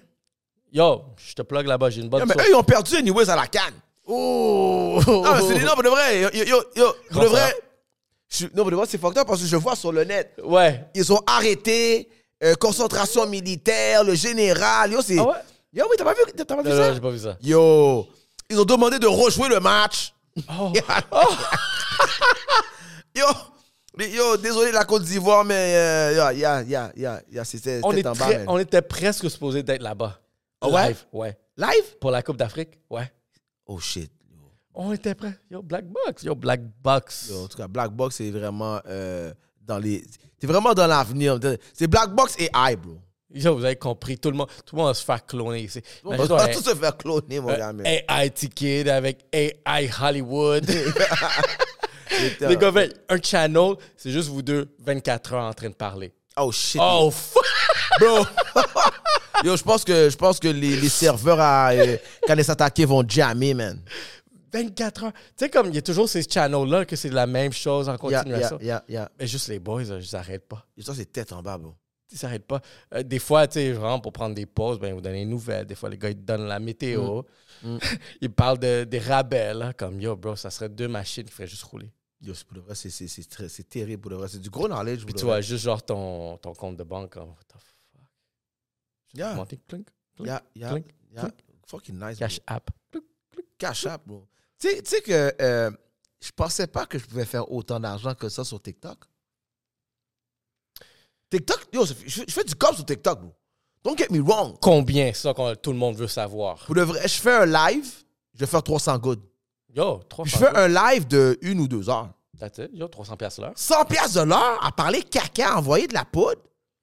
[0.73, 3.29] Yo, je te plug là-bas, j'ai une bonne Yo, mais eux, ils ont perdu anyways
[3.29, 3.73] à la canne.
[4.05, 4.99] Oh!
[5.25, 6.21] Ah, mais c'est des noms, pour de vrai.
[6.21, 7.53] Yo, yo, yo, pour de vrai.
[8.29, 10.33] je non, pour de vrai, c'est fucked up parce que je vois sur le net.
[10.43, 10.85] Ouais.
[10.95, 12.09] Ils ont arrêté,
[12.43, 14.91] euh, concentration militaire, le général.
[14.91, 15.17] Yo, c'est.
[15.19, 15.33] Ah ouais?
[15.73, 16.87] Yo, oui, t'as pas vu, t'as pas vu Non, ça?
[16.89, 17.37] non, j'ai pas vu ça.
[17.41, 18.07] Yo,
[18.51, 20.13] ils ont demandé de rejouer le match.
[20.49, 20.71] Oh.
[23.15, 23.25] Yo,
[23.97, 27.93] mais yo, désolé la Côte d'Ivoire, mais euh, yo, yeah, yeah, yeah, c'était On,
[28.47, 30.17] on était presque supposé d'être là-bas.
[30.63, 30.87] Ouais?
[30.87, 31.37] Live, ouais.
[31.57, 31.97] Live?
[31.99, 33.11] Pour la Coupe d'Afrique, ouais.
[33.65, 34.11] Oh shit.
[34.73, 35.37] On était prêts.
[35.49, 36.23] Yo, Black Box.
[36.23, 37.27] Yo, Black Box.
[37.29, 40.01] Yo, en tout cas, Black Box, c'est vraiment euh, dans les.
[40.39, 41.37] C'est vraiment dans l'avenir.
[41.73, 42.97] C'est Black Box et I, bro.
[43.33, 44.17] Yo, vous avez compris.
[44.17, 45.81] Tout le monde, tout le monde va se faire cloner ici.
[46.03, 47.85] On va tous se faire cloner, mon gars, un man.
[47.85, 50.65] AI Kid avec AI Hollywood.
[52.41, 52.73] Les gars,
[53.09, 56.13] un channel, c'est juste vous deux, 24 heures en train de parler.
[56.37, 56.81] Oh shit.
[56.83, 57.45] Oh, fuck!
[57.99, 58.25] bro.
[59.43, 62.79] Yo, je pense que, je pense que les, les serveurs, à, euh, quand ils s'attaquent,
[62.81, 63.79] vont jammer, man.
[64.53, 65.13] 24 heures.
[65.13, 67.97] Tu sais, comme il y a toujours ces channels-là que c'est la même chose en
[67.97, 68.57] continuation.
[68.59, 69.11] yeah, yeah, yeah.
[69.19, 70.65] Mais juste les boys, là, ils n'arrêtent pas.
[70.77, 71.73] Et ça, c'est tête en bas, bro.
[72.11, 72.61] Ils s'arrêtent pas.
[72.93, 75.25] Euh, des fois, tu sais, vraiment, pour prendre des pauses, ben, ils vous donnent des
[75.25, 75.65] nouvelles.
[75.65, 77.23] Des fois, les gars, ils te donnent la météo.
[77.63, 77.77] Mm.
[78.21, 81.47] ils parlent de, des rabais, là, comme yo, bro, ça serait deux machines qui feraient
[81.47, 81.89] juste rouler.
[82.21, 84.27] Yo, c'est pour de vrai, c'est- c'est c'est très- c'est terrible pour de vrai.
[84.27, 84.97] C'est du gros knowledge.
[85.05, 85.43] Puis pour tu vois, vrai.
[85.43, 88.01] juste genre ton, ton compte de banque, comme, what the fuck.
[89.13, 89.45] Yeah.
[89.45, 89.87] Clink, clink,
[90.19, 91.21] Yeah, yeah, clink, yeah.
[91.21, 91.35] clink.
[91.67, 92.55] Fucking nice, cash bro.
[92.55, 92.69] app.
[92.91, 93.05] Clink.
[93.57, 94.27] Cash App, bro.
[94.59, 95.71] Tu sais- tu sais que euh,
[96.21, 98.97] je pensais pas que je pouvais faire autant d'argent que ça sur TikTok.
[101.31, 101.93] TikTok, yo, je
[102.29, 103.33] fais, du cop sur TikTok, bro.
[103.83, 104.57] Don't get me wrong.
[104.61, 106.57] Combien, ça que tout le monde veut savoir?
[106.65, 107.89] Pour de vrai, je fais un live,
[108.33, 109.19] je vais faire 300 good.
[109.73, 112.09] Yo, 300 Je fais un live de une ou deux heures.
[112.37, 112.69] That's it.
[112.73, 113.53] Yo, 300 pièces l'heure.
[113.55, 116.41] 100 pièces de l'heure à parler caca, à envoyer de la poudre,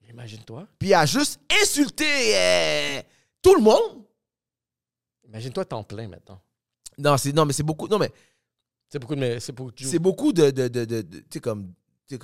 [0.09, 0.67] Imagine-toi.
[0.79, 3.01] puis à juste insulter euh,
[3.41, 4.03] tout le monde.
[5.27, 6.41] Imagine-toi temps plein maintenant.
[6.97, 8.11] Non, c'est non mais c'est beaucoup non mais
[8.89, 9.37] C'est beaucoup de...
[9.39, 9.85] C'est beaucoup de...
[9.85, 11.71] c'est beaucoup de de de, de- tu sais comme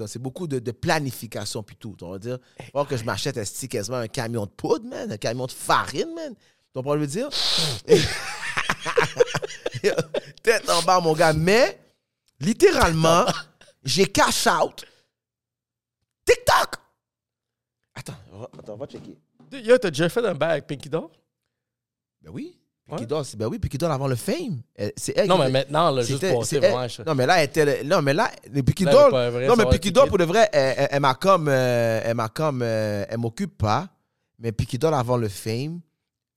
[0.08, 2.40] c'est beaucoup de, de planification puis tout, on va dire.
[2.72, 6.34] Faut que je m'achète quasiment un camion de poudre, man, un camion de farine, man?
[6.36, 6.42] Tu
[6.74, 7.30] comprends veux dire?
[10.44, 11.80] Tête en bas mon gars, mais
[12.40, 13.26] littéralement,
[13.84, 14.86] j'ai cash out
[16.26, 16.76] TikTok.
[17.94, 18.14] Attends,
[18.58, 19.18] attends, on va checker.
[19.52, 21.10] Yo, t'as déjà fait un bail avec Pinky Doll?
[22.22, 22.60] Ben oui.
[22.92, 23.06] Ouais.
[23.08, 24.62] Doll, c'est- ben oui, Doll avant le fame.
[24.96, 26.46] C'est elle Non, mais maintenant, là, juste pour...
[26.46, 26.86] c'est vraiment...
[27.06, 27.84] Non, mais là, elle était.
[27.84, 28.62] Non, mais là, les
[29.48, 29.66] Non, mais
[30.08, 31.48] pour de vrai, elle, m'a comme.
[31.48, 32.62] euh, elle m'a comme.
[32.62, 33.90] euh, elle m'occupe pas.
[34.38, 35.80] Mais Doll, avant le fame,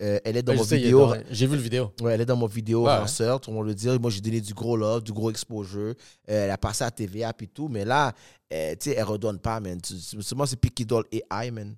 [0.00, 1.12] euh, elle est dans Ouais, mon vidéo.
[1.30, 1.92] J'ai vu le vidéo.
[2.00, 2.96] Ouais, elle est dans mon vidéo Ouais.
[2.96, 3.88] ranceur, tout le monde le dit.
[3.98, 5.94] Moi, j'ai donné du gros love, du gros exposure.
[6.30, 7.68] Euh, elle a passé à TVA puis tout.
[7.68, 8.12] Mais là,
[8.52, 9.78] euh, tu sais, elle redonne pas, man.
[9.84, 11.74] Seulement, c'est Picky Doll et I, man.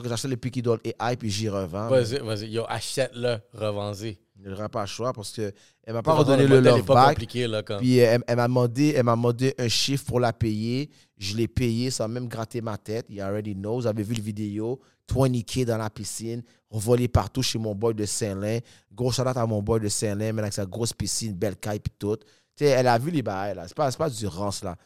[0.00, 1.88] Que j'achète le Picky Doll et I puis j'y revends.
[1.88, 2.48] Vas-y, vas-y.
[2.48, 4.18] Yo, achète-le, revends-y.
[4.42, 5.52] Je n'aurai pas le choix parce que
[5.84, 7.08] elle m'a pas redonné le love pas back.
[7.10, 7.78] compliqué, là, comme...
[7.78, 10.90] Puis euh, elle, elle m'a demandé, elle m'a demandé un chiffre pour la payer.
[11.18, 13.06] Je l'ai payé sans même gratter ma tête.
[13.08, 13.80] Il already knows.
[13.82, 14.80] Vous avez vu le vidéo?
[15.08, 16.42] 20K dans la piscine.
[16.70, 18.58] Volé partout chez mon boy de Saint-Lin.
[18.90, 21.92] Gros shout à mon boy de Saint-Lin, mais avec sa grosse piscine, belle caille puis
[21.98, 22.16] tout.
[22.16, 23.68] Tu sais, elle a vu les bails, là.
[23.68, 24.76] C'est pas, pas du rance, là.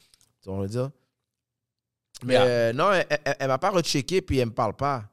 [0.43, 0.91] Tu vois, on va dire?
[2.25, 2.45] Mais Yeah.
[2.47, 5.05] euh, non, elle, elle, elle m'a pas rechecké puis elle me parle pas.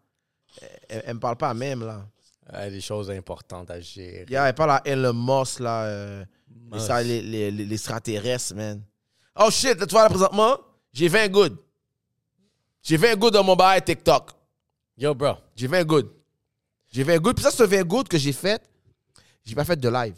[0.87, 2.05] Elle, elle me parle pas même, là.
[2.51, 4.25] Il y a des choses importantes à gérer.
[4.29, 5.83] Yeah, elle parle à Elon Musk, là.
[5.85, 6.25] euh,
[6.71, 8.81] les, les, les, les, les extraterrestres, man.
[9.35, 10.57] Oh shit, là, tu vois, là, présentement,
[10.91, 11.57] j'ai 20 good.
[12.81, 14.31] J'ai 20 good dans mon bail TikTok.
[14.97, 15.35] Yo, bro.
[15.55, 16.09] J'ai 20 good.
[16.91, 17.35] J'ai 20 good.
[17.35, 18.61] Puis ça, ce 20 good que j'ai fait,
[19.43, 20.15] j'ai pas fait de live.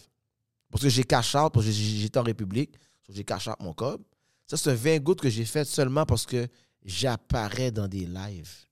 [0.72, 2.74] Parce que j'ai cash out, parce que j'étais en République.
[3.08, 4.02] J'ai cash out mon code.
[4.48, 6.48] Ça, c'est un 20 good que j'ai fait seulement parce que
[6.86, 8.66] j'apparais dans des lives.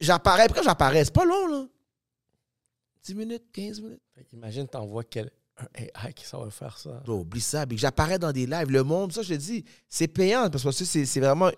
[0.00, 1.04] J'apparais, pourquoi j'apparais?
[1.04, 1.66] C'est pas long, là.
[3.04, 4.02] 10 minutes, 15 minutes.
[4.14, 5.30] Fait qu'imagine, t'envoies quel...
[5.56, 7.00] un AI qui ça va faire ça.
[7.04, 7.64] Bro, oublie ça.
[7.70, 8.70] J'apparais dans des lives.
[8.70, 11.50] Le monde, ça, je te dis, c'est payant parce que c'est vraiment.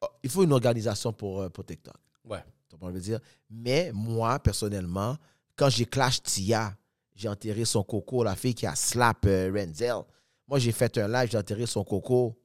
[0.00, 1.94] oh, Il faut une organisation pour, euh, pour TikTok.
[2.24, 2.44] Ouais.
[2.68, 3.20] Tu comprends ce que je veux dire?
[3.50, 5.16] Mais moi, personnellement,
[5.54, 6.76] quand j'ai clash Tia,
[7.14, 10.02] j'ai enterré son coco, la fille qui a slap euh, Renzel.
[10.48, 12.41] Moi, j'ai fait un live, j'ai enterré son coco.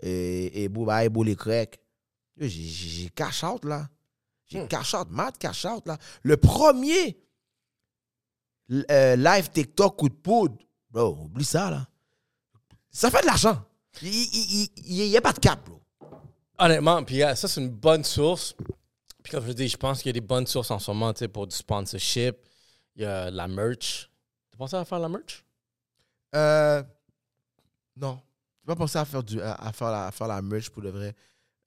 [0.00, 1.08] Et, et Bouba et.
[1.08, 3.88] Yo, J'ai cash out, là.
[4.46, 4.68] J'ai Hmm.
[4.68, 5.96] cash out, mad cash out, là.
[6.22, 7.16] Le premier
[8.90, 10.56] euh, live TikTok coup de poudre,
[10.90, 11.86] bro, oublie ça, là.
[12.90, 13.62] Ça fait de l'argent.
[14.02, 15.80] Il n'y a pas de cap, bro.
[16.58, 18.54] Honnêtement, puis euh, ça, c'est une bonne source.
[19.22, 21.12] Puis comme je dis, je pense qu'il y a des bonnes sources en ce moment,
[21.32, 22.36] pour du sponsorship.
[22.96, 24.10] Il y a la merch.
[24.50, 25.44] Tu pensé à faire la merch?
[26.34, 26.82] Euh,
[27.96, 28.20] non.
[28.62, 30.82] Je pas pensé à faire, du, à, à faire, la, à faire la merch pour
[30.82, 31.14] de vrai.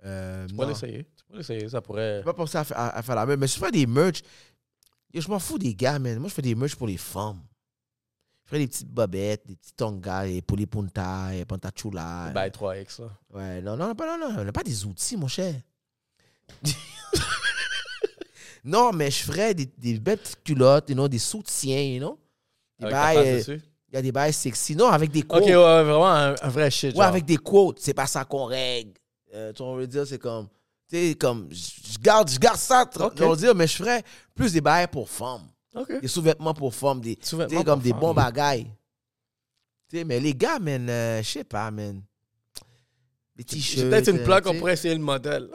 [0.06, 1.04] Euh, Tu pourrais l'essayer.
[1.18, 2.18] Tu pourrais l'essayer, ça pourrait...
[2.20, 3.40] J'ai pas pensé à, faire- à- à faire la merch.
[3.40, 4.22] Mais si je fais des merch,
[5.14, 6.20] je m'en fous des gars, man.
[6.20, 7.42] Moi, je fais des merch pour les femmes.
[8.46, 12.32] Je ferais des petites bobettes, des petits tongas, des polipunta, des pantachula.
[12.34, 13.10] Bye 3X, là.
[13.32, 15.56] Ouais, non, non, non, non, on n'a pas des outils, mon cher.
[18.64, 22.20] non, mais je ferais des, des belles petites culottes, you know, des soutiens, you know.
[22.80, 23.62] Des Avec ta bails, face euh, dessus.
[23.94, 24.76] Il y a des bails sexy.
[24.76, 25.44] Non, avec des Ok, quotes.
[25.44, 26.90] ouais, ouais, vraiment un, un vrai shit.
[26.90, 27.04] Ouais, genre.
[27.04, 27.78] avec des quotes.
[27.80, 28.94] C'est pas ça qu'on règle.
[29.36, 30.48] Euh, tu vois, on veut dire, c'est comme.
[30.90, 31.48] Tu sais, comme.
[31.52, 33.14] Je garde, je garde ça, tu Ok.
[33.22, 34.02] on veut dire, mais je ferais
[34.34, 35.48] plus des bails pour femmes.
[35.76, 36.02] Ok.
[36.02, 37.02] Des sous-vêtements pour femmes.
[37.02, 38.00] Des, sais, comme pour des femmes.
[38.00, 38.72] bons bagailles.
[39.90, 42.02] Tu sais, mais les gars, man, euh, je sais pas, man.
[43.36, 43.80] Des t-shirts.
[43.80, 45.50] C'est peut-être une euh, plaque, on pourrait essayer le modèle.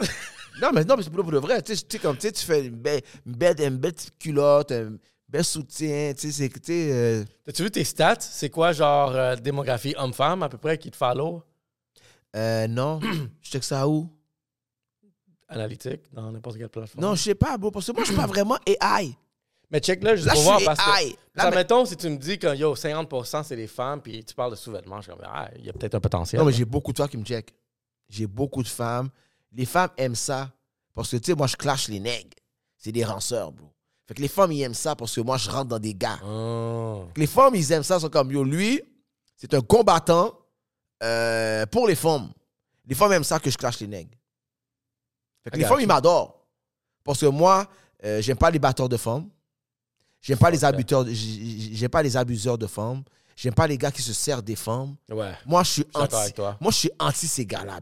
[0.61, 1.63] Non, mais non, mais c'est pour, pour de vrai.
[1.63, 4.73] Tu sais, comme tu fais une belle, une belle, une belle petite culotte,
[5.29, 6.13] bel soutien.
[6.15, 8.17] Tu sais, c'est que, euh, T'as-tu vu tes stats?
[8.21, 11.43] C'est quoi, genre, euh, démographie homme-femme, à peu près, qui te follow?
[12.37, 13.01] euh, non.
[13.43, 14.09] je check ça où?
[15.51, 17.03] Analytique, dans n'importe quelle plateforme.
[17.03, 19.17] Non, je sais pas, bro, parce que moi, je suis pas vraiment AI.
[19.71, 21.03] Mais check là, juste Là, pour voir, parce que...
[21.05, 21.17] AI.
[21.35, 24.23] Là, Ça, mais- mettons, si tu me dis que, yo, 50% c'est des femmes, puis
[24.25, 26.39] tu parles de sous-vêtements, je suis comme, ah, il y a peut-être un potentiel.
[26.41, 27.55] Non, mais j'ai beaucoup de femmes qui me check.
[28.11, 29.09] J'ai beaucoup de femmes.
[29.53, 30.51] Les femmes aiment ça
[30.95, 32.37] parce que, tu sais, moi, je clash les nègres.
[32.77, 33.71] C'est des ranceurs, bro.
[34.09, 36.19] Fait que les femmes, ils aiment ça parce que moi, je rentre dans des gars.
[36.25, 37.05] Oh.
[37.15, 37.99] Les femmes, ils aiment ça.
[37.99, 38.83] Ils sont comme, yo, lui,
[39.37, 40.33] c'est un combattant
[41.03, 42.31] euh, pour les femmes.
[42.87, 44.17] Les femmes aiment ça que je clash les nègres.
[45.45, 46.47] Fait que I les femmes, ils m'adorent.
[47.05, 47.69] Parce que moi,
[48.03, 49.29] euh, j'aime pas les batteurs de femmes.
[50.23, 50.59] J'aime pas les
[51.15, 53.03] j'aime pas les abuseurs de femmes.
[53.37, 54.97] J'aime pas les gars qui se servent des femmes.
[55.11, 55.33] Ouais.
[55.47, 56.15] Moi, je suis anti.
[56.17, 56.57] avec toi.
[56.61, 57.79] Moi, je suis anti ces gars-là.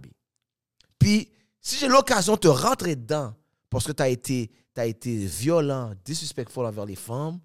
[0.99, 1.31] Puis,
[1.61, 3.33] si j'ai l'occasion de te rentrer dedans
[3.71, 7.41] parce que tu as été, t'as été violent, disrespectful envers les femmes,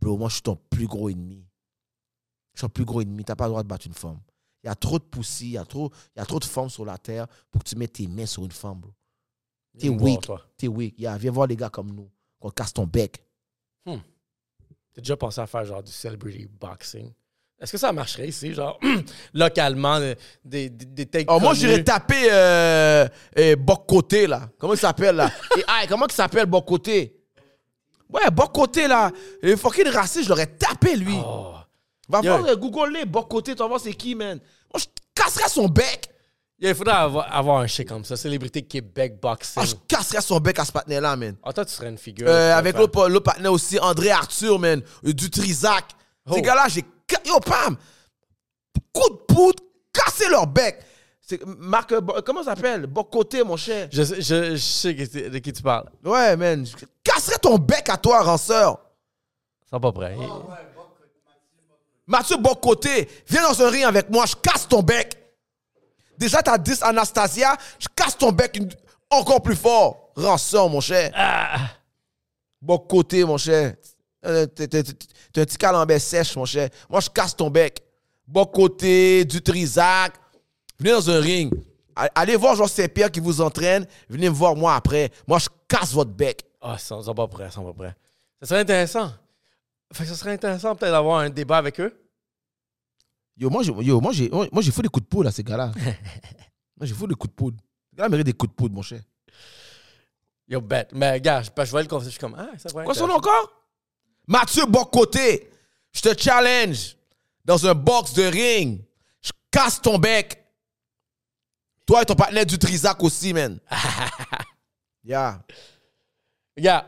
[0.00, 1.44] bro, moi, je suis ton plus gros ennemi.
[2.54, 3.24] Je suis ton plus gros ennemi.
[3.24, 4.20] Tu n'as pas le droit de battre une femme.
[4.62, 6.68] Il y a trop de poussis, il y, a trop- y a trop de femmes
[6.68, 8.92] sur la terre pour que tu mettes tes mains sur une femme, bro.
[9.78, 10.20] T'es weak.
[10.58, 10.98] T'es weak.
[10.98, 13.24] Yeah, viens voir les gars comme nous, qu'on casse ton bec.
[14.92, 17.12] T'as déjà pensé à faire genre du celebrity boxing?
[17.60, 18.78] Est-ce que ça marcherait ici, genre,
[19.34, 20.14] localement, euh,
[20.44, 24.48] des, des, des takes Oh, moi, j'irais taper euh, euh, Boc-Côté, là.
[24.58, 25.30] Comment il s'appelle, là?
[25.58, 27.16] Et, ah, comment il s'appelle, Boc-Côté?
[28.12, 29.10] Ouais, Boc-Côté, là.
[29.42, 31.16] Le fucking raciste, je l'aurais tapé, lui.
[31.16, 31.54] Oh.
[32.08, 32.36] Va Yo.
[32.38, 34.38] voir, euh, Google les Boc-Côté, tu vas voir c'est qui, man.
[34.72, 36.08] Moi, je casserais son bec.
[36.60, 39.62] Yeah, il faudrait avoir, avoir un shit comme ça, célébrité Québec boxing.
[39.62, 41.36] Ah, je casserais son bec à ce patinet-là, man.
[41.44, 42.26] Ah, toi, tu serais une figure.
[42.28, 44.80] Euh, avec l'autre partenaire aussi, André Arthur, man.
[45.02, 45.84] du Trisac.
[46.32, 46.42] Ces Oh.
[46.42, 46.84] gars-là, j'ai.
[47.24, 47.76] Yo, pam!
[48.92, 49.62] Coup de poudre,
[49.92, 50.80] casser leur bec.
[51.20, 52.86] C'est Marc, euh, Bo- comment ça s'appelle?
[52.86, 53.88] Boc-Côté, mon cher.
[53.92, 55.90] Je, sais- je, je sais que t'es- de qui tu parles.
[56.04, 56.64] Ouais, man.
[56.64, 56.74] Je
[57.04, 58.78] casserais ton bec à toi, ranceur.
[59.66, 60.16] Ils sont pas prêts.
[62.06, 65.14] Mathieu Bocoté, viens dans un ring avec moi, je casse ton bec.
[66.16, 68.70] Déjà, t'as 10 Anastasia, je casse ton bec une-
[69.10, 70.10] encore plus fort.
[70.16, 71.12] Ranceur, mon cher.
[71.14, 71.58] Ah.
[72.62, 73.74] Bocoté, mon cher.
[74.24, 76.68] Euh, T'es t'es- t'es- t'es un petit calambert sèche, mon cher.
[76.88, 77.82] Moi, je casse ton bec.
[78.26, 80.14] Bocoté, du Trisac.
[80.78, 81.52] Venez dans un ring.
[82.14, 83.86] Allez voir Jean Saint-Pierre qui vous entraîne.
[84.08, 85.10] Venez me voir moi après.
[85.26, 86.44] Moi, je casse votre bec.
[86.60, 87.96] Ah, sont, ils sont pas ils sont pas prêts.
[88.40, 89.10] Ça serait intéressant.
[89.92, 91.92] Fait que ça serait intéressant peut-être d'avoir un débat avec eux.
[93.36, 95.42] Yo, moi, j'ai, yo, moi, j'ai, moi, j'ai fait des coups de poudre à ces
[95.42, 95.72] gars-là.
[96.76, 97.56] moi, j'ai fait des coups de poudre.
[97.92, 99.00] Les gars-là méritent des coups de poudre, mon cher.
[100.46, 100.90] Yo, bête.
[100.92, 103.08] Mais gars, je, je vois le concept, je suis comme, ah, ça pourrait Quoi son
[103.08, 103.57] encore?
[104.28, 105.50] Mathieu Bocoté.
[105.92, 106.96] Je te challenge
[107.44, 108.80] dans un box de ring.
[109.22, 110.44] Je casse ton bec.
[111.86, 113.58] Toi et ton partenaire du Trisac aussi, man.
[115.04, 115.40] yeah.
[116.56, 116.84] Gars,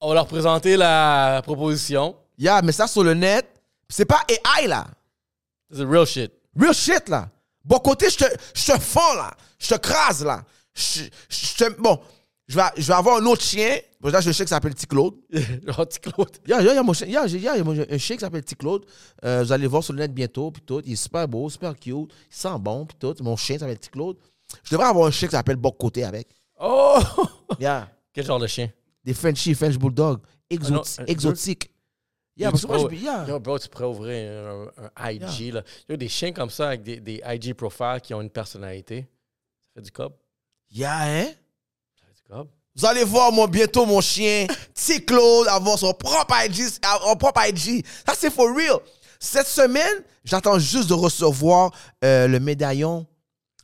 [0.00, 2.14] on va leur présenter la proposition.
[2.38, 3.48] Yeah, mais ça sur le net,
[3.88, 4.86] c'est pas AI, là.
[5.72, 6.32] C'est real shit.
[6.58, 7.30] Real shit, là.
[7.64, 8.24] Bocoté, je te,
[8.54, 9.32] je te fends, là.
[9.58, 10.44] Je te crase, là.
[10.74, 11.98] Je, je te- bon,
[12.48, 13.78] je vais, je vais avoir un autre chien.
[14.02, 15.14] Là, j'ai un chien qui s'appelle Petit Claude.
[15.30, 16.28] Genre, petit Claude.
[16.44, 17.58] Il y a, il y a mon chien, il y a, il y a- il
[17.58, 18.84] y a mon- un chien qui s'appelle Petit Claude.
[19.24, 20.82] Euh, vous allez le voir sur le net bientôt, puis tout.
[20.84, 21.94] Il est super beau, super cute.
[21.94, 23.14] Il sent bon, puis tout.
[23.22, 24.16] Mon chien s'appelle Petit Claude.
[24.64, 26.28] Je devrais avoir un chien qui s'appelle Boc Côté avec.
[26.60, 26.98] Oh!
[27.58, 27.88] Yeah.
[28.12, 28.70] Quel genre de chien?
[29.04, 30.20] Des Frenchies, French Bulldog.
[30.50, 31.70] Exoti- un- exotiques.
[32.36, 33.26] Yeah, Yo, parce tu que moi, pourrais- je- yeah.
[33.28, 34.66] Yo, bro, tu pourrais ouvrir un,
[34.96, 35.52] un IG.
[35.52, 35.62] Là.
[35.88, 38.30] Il y a des chiens comme ça avec des, des IG profiles qui ont une
[38.30, 39.00] personnalité.
[39.02, 40.12] Ça fait du cob?
[40.70, 41.24] Yeah, hein?
[41.94, 42.21] Ça fait du cob.
[42.74, 46.68] Vous allez voir mon, bientôt mon chien, Petit Claude, avoir son propre IG.
[47.04, 47.84] Son propre IG.
[48.06, 48.78] Ça, c'est for real.
[49.20, 51.70] Cette semaine, j'attends juste de recevoir
[52.02, 53.06] euh, le médaillon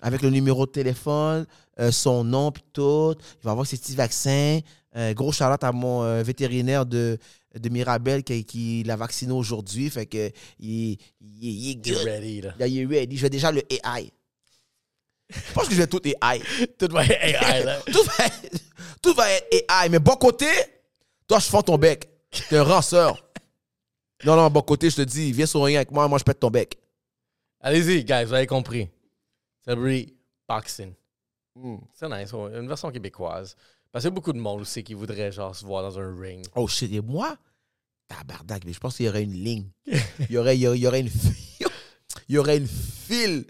[0.00, 1.46] avec le numéro de téléphone,
[1.80, 3.14] euh, son nom, puis tout.
[3.42, 4.60] Il va avoir ses petits vaccins.
[4.96, 7.18] Euh, gros charlotte à mon euh, vétérinaire de,
[7.58, 9.90] de Mirabel qui, qui l'a vacciné aujourd'hui.
[9.90, 10.98] Fait que il, il,
[11.42, 12.04] il est good.
[12.04, 12.54] ready, là.
[12.58, 13.16] Là, il est ready.
[13.16, 14.10] Je vais déjà le AI.
[15.30, 16.40] Je pense que je vais tout AI.
[16.78, 17.80] Tout va être AI, là.
[17.92, 18.62] tout, va être,
[19.02, 19.88] tout va être AI.
[19.90, 20.46] Mais bon côté,
[21.26, 22.08] toi, je fends ton bec.
[22.48, 23.22] T'es un ranceur.
[24.24, 26.50] Non, non, bon côté, je te dis, viens ring avec moi, moi, je pète ton
[26.50, 26.78] bec.
[27.60, 28.88] Allez-y, guys, vous avez compris.
[29.64, 30.16] Celebrity
[30.48, 30.94] boxing.
[31.94, 32.32] C'est nice.
[32.32, 33.56] Une version québécoise.
[33.92, 36.20] Parce qu'il y a beaucoup de monde aussi qui voudrait genre se voir dans un
[36.20, 36.46] ring.
[36.54, 37.36] Oh shit, et moi,
[38.06, 39.68] tabarnak, mais je pense qu'il y aurait une ligne.
[39.86, 41.66] Il y aurait, il y aurait, il y aurait une file.
[42.28, 43.46] Il y aurait une file.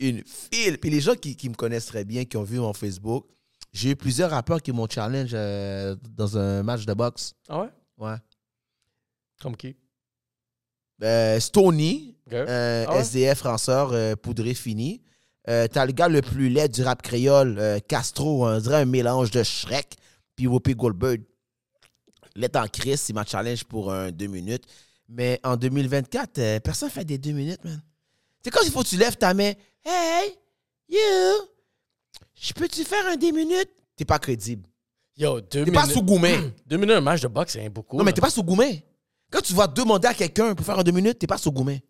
[0.00, 0.78] Une file.
[0.78, 3.26] Puis les gens qui, qui me connaissent très bien, qui ont vu mon Facebook,
[3.72, 7.34] j'ai eu plusieurs rappeurs qui m'ont challenge euh, dans un match de boxe.
[7.48, 7.68] Ah ouais?
[7.98, 8.16] Ouais.
[9.40, 9.76] Comme qui?
[11.02, 12.16] Euh, Stony.
[12.32, 13.00] Euh, Ah ouais?
[13.00, 15.02] SDF, Ranceur, euh, poudré fini.
[15.46, 19.42] T'as le gars le plus laid du rap créole, Castro, on dirait un mélange de
[19.42, 19.96] Shrek
[20.36, 21.22] puis Whoopi Goldberg.
[22.36, 24.64] Laid en crise, il m'a challenge pour un deux minutes.
[25.08, 27.80] Mais en 2024, euh, personne fait des deux minutes, man.
[28.44, 29.52] C'est quand il faut que tu lèves ta main.
[29.84, 30.36] Hey,
[30.88, 31.48] you,
[32.34, 33.70] je peux-tu faire un deux minutes?
[33.96, 34.68] T'es pas crédible.
[35.16, 35.74] Yo, deux T'es minutes.
[35.74, 36.38] pas sous Goumet.
[36.66, 37.96] Deux minutes, un match de boxe, c'est beaucoup.
[37.96, 38.84] Non, mais t'es pas sous Goumet.
[39.30, 41.82] Quand tu vas demander à quelqu'un pour faire un deux minutes, t'es pas sous Goumet.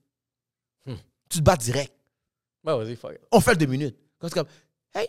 [0.86, 0.94] Hmm.
[1.28, 1.92] Tu te bats direct.
[2.64, 3.20] Ouais, vas-y, fuck it.
[3.30, 3.96] on fait le deux minutes.
[4.18, 4.46] Quand c'est comme,
[4.94, 5.08] hey,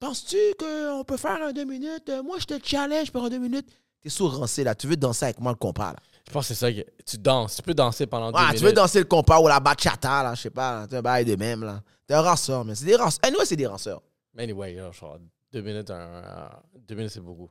[0.00, 2.08] penses-tu qu'on peut faire un deux minutes?
[2.08, 3.68] Euh, Moi, je te challenge pour un deux minutes.
[4.04, 4.74] T'es sourd-rancé, là.
[4.74, 5.98] Tu veux danser avec moi le compas, là.
[6.26, 6.70] Je pense que c'est ça.
[6.72, 7.56] que- Tu danses.
[7.56, 8.58] Tu peux danser pendant deux Ah, minutes.
[8.58, 10.34] tu veux danser le compas ou la bachata, là.
[10.34, 10.86] Je sais pas.
[10.86, 11.82] T'es un bail de même, là.
[12.06, 13.20] T'es un ranceur, mais c'est des ranceurs.
[13.22, 14.02] Anyway, c'est des ranceurs.
[14.34, 15.18] Mais anyway, genre,
[15.52, 16.50] deux minutes, un, un-
[16.86, 17.50] deux minutes, c'est beaucoup.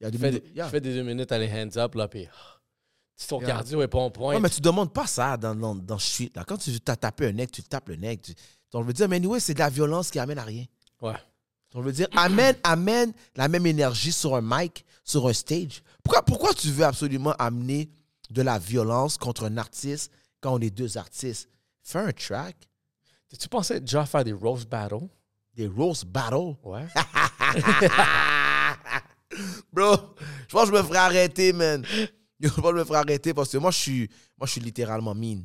[0.00, 0.44] Il y a Je deux fais, minutes.
[0.44, 0.66] des- yeah.
[0.66, 2.60] je fais des deux minutes à les hands up, là, puis ah,
[3.28, 3.46] ton Yeah.
[3.48, 4.34] cardio est pas en point.
[4.34, 6.32] Ouais, mais tu demandes pas ça dans, dans, dans street.
[6.34, 6.44] Là.
[6.44, 8.20] Quand tu t'as tapé un nec, tu tapes le nec.
[8.22, 8.34] Tu,
[8.74, 10.64] on veut dire, mais anyway, c'est de la violence qui amène à rien.
[11.00, 11.14] Ouais.
[11.76, 15.82] On veut dire, amène, amène la même énergie sur un mic, sur un stage.
[16.04, 17.90] Pourquoi, pourquoi tu veux absolument amener
[18.30, 21.48] de la violence contre un artiste quand on est deux artistes?
[21.82, 22.56] Fais un track,
[23.38, 25.08] Tu pensais déjà faire des roast battles?
[25.54, 26.56] des roast battles?
[26.62, 26.86] Ouais.
[29.72, 29.96] Bro,
[30.48, 31.84] je pense que je me ferais arrêter, man.
[32.40, 34.08] Je pense que je me ferais arrêter parce que moi, je suis,
[34.38, 35.44] moi, je suis littéralement mine.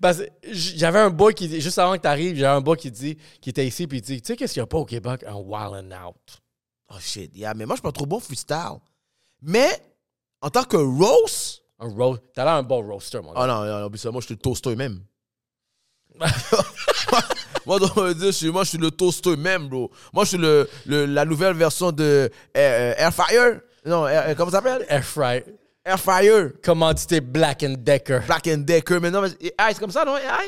[0.00, 0.22] Parce
[0.52, 3.16] j'avais un boy qui dit, juste avant que tu arrives, j'avais un boy qui dit,
[3.40, 5.24] qui était ici, puis il dit, tu sais, qu'est-ce qu'il n'y a pas au Québec?
[5.26, 6.42] Un wild and out.
[6.90, 8.78] Oh shit, yeah, mais moi, je suis pas trop bon freestyle.
[9.42, 9.68] Mais,
[10.44, 12.20] en tant que roast, Un roast.
[12.34, 13.40] T'as l'air un bon roaster, mon gars.
[13.42, 15.00] Oh non, non, ça, moi, je suis le toaster même.
[17.66, 19.90] moi, dire, je suis, moi, je suis le toaster même, bro.
[20.12, 23.52] Moi, je suis le, le- la nouvelle version de euh, euh, Air Fryer.
[23.86, 24.84] Non, Air- euh, comment ça s'appelle?
[24.88, 25.42] Air fry.
[25.84, 26.48] Air Fryer.
[26.62, 28.20] Commandité Black and Decker.
[28.26, 29.00] Black and Decker.
[29.00, 30.16] Mais non, mais ah, c'est comme ça, non?
[30.28, 30.40] Ah,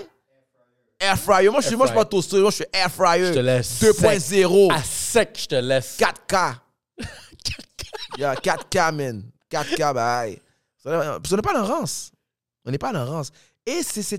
[1.01, 1.49] Air Fryer.
[1.51, 2.39] Moi, je suis, moi, je suis pas toaster.
[2.41, 3.27] Moi, je suis Air Fryer.
[3.29, 4.73] Je te laisse 2.0.
[4.73, 5.99] À sec, je te laisse.
[5.99, 6.55] 4K.
[8.19, 9.25] Yeah, 4K, man.
[9.51, 10.41] 4K, bye.
[10.83, 12.13] Parce qu'on n'est pas en rance.
[12.65, 13.31] On n'est pas en rance.
[13.65, 14.17] Et c'est ce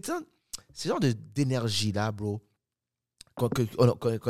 [0.87, 2.41] genre de- d'énergie-là, bro,
[3.35, 3.49] qu'on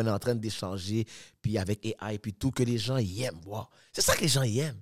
[0.06, 1.06] est en train d'échanger,
[1.42, 3.70] puis avec AI, puis tout, que les gens y aiment voir.
[3.94, 4.80] C'est ça que les gens y aiment.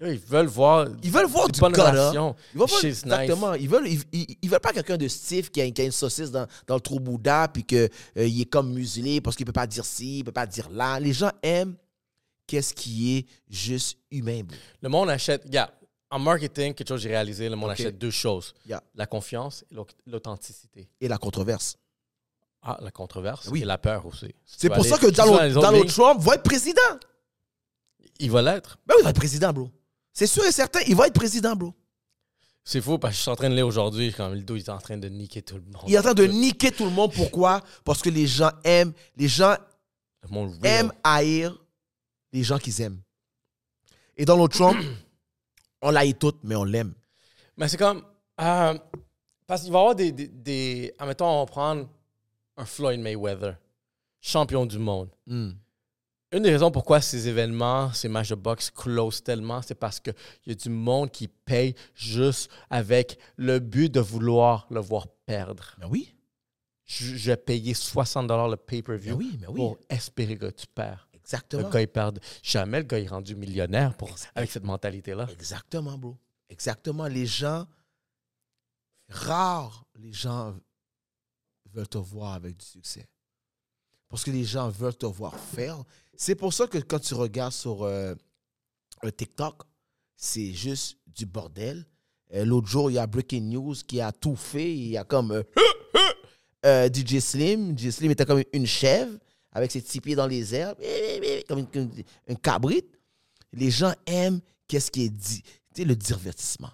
[0.00, 0.86] Ils veulent voir.
[1.02, 2.12] Ils veulent voir du gars, là.
[2.54, 3.14] Ils veulent pas- She's nice.
[3.14, 3.54] exactement.
[3.54, 5.92] Ils veulent, ils, ils- ils veulent pas quelqu'un de stiff qui a, qui a une
[5.92, 9.66] saucisse dans, dans le trou Bouddha, puis qu'il est comme muselé parce qu'il peut pas
[9.66, 11.00] dire ci, il peut pas dire là.
[11.00, 11.74] Les gens aiment
[12.48, 14.56] qu'est-ce qui est juste humain, bro?
[14.82, 15.44] Le monde achète.
[15.44, 15.70] Regarde,
[16.10, 18.82] en marketing, quelque chose que j'ai réalisé, le monde achète deux choses Yeah.
[18.96, 20.88] la confiance et l'aut- l'authenticité.
[21.00, 21.76] Et la controverse.
[22.62, 23.62] Ah, la controverse Oui.
[23.62, 24.26] et la peur aussi.
[24.44, 26.80] Si C'est pour ça que Donald, autres Donald lignes, Trump va être président.
[28.18, 28.78] Il va l'être.
[28.84, 29.70] Ben oui, il va être président, bro.
[30.12, 31.72] C'est sûr et certain, il va être président, bro.
[32.64, 34.60] C'est fou parce que je suis en train de lire aujourd'hui, quand le dos il
[34.60, 35.84] est en train de niquer tout le monde.
[35.86, 37.12] Il est en train de niquer tout le monde.
[37.14, 37.62] Pourquoi?
[37.84, 39.56] Parce que les gens aiment, les gens
[40.64, 41.56] aiment haïr
[42.32, 43.00] les gens qu'ils aiment.
[44.16, 44.76] Et Donald Trump,
[45.82, 46.94] on l'haït toutes, mais on l'aime.
[47.56, 48.02] Mais c'est comme.
[48.40, 48.78] euh,
[49.46, 50.12] parce qu'il va y avoir des.
[50.12, 51.88] des, des admettons, on va prendre
[52.56, 53.56] un Floyd Mayweather,
[54.20, 55.10] champion du monde.
[55.26, 55.50] Hmm.
[56.30, 60.12] Une des raisons pourquoi ces événements, ces matchs de boxe closent tellement, c'est parce qu'il
[60.46, 65.74] y a du monde qui paye juste avec le but de vouloir le voir perdre.
[65.78, 66.14] Ben oui,
[66.84, 69.56] Je, je vais payer 60 le pay-per-view ben oui, ben oui.
[69.56, 71.07] pour espérer que tu perds.
[71.30, 71.70] Le Exactement.
[71.70, 72.20] gars, il perd.
[72.42, 75.26] Jamais le gars est rendu millionnaire pour, avec cette mentalité-là.
[75.30, 76.16] Exactement, bro.
[76.48, 77.06] Exactement.
[77.06, 77.66] Les gens,
[79.08, 80.54] rares les gens
[81.66, 83.06] veulent te voir avec du succès.
[84.08, 85.82] Parce que les gens veulent te voir faire.
[86.16, 88.14] C'est pour ça que quand tu regardes sur euh,
[89.02, 89.62] un TikTok,
[90.16, 91.84] c'est juste du bordel.
[92.32, 94.74] Euh, L'autre jour, il y a Breaking News qui a tout fait.
[94.74, 95.42] Il y a comme euh,
[96.66, 97.76] euh, DJ Slim.
[97.76, 99.18] DJ Slim était comme une chèvre
[99.58, 100.74] avec ses petits pieds dans les airs,
[101.48, 101.90] comme une,
[102.26, 102.86] une cabrite.
[103.52, 105.42] Les gens aiment qu'est-ce qui est dit.
[105.74, 106.70] Tu sais, le divertissement.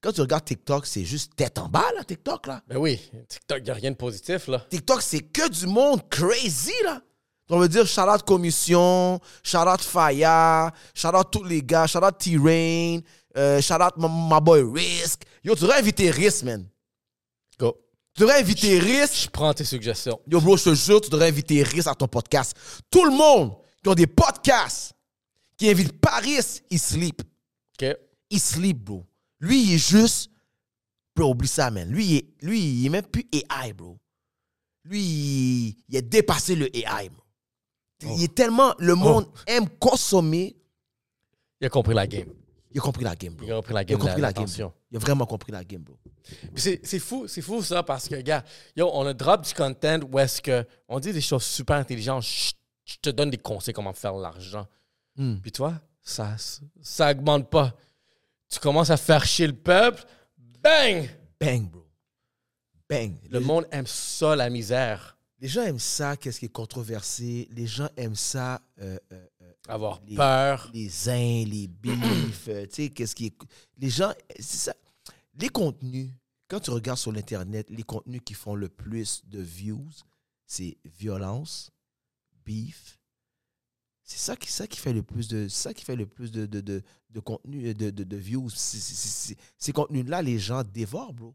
[0.00, 2.62] Quand tu regardes TikTok, c'est juste tête en bas, là, TikTok, là.
[2.66, 2.98] Ben oui,
[3.28, 4.64] TikTok, il n'y a rien de positif, là.
[4.70, 7.02] TikTok, c'est que du monde crazy, là.
[7.50, 11.98] On veut dire shout out Commission, shout out Faya, shout out tous les gars, shout
[11.98, 13.00] out T-Rain,
[13.36, 15.24] euh, shout out my, my boy Risk.
[15.42, 16.64] Yo, tu devrais inviter Risk, man.
[18.14, 19.24] Tu devrais inviter Risk.
[19.24, 20.20] Je prends tes suggestions.
[20.26, 22.56] Yo, bro, je te jure, tu devrais inviter Risk à ton podcast.
[22.90, 24.92] Tout le monde qui ont des podcasts,
[25.56, 26.38] qui invitent Paris,
[26.70, 27.22] il sleep.
[27.80, 27.96] OK?
[28.30, 29.06] Il sleep, bro.
[29.40, 30.30] Lui, il est juste.
[31.16, 31.88] Bro, oublie ça, man.
[31.88, 33.98] Lui, il est, lui, il est même plus AI, bro.
[34.84, 37.22] Lui, il, il a dépassé le AI, bro.
[38.16, 38.74] Il est tellement.
[38.78, 40.56] Le monde aime consommer.
[41.60, 42.32] Il a compris la game.
[42.72, 43.46] Il a compris la game, bro.
[43.46, 43.98] Il a compris la Il a game.
[43.98, 44.46] compris de la game.
[44.90, 45.96] Il a vraiment compris la game, bro.
[46.54, 48.44] C'est, fou, c'est fou ça parce que, gars,
[48.76, 52.24] yo, on a drop du content où est-ce que on dit des choses super intelligentes.
[52.24, 54.66] Je, te donne des conseils comment faire l'argent.
[55.16, 55.36] Hmm.
[55.36, 56.36] Puis toi, ça,
[56.80, 57.72] ça augmente pas.
[58.48, 60.04] Tu commences à faire chier le peuple,
[60.36, 61.08] bang!
[61.40, 61.86] Bang, bro.
[62.88, 63.14] Bang.
[63.30, 65.16] Le monde aime ça, la misère.
[65.38, 67.48] Les gens aiment ça, qu'est-ce qui est controversé.
[67.52, 69.26] Les gens aiment ça, euh, euh,
[69.70, 70.70] Avoir Les- peur.
[70.74, 73.36] les uns, les bifs, euh, tu sais, qu'est-ce qui est.
[73.78, 74.74] Les gens, c'est ça.
[75.34, 76.10] Les contenus,
[76.48, 79.88] quand tu regardes sur l'Internet, les contenus qui font le plus de views,
[80.46, 81.70] c'est violence,
[82.44, 82.98] beef.
[84.02, 86.46] C'est ça qui, ça qui fait le plus de, ça qui fait le plus de,
[86.46, 88.50] de, de, de contenu, de, de, de views.
[88.50, 91.34] Ces contenus-là, les gens dévorent, bro.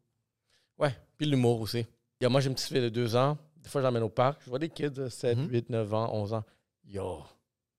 [0.77, 1.85] Ouais, puis l'humour aussi.
[2.19, 3.37] Yo, moi, j'ai une petite fille de deux ans.
[3.55, 4.41] Des fois, j'emmène au parc.
[4.43, 5.49] Je vois des kids de 7, Mhm.
[5.49, 6.43] 8, 9 ans, 11 ans.
[6.83, 7.23] Yo,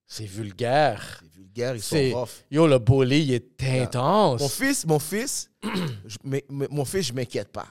[0.07, 1.21] C'est vulgaire.
[1.23, 2.45] C'est vulgaire, ils sont rough.
[2.51, 4.41] Yo, le bully, il est intense.
[4.41, 5.51] Mon fils, mon fils,
[6.07, 7.69] je- mais- mais mon fils, je m'inquiète pas.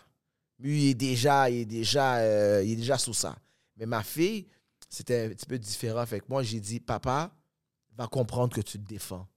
[0.60, 3.36] Lui, il est déjà, il est déjà, euh, il est déjà sous ça.
[3.78, 4.48] Mais ma fille,
[4.90, 6.06] c'était un petit peu différent.
[6.06, 7.32] Que moi, j'ai dit, papa
[7.98, 9.28] va comprendre que tu te défends.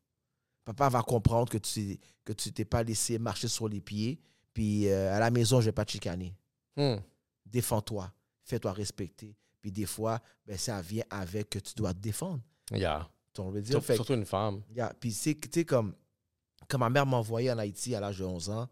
[0.65, 4.21] Papa va comprendre que tu que tu t'es pas laissé marcher sur les pieds.
[4.53, 6.35] Puis euh, à la maison, je vais pas te chicaner.
[6.77, 6.97] Hmm.
[7.47, 8.13] Défends-toi.
[8.45, 9.35] Fais-toi respecter.
[9.61, 12.41] Puis des fois, ben, ça vient avec que tu dois te défendre.
[12.73, 13.09] Yeah.
[13.35, 13.83] Tu veux dire?
[13.83, 14.63] Surtout une femme.
[14.75, 14.93] Yeah.
[14.99, 15.95] Puis, c'est tu sais, comme
[16.69, 18.69] quand ma mère m'a envoyé en Haïti à l'âge de 11 ans,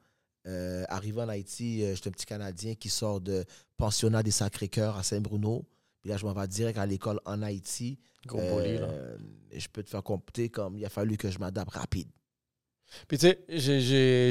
[0.46, 3.44] euh, arrivé en Haïti, euh, j'étais un petit Canadien qui sort de
[3.76, 5.64] pensionnat des Sacré-Cœur à Saint-Bruno.
[6.00, 7.98] Puis là, je m'en vais direct à l'école en Haïti.
[8.34, 9.16] Euh,
[9.52, 12.08] et je peux te faire compter comme il a fallu que je m'adapte rapide.
[13.08, 13.44] Puis tu sais,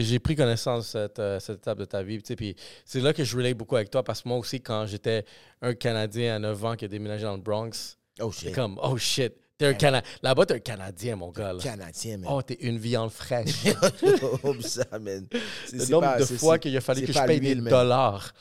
[0.01, 2.19] j'ai- pris connaissance de cette, euh, cette étape de ta vie.
[2.19, 2.55] Puis
[2.85, 5.25] c'est là que je relate beaucoup avec toi parce que moi aussi, quand j'étais
[5.61, 8.55] un Canadien à 9 ans qui a déménagé dans le Bronx, Oh c'est shit.
[8.55, 11.53] comme, oh shit, t'es un Cana Là-bas, t'es un Canadien, mon gars.
[11.53, 11.61] là.
[11.61, 12.29] Canadien, man.
[12.31, 13.63] Oh, t'es une viande fraîche.
[14.61, 15.27] Ça, man.
[15.73, 17.69] Le nombre pas- de fois qu'il a fallu que je paye des man.
[17.71, 18.33] dollars.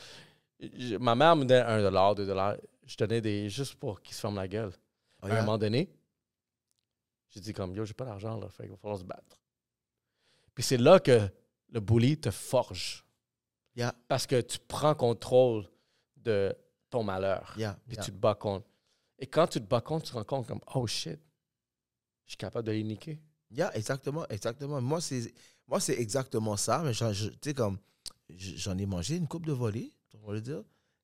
[0.61, 2.57] Je- ma mère me donnait un dollar, deux dollars.
[2.87, 4.73] Je donnais des juste pour qu'ils se ferment la gueule.
[5.23, 5.89] Oh, À un moment donné,
[7.31, 9.39] j'ai dit comme yo, j'ai pas d'argent là, fait qu'il va falloir se battre.
[10.55, 11.21] Puis c'est là que
[11.73, 13.05] le bully te forge.
[13.75, 13.95] Yeah.
[14.07, 15.67] Parce que tu prends contrôle
[16.17, 16.55] de
[16.91, 17.55] ton malheur.
[17.57, 18.67] Yeah, Puis tu te bats contre.
[19.19, 21.21] Et quand tu te bats contre, tu te rends compte comme oh shit,
[22.27, 23.21] je suis capable de les niquer.
[23.51, 24.81] Yeah, exactement, exactement.
[24.81, 25.33] Moi, c'est
[25.69, 26.83] moi c'est exactement ça.
[26.83, 27.05] Mais tu
[27.43, 27.79] sais, comme
[28.29, 30.63] j'en ai mangé une coupe de volée, on va le dire.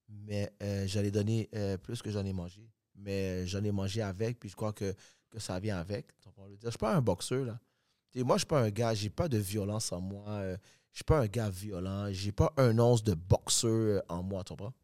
[0.08, 2.68] Mais euh, j'en ai donné euh, plus que j'en ai mangé.
[2.96, 4.94] Mais j'en ai mangé avec, puis je crois que,
[5.30, 6.08] que ça vient avec.
[6.36, 6.58] on le dire.
[6.64, 7.60] Je suis pas un boxeur, là.
[8.10, 10.28] Tu sais, moi, je suis pas un gars, j'ai pas de violence en moi.
[10.28, 10.56] euh,
[10.92, 12.08] je suis pas un gars violent.
[12.10, 14.74] J'ai pas un once de boxeur en moi, tu comprends?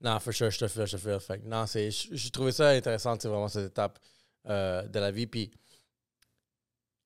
[0.00, 1.18] Non, for sure, je te fais, je te fais.
[1.20, 3.98] Fait que non, c'est, j'ai trouvé ça intéressant, c'est vraiment cette étape
[4.46, 5.26] euh, de la vie.
[5.26, 5.50] Puis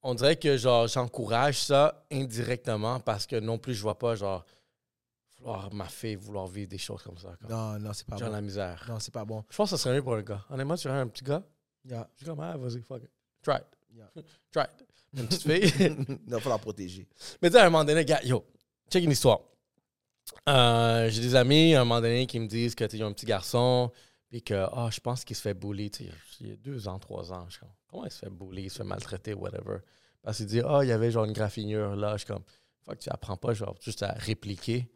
[0.03, 4.45] on dirait que genre j'encourage ça indirectement parce que non plus je vois pas genre
[5.39, 7.35] vouloir ma fille vouloir vivre des choses comme ça.
[7.41, 8.35] Comme, Non, non, c'est pas genre bon.
[8.35, 8.85] la misère.
[8.89, 9.45] Non, c'est pas bon.
[9.51, 10.45] Je pense que ça serait mieux pour un gars.
[10.51, 11.43] Honnêtement, tu aurais un petit gars,
[11.83, 12.07] Yeah.
[12.12, 13.11] je suis comme ah vas-y, fuck it.
[13.43, 13.67] Try it.
[13.97, 14.11] Yeah.
[14.53, 14.87] Try it.
[15.15, 15.97] Une petite fille?
[16.27, 17.09] non, faut la protéger.
[17.41, 18.45] Mais tu sais, à un moment donné, gars, yo,
[18.91, 19.41] check une histoire.
[20.48, 23.27] Euh, J'ai des amis, à un moment donné, qui me disent que ont un petit
[23.27, 23.90] garçon,
[24.28, 25.90] puis que, ah, je pense qu'il se fait bully.
[26.40, 27.44] Il y a deux ans, trois ans.
[27.48, 29.78] Je suis comme, comment il se fait bully, il se fait maltraiter, whatever?
[30.23, 32.12] Parce qu'il dit, ah, il y avait genre une graffinure là.
[32.12, 32.44] Je suis comme,
[32.82, 34.89] faut que tu apprends pas, genre, juste à répliquer.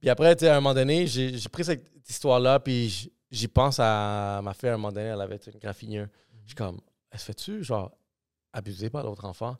[0.00, 4.52] Puis après, à un moment donné, j'ai pris cette histoire-là, puis j'y pense à ma
[4.54, 6.06] fille, à un moment donné, elle avait une graffinure.
[6.42, 6.80] Je suis comme,
[7.10, 7.90] elle se fait-tu, genre,
[8.52, 9.56] abuser par l'autre enfant?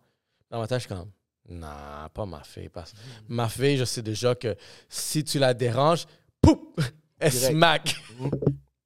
[0.50, 1.10] Dans ma tête, je suis comme,
[1.48, 2.68] non, pas ma fille.
[2.68, 2.92] Parce
[3.28, 4.56] ma fille, je sais déjà que
[4.88, 6.06] si tu la déranges,
[6.40, 6.58] pouf,
[7.18, 7.50] elle Direct.
[7.52, 7.96] smack.
[8.18, 8.30] Mhm.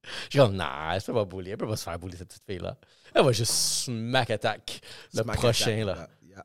[0.03, 1.51] Je suis comme, non, elle se fait pas bully.
[1.51, 2.77] Elle peut pas se faire bully, cette petite fille-là.
[3.15, 4.81] Elle va juste smack attack
[5.15, 5.99] le Smack prochain, attack.
[5.99, 6.09] là.
[6.29, 6.45] Yeah.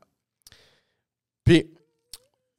[1.44, 1.74] Puis,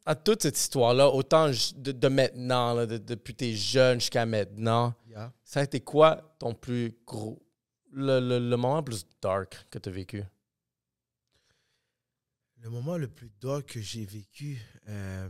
[0.04, 4.94] à toute cette histoire-là, autant de, de maintenant, là, de- depuis tes jeunes jusqu'à maintenant,
[5.08, 5.32] Yeah.
[5.44, 7.40] ça a été quoi ton plus gros,
[7.92, 10.22] le, le, le moment le plus dark que tu as vécu?
[12.66, 15.28] Le moment le plus dark que j'ai vécu, euh,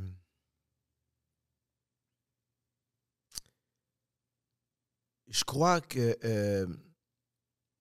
[5.29, 6.67] je crois que euh,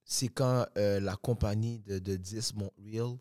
[0.04, 3.18] c'est quand euh, la compagnie de, de 10 Montreal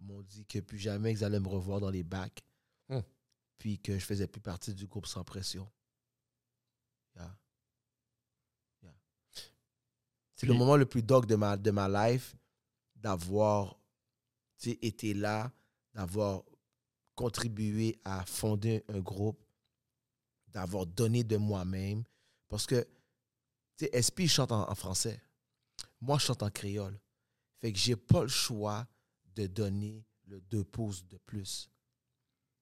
[0.00, 2.42] m'ont dit que plus jamais ils allaient me revoir dans les bacs,
[2.88, 3.00] Hmm.
[3.58, 5.70] puis que je faisais plus partie du groupe sans pression.
[7.14, 7.38] Yeah.
[8.82, 8.94] Yeah.
[10.34, 12.34] C'est le moment le plus dark de ma, de ma life
[12.96, 13.81] d'avoir
[14.70, 15.52] été là,
[15.94, 16.42] d'avoir
[17.14, 19.44] contribué à fonder un groupe,
[20.48, 22.04] d'avoir donné de moi-même.
[22.48, 22.86] Parce que,
[23.76, 25.20] tu sais, SP chante en, français.
[26.00, 26.98] Moi, je chante en créole.
[27.60, 28.86] Fait que j'ai pas le choix
[29.34, 31.70] de donner le deux pouces de plus.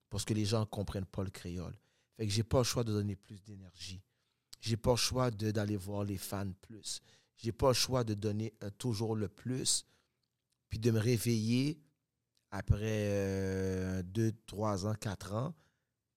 [0.09, 1.77] Parce que les gens ne comprennent pas le créole.
[2.16, 4.02] Fait que j'ai pas le choix de donner plus d'énergie.
[4.60, 7.01] J'ai pas le choix d'aller voir les fans plus.
[7.36, 9.86] J'ai pas le choix de donner euh, toujours le plus.
[10.68, 11.81] Puis de me réveiller
[12.51, 12.78] après
[13.10, 15.55] euh, deux, trois ans, quatre ans,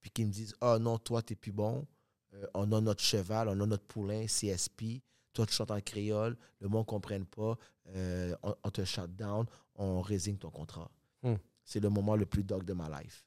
[0.01, 1.85] puis qu'ils me disent Ah non, toi, t'es plus bon.
[2.34, 5.01] Euh, on a notre cheval, on a notre poulain, CSP.
[5.34, 7.57] Toi, tu chantes en créole, le monde ne comprenne pas.
[7.95, 9.45] euh, on, on te shut down,
[9.76, 10.89] on résigne ton contrat.
[11.23, 11.35] Hmm.
[11.64, 13.23] C'est le moment le plus dark de ma life.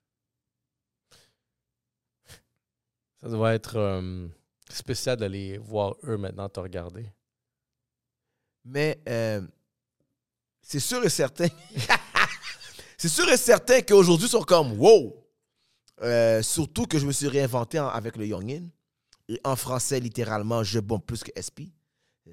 [3.21, 4.29] Ça doit être euh,
[4.69, 7.11] spécial d'aller voir eux maintenant te regarder.
[8.65, 9.41] Mais euh,
[10.61, 11.47] c'est sûr et certain.
[12.97, 15.23] c'est sûr et certain qu'aujourd'hui, ils sont comme wow!
[16.03, 18.69] Euh, surtout que je me suis réinventé en- avec le Youngin.
[19.29, 21.73] Et en français, littéralement, je bombe plus que SP.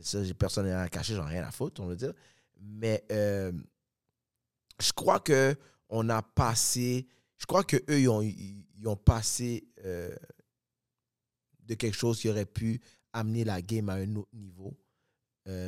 [0.02, 2.14] Ça, personne à cacher, j'en ai rien à foutre, on veut dire.
[2.60, 3.52] Mais euh,
[4.82, 5.56] je crois que
[5.90, 7.08] on a passé.
[7.38, 8.08] Je crois qu'eux, ils
[8.88, 10.16] ont, passé euh,
[11.60, 12.82] de quelque chose qui aurait pu
[13.12, 14.78] amener la game à un autre niveau.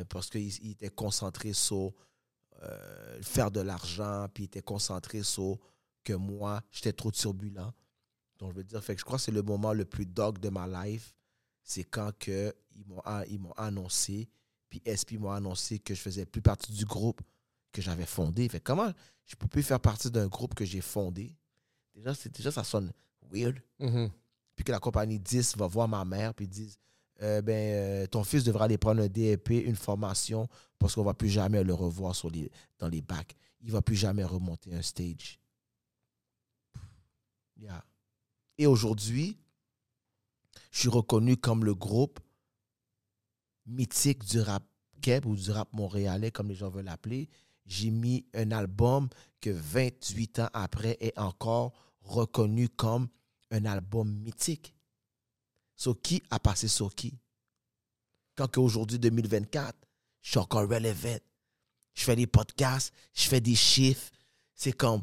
[0.08, 1.92] parce qu'ils étaient concentrés sur
[2.62, 5.58] euh, faire de l'argent, puis ils étaient concentrés sur
[6.04, 7.72] que moi, j'étais trop turbulent.
[8.38, 10.38] Donc, je veux dire, fait que je crois que c'est le moment le plus dog
[10.38, 11.14] de ma life.
[11.62, 14.28] C'est quand que ils m'ont ils m'ont annoncé,
[14.68, 17.20] puis SP m'a annoncé que je faisais plus partie du groupe
[17.72, 18.48] que j'avais fondé.
[18.48, 18.92] Fait que comment
[19.24, 21.34] je peux plus faire partie d'un groupe que j'ai fondé?
[21.94, 22.92] Déjà, c'est, déjà, ça sonne
[23.30, 23.58] weird.
[23.80, 24.10] Mhm.
[24.54, 26.78] Puis que la compagnie 10 va voir ma mère, puis disent
[27.22, 31.06] euh, ben, euh, ton fils devra aller prendre un DEP, une formation, parce qu'on ne
[31.06, 32.14] va plus jamais le revoir
[32.78, 33.36] dans les bacs.
[33.60, 35.40] Il ne va plus jamais remonter un stage.
[37.56, 37.84] Yeah.
[38.58, 39.38] Et aujourd'hui,
[40.70, 42.20] je suis reconnu comme le groupe
[43.66, 44.62] mythique du rap
[45.00, 47.28] keb ou du rap montréalais, comme les gens veulent l'appeler.
[47.64, 49.08] J'ai mis un album
[49.40, 53.08] que 28 ans après est encore reconnu comme
[53.50, 54.74] un album mythique.
[55.74, 57.18] Sur qui a passé sur qui?
[58.34, 59.85] Quand qu'aujourd'hui, 2024,
[60.26, 61.18] je suis encore relevant.
[61.94, 64.10] Je fais des podcasts, je fais des chiffres.
[64.54, 65.02] C'est comme,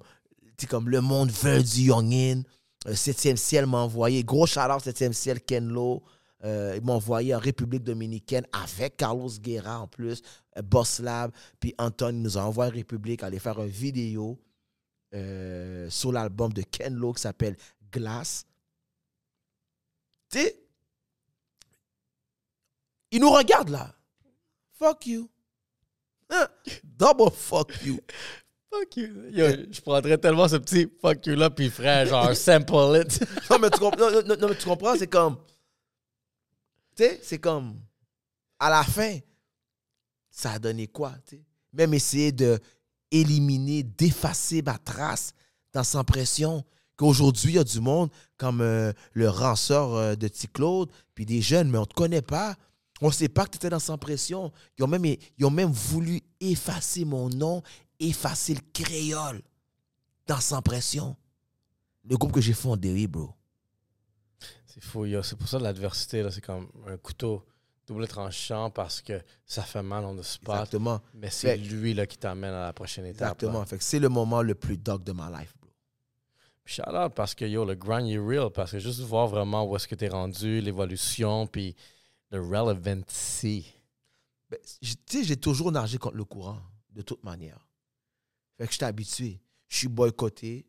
[0.57, 2.43] c'est comme le monde veut du Youngin.
[2.87, 6.03] Euh, Septième ciel m'a envoyé, gros chaleur Septième ciel, Ken Lo.
[6.43, 10.21] Euh, il m'a envoyé en République dominicaine avec Carlos Guerra en plus,
[10.57, 11.31] euh, Boss Lab.
[11.57, 14.37] Puis Anton nous a envoyé en République aller faire une vidéo
[15.13, 17.55] euh, sur l'album de Ken Lo qui s'appelle
[17.93, 18.45] Glass.
[20.29, 20.59] Tu sais,
[23.11, 23.95] il nous regarde là.
[24.77, 25.29] Fuck you.
[26.83, 27.99] Double fuck you.
[28.71, 29.29] Fuck you.
[29.31, 33.19] Yo, je prendrais tellement ce petit fuck you là, puis frère, genre sample it.
[33.49, 35.37] Non, mais tu, comp- non, non, non, mais tu comprends, c'est comme.
[36.95, 37.79] Tu sais, c'est comme.
[38.59, 39.17] À la fin,
[40.29, 41.43] ça a donné quoi, tu sais?
[41.73, 42.59] Même essayer de
[43.11, 45.33] éliminer, d'effacer ma trace
[45.73, 46.63] dans Sans Pression.
[46.95, 50.47] Qu'aujourd'hui, il y a du monde comme euh, le ranceur euh, de T.
[50.47, 52.55] Claude, puis des jeunes, mais on ne te connaît pas.
[53.03, 54.49] On ne sait pas que tu étais dans Sans Pression.
[54.77, 57.61] Ils ont, même, ils ont même voulu effacer mon nom,
[57.99, 59.41] effacer le créole
[60.25, 61.17] dans Sans Pression.
[62.05, 63.34] Le groupe que j'ai fondé, oui, bro.
[64.65, 65.21] C'est fou, yo.
[65.21, 67.45] C'est pour ça l'adversité, là, c'est comme un couteau
[67.85, 70.55] double tranchant parce que ça fait mal on the spot.
[70.55, 71.01] Exactement.
[71.13, 73.34] Mais c'est lui là, qui t'amène à la prochaine étape.
[73.34, 73.59] Exactement.
[73.59, 73.65] là.
[73.65, 75.69] Fait que c'est le moment le plus dog de ma life, bro.
[76.63, 78.49] Puis Shout out parce que yo, le grind est real.
[78.49, 81.75] Parce que juste voir vraiment où est-ce que t'es rendu, l'évolution, puis
[82.34, 83.65] le relevancy.
[84.49, 86.60] Ben, tu sais, j'ai toujours nagé contre le courant,
[86.91, 87.68] de toute manière.
[88.57, 89.41] Fait que je suis habitué.
[89.69, 90.65] Je suis boycotté.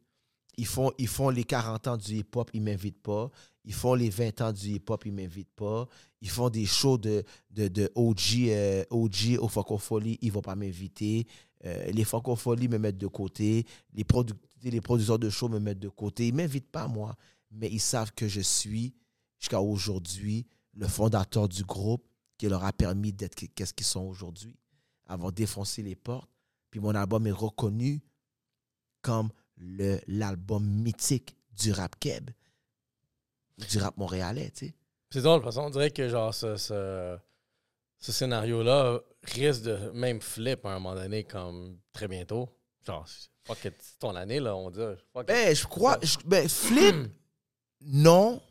[0.57, 3.31] Ils font, ils font les 40 ans du hip-hop, ils m'invitent pas.
[3.65, 5.89] Ils font les 20 ans du hip-hop, ils m'invitent pas.
[6.21, 10.55] Ils font des shows de, de, de OG, euh, OG au Francofolie, ils vont pas
[10.55, 11.27] m'inviter.
[11.65, 13.67] Euh, les Francofolies me mettent de côté.
[13.95, 16.29] Les, produc- les producteurs de shows me mettent de côté.
[16.29, 17.17] Ils m'invitent pas, moi.
[17.51, 18.95] Mais ils savent que je suis,
[19.39, 22.07] jusqu'à aujourd'hui, le fondateur du groupe
[22.39, 24.57] qui leur a permis d'être qu- qu'est-ce qu'ils sont aujourd'hui.
[25.07, 26.31] Avoir défoncé les portes.
[26.71, 28.03] Puis mon album est reconnu
[29.03, 32.31] comme l'album mythique du rap keb,
[33.71, 34.75] du rap montréalais, tu sais.
[35.13, 37.17] C'est drôle, parce qu'on dirait que genre ce, ce,
[38.01, 42.49] ce scénario-là risque de même flip à un moment donné, comme très bientôt.
[42.85, 43.07] Genre,
[43.45, 44.81] fuck it, c'est ton année, là, on dit.
[44.81, 45.27] It.
[45.29, 45.99] Ben, je crois.
[46.03, 46.97] je- ben, flip,
[47.83, 48.43] non.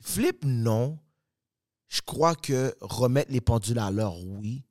[0.00, 0.98] Flip, non.
[1.90, 4.62] Je crois que remettre les pendules à l'heure, oui.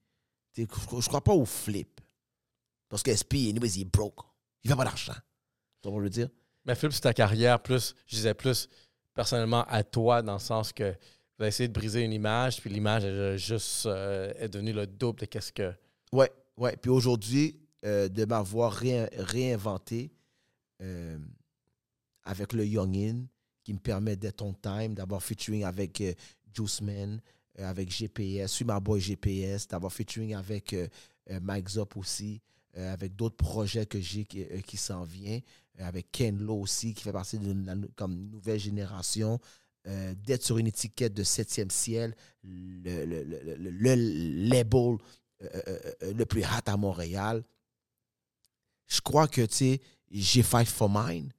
[0.58, 2.00] Je je crois pas au flip.
[2.88, 4.22] Parce que SP, anyways, il est broke.
[4.64, 5.14] Il fait pas d'argent.
[5.82, 6.30] Tu vois ce que je veux dire?
[6.66, 8.70] Mais flip, c'est ta carrière, plus, je disais plus
[9.14, 12.70] personnellement à toi, dans le sens que vous avez essayé de briser une image, puis
[12.70, 15.74] l'image a juste euh, est devenue le double de qu'est-ce que.
[16.14, 16.78] Ouais, ouais.
[16.78, 20.12] Puis aujourd'hui, euh, de m'avoir réin- réinventé
[20.82, 21.18] euh,
[22.24, 23.26] avec le Youngin,
[23.64, 26.02] qui me permet d'être on time, d'avoir featuring avec
[26.82, 27.22] Man,
[27.60, 30.88] euh, avec GPS, suis ma boy GPS, d'avoir featuring avec euh,
[31.32, 32.42] euh, Mike Zop aussi,
[32.76, 35.40] avec d'autres projets que j'ai qui, s'en euh,
[35.80, 37.76] avec Ken Lo aussi, qui fait partie de la
[38.08, 39.40] nouvelle génération,
[39.86, 43.04] d'être sur une étiquette de 7e ciel, le,
[44.48, 44.98] label
[45.42, 47.44] le plus hot à Montréal.
[48.86, 49.82] Je crois que, tu sais,
[50.12, 51.32] j'ai fight for mine.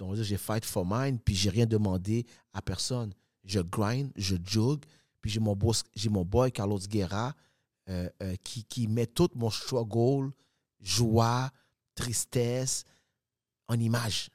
[0.00, 3.12] On va dire, j'ai fight for mine, puis j'ai rien demandé à personne.
[3.44, 4.84] Je grind, je jug,
[5.20, 7.34] puis j'ai mon, boss- mon boy Carlos Guerra
[7.88, 10.32] euh, euh, qui, qui met tout mon struggle,
[10.80, 11.50] joie,
[11.94, 12.84] tristesse
[13.68, 14.30] en image.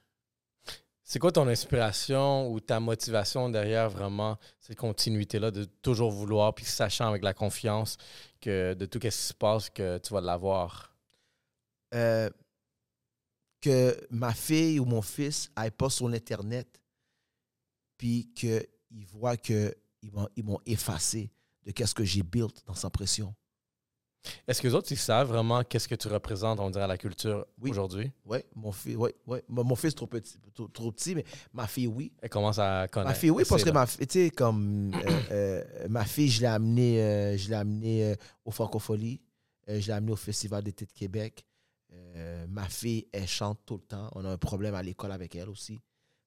[1.03, 6.65] C'est quoi ton inspiration ou ta motivation derrière vraiment cette continuité-là de toujours vouloir, puis
[6.65, 7.95] sachant avec la confiance
[8.41, 10.93] que de tout ce qui se passe, que tu vas l'avoir?
[11.93, 12.29] Euh,
[13.61, 16.81] que ma fille ou mon fils aille pas sur l'Internet,
[17.97, 18.29] puis
[18.88, 19.73] qu'ils voient qu'ils
[20.14, 21.31] m'ont, ils m'ont effacé
[21.65, 23.34] de qu'est-ce que j'ai built dans sa pression.
[24.47, 26.97] Est-ce que les autres, ils savent vraiment qu'est-ce que tu représentes, on dirait, à la
[26.97, 27.72] culture Oui.
[27.72, 28.11] aujourd'hui?
[28.26, 29.43] Oui, mon fils, ouais, ouais.
[29.47, 32.11] Mon fils est trop petit, trop, trop petit, mais ma fille, oui.
[32.22, 33.09] Elle commence à connaître.
[33.09, 33.73] Ma fille, oui, parce que là.
[33.73, 37.55] ma fille, tu sais, comme euh, euh, ma fille, je l'ai amenée, euh, je l'ai
[37.55, 39.22] amenée au Francophonie.
[39.68, 41.45] Je l'ai amenée au Festival d'été de Québec.
[42.47, 44.09] Ma fille, elle chante tout le temps.
[44.14, 45.81] On a un problème à l'école avec elle aussi.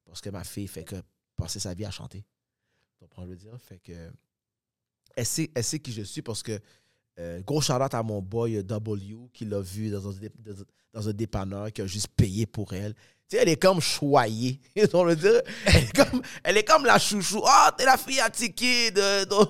[0.05, 0.97] Parce que ma fille fait que
[1.37, 2.24] passer sa vie à chanter.
[3.09, 3.59] Tu je veux dire?
[3.61, 4.11] Fait que.
[5.17, 6.59] Elle sait, elle sait qui je suis parce que.
[7.19, 10.29] euh, gros shout à mon boy W qui l'a vu dans un-
[10.93, 12.95] dans un dépanneur, qui a juste payé pour elle.
[13.31, 14.61] Tu sais, elle est comme choyée.
[14.93, 17.40] On veut dire, elle est comme, elle est comme la chouchou.
[17.47, 18.28] Ah, t'es la fille à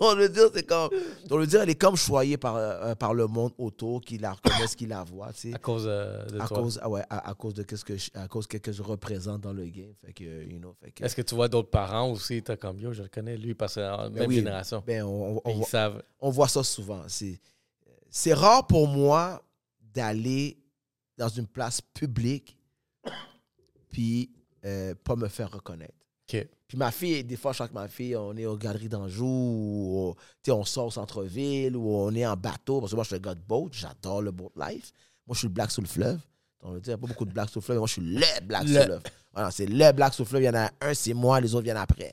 [0.01, 0.91] on veut dire, c'est comme.
[1.31, 4.33] On veut dire, elle est comme choyée par, euh, par le monde autour qui la
[4.33, 5.33] reconnaissent, qui la voient.
[5.33, 6.59] Tu sais À cause euh, de à toi.
[6.59, 8.83] cause, ah ouais, à, à cause de qu'est-ce que je, à cause que, que je
[8.83, 9.95] représente dans le game.
[10.05, 12.79] Fait que, you know, fait que, Est-ce que tu vois d'autres parents aussi, t'as comme
[12.79, 14.35] yo, je le connais, lui, parce que la même oui.
[14.35, 14.85] génération.
[14.87, 16.03] ben, on, voit, savent.
[16.21, 17.01] on voit ça souvent.
[17.09, 17.41] C'est,
[18.11, 19.43] c'est rare pour moi
[19.81, 20.59] d'aller
[21.17, 22.59] dans une place publique
[23.91, 24.31] puis
[24.65, 25.95] euh, pas me faire reconnaître.
[26.69, 29.27] Puis ma fille, des fois, je sens que ma fille, on est aux galeries d'Anjou,
[29.27, 30.15] ou
[30.45, 32.79] sais, on sort au centre-ville, ou on est en bateau.
[32.81, 34.93] Parce que moi, je suis un gars de boat, j'adore le boat life.
[35.27, 36.21] Moi, je suis le black sous le fleuve.
[36.63, 37.87] On veut dire, il n'y a pas beaucoup de black sous le fleuve, mais moi,
[37.89, 38.69] je suis le black Le.
[38.69, 39.03] sous le fleuve.
[39.33, 40.43] Voilà, c'est le black sous le fleuve.
[40.43, 42.13] Il y en a un, c'est moi, les autres viennent après.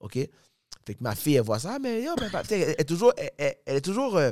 [0.00, 0.14] OK?
[0.14, 3.56] Fait que ma fille, elle voit ça, mais yo, ben, elle, est toujours, elle, elle-
[3.66, 4.30] elle est toujours, euh,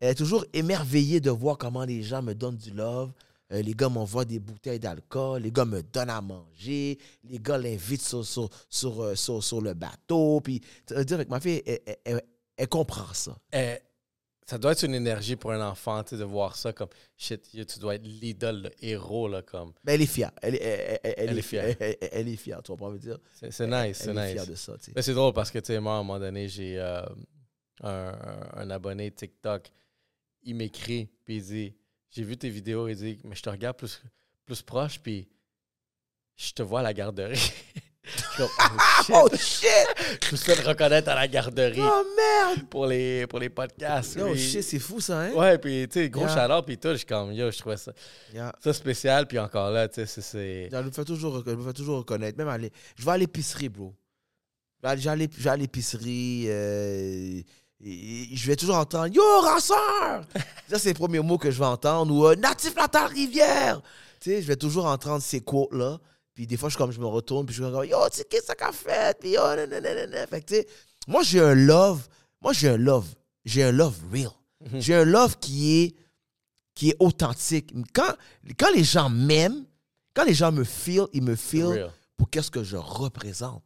[0.00, 3.12] elle est toujours émerveillée de voir comment les gens me donnent du love.
[3.52, 7.56] Euh, les gars m'envoient des bouteilles d'alcool, les gars me donnent à manger, les gars
[7.56, 10.40] l'invitent sur, sur, sur, euh, sur- sur le bateau.
[10.42, 12.22] Puis, dire, avec ma fille, elle, elle- elle-
[12.58, 13.38] elle comprend ça.
[13.52, 13.76] Eh,
[14.46, 17.42] ça doit être une énergie pour un enfant, tu sais, de voir ça comme shit,
[17.50, 19.72] tu dois être l'idole, le héros, là, comme.
[19.84, 20.32] Mais elle est fière.
[20.42, 21.76] Elle, est- elle- elle- elle est est fière.
[21.80, 23.18] Elle, est fière, tu je veux dire?
[23.32, 24.50] C'est c'est nice, Elle c'est est fière nice.
[24.50, 24.74] de ça.
[24.94, 27.02] Mais c'est drôle parce que, tu sais, moi, à un moment donné, j'ai euh,
[27.82, 29.70] un abonné TikTok.
[30.42, 31.74] Il m'écrit, puis il dit
[32.10, 34.02] J'ai vu tes vidéos, il dit Mais je te regarde plus,
[34.46, 35.28] plus proche, puis
[36.36, 37.52] je te vois à la garderie.
[38.38, 39.14] Comme, oh, shit.
[39.14, 40.20] Oh shit!
[40.24, 42.66] Je me suis fait reconnaître à la garderie Oh merde!
[42.70, 44.18] pour les, pour les podcasts.
[44.18, 45.32] Oh shit, c'est fou ça, hein?
[45.32, 46.34] Ouais, puis tu sais, gros Yeah.
[46.34, 47.92] chaleur, puis tout, je suis comme, yo, je trouvais ça,
[48.32, 48.54] Yeah.
[48.60, 50.70] ça spécial, puis encore là, tu sais, c'est-.
[50.72, 51.44] Je me fais toujours,
[51.74, 52.38] toujours reconnaître.
[52.38, 53.94] Même aller, je vais à l'épicerie, bro.
[54.96, 56.46] J'allais à l'épicerie.
[56.48, 57.42] euh,
[57.84, 60.24] et- je vais toujours entendre Yo, ranceur!
[60.68, 62.12] Ça, c'est les premiers mots que je vais entendre.
[62.14, 63.80] Ou euh, Natif Natal Rivière!
[64.20, 65.98] Tu sais, je vais toujours entendre ces quotes-là.
[66.34, 68.24] Puis des fois, je, comme, je me retourne, puis je suis comme Yo, tu sais,
[68.24, 69.18] qu'est-ce que ça qu'a fait?
[69.20, 70.26] Puis yo, nanana.
[70.26, 70.66] Fait que, tu sais,
[71.06, 72.06] moi, j'ai un love.
[72.40, 73.06] Moi, j'ai un love.
[73.44, 74.30] J'ai un love real.
[74.60, 74.80] Mhm.
[74.80, 75.94] J'ai un love qui est,
[76.74, 77.72] qui est authentique.
[77.94, 78.12] Quand,
[78.58, 79.64] quand les gens m'aiment,
[80.14, 81.62] quand les gens me feel, ils me feel
[82.16, 83.62] pour qu'est-ce que je représente,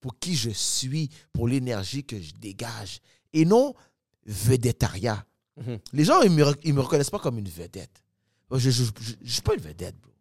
[0.00, 3.00] pour qui je suis, pour l'énergie que je dégage.
[3.36, 3.74] Et non
[4.24, 5.26] vedettariat.
[5.58, 5.78] Mhm.
[5.92, 8.02] Les gens, ils me, ils me reconnaissent pas comme une vedette.
[8.50, 10.12] Je ne suis pas une vedette, bro.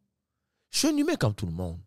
[0.69, 1.79] Je suis un humain comme tout le monde.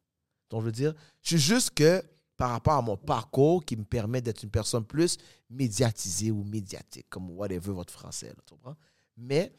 [0.48, 2.02] Donc, je veux dire, je suis juste que
[2.38, 5.18] par rapport à mon parcours qui me permet d'être une personne plus
[5.50, 8.76] médiatisée ou médiatique, comme whatever votre français, là, tu comprends?
[9.16, 9.52] Mais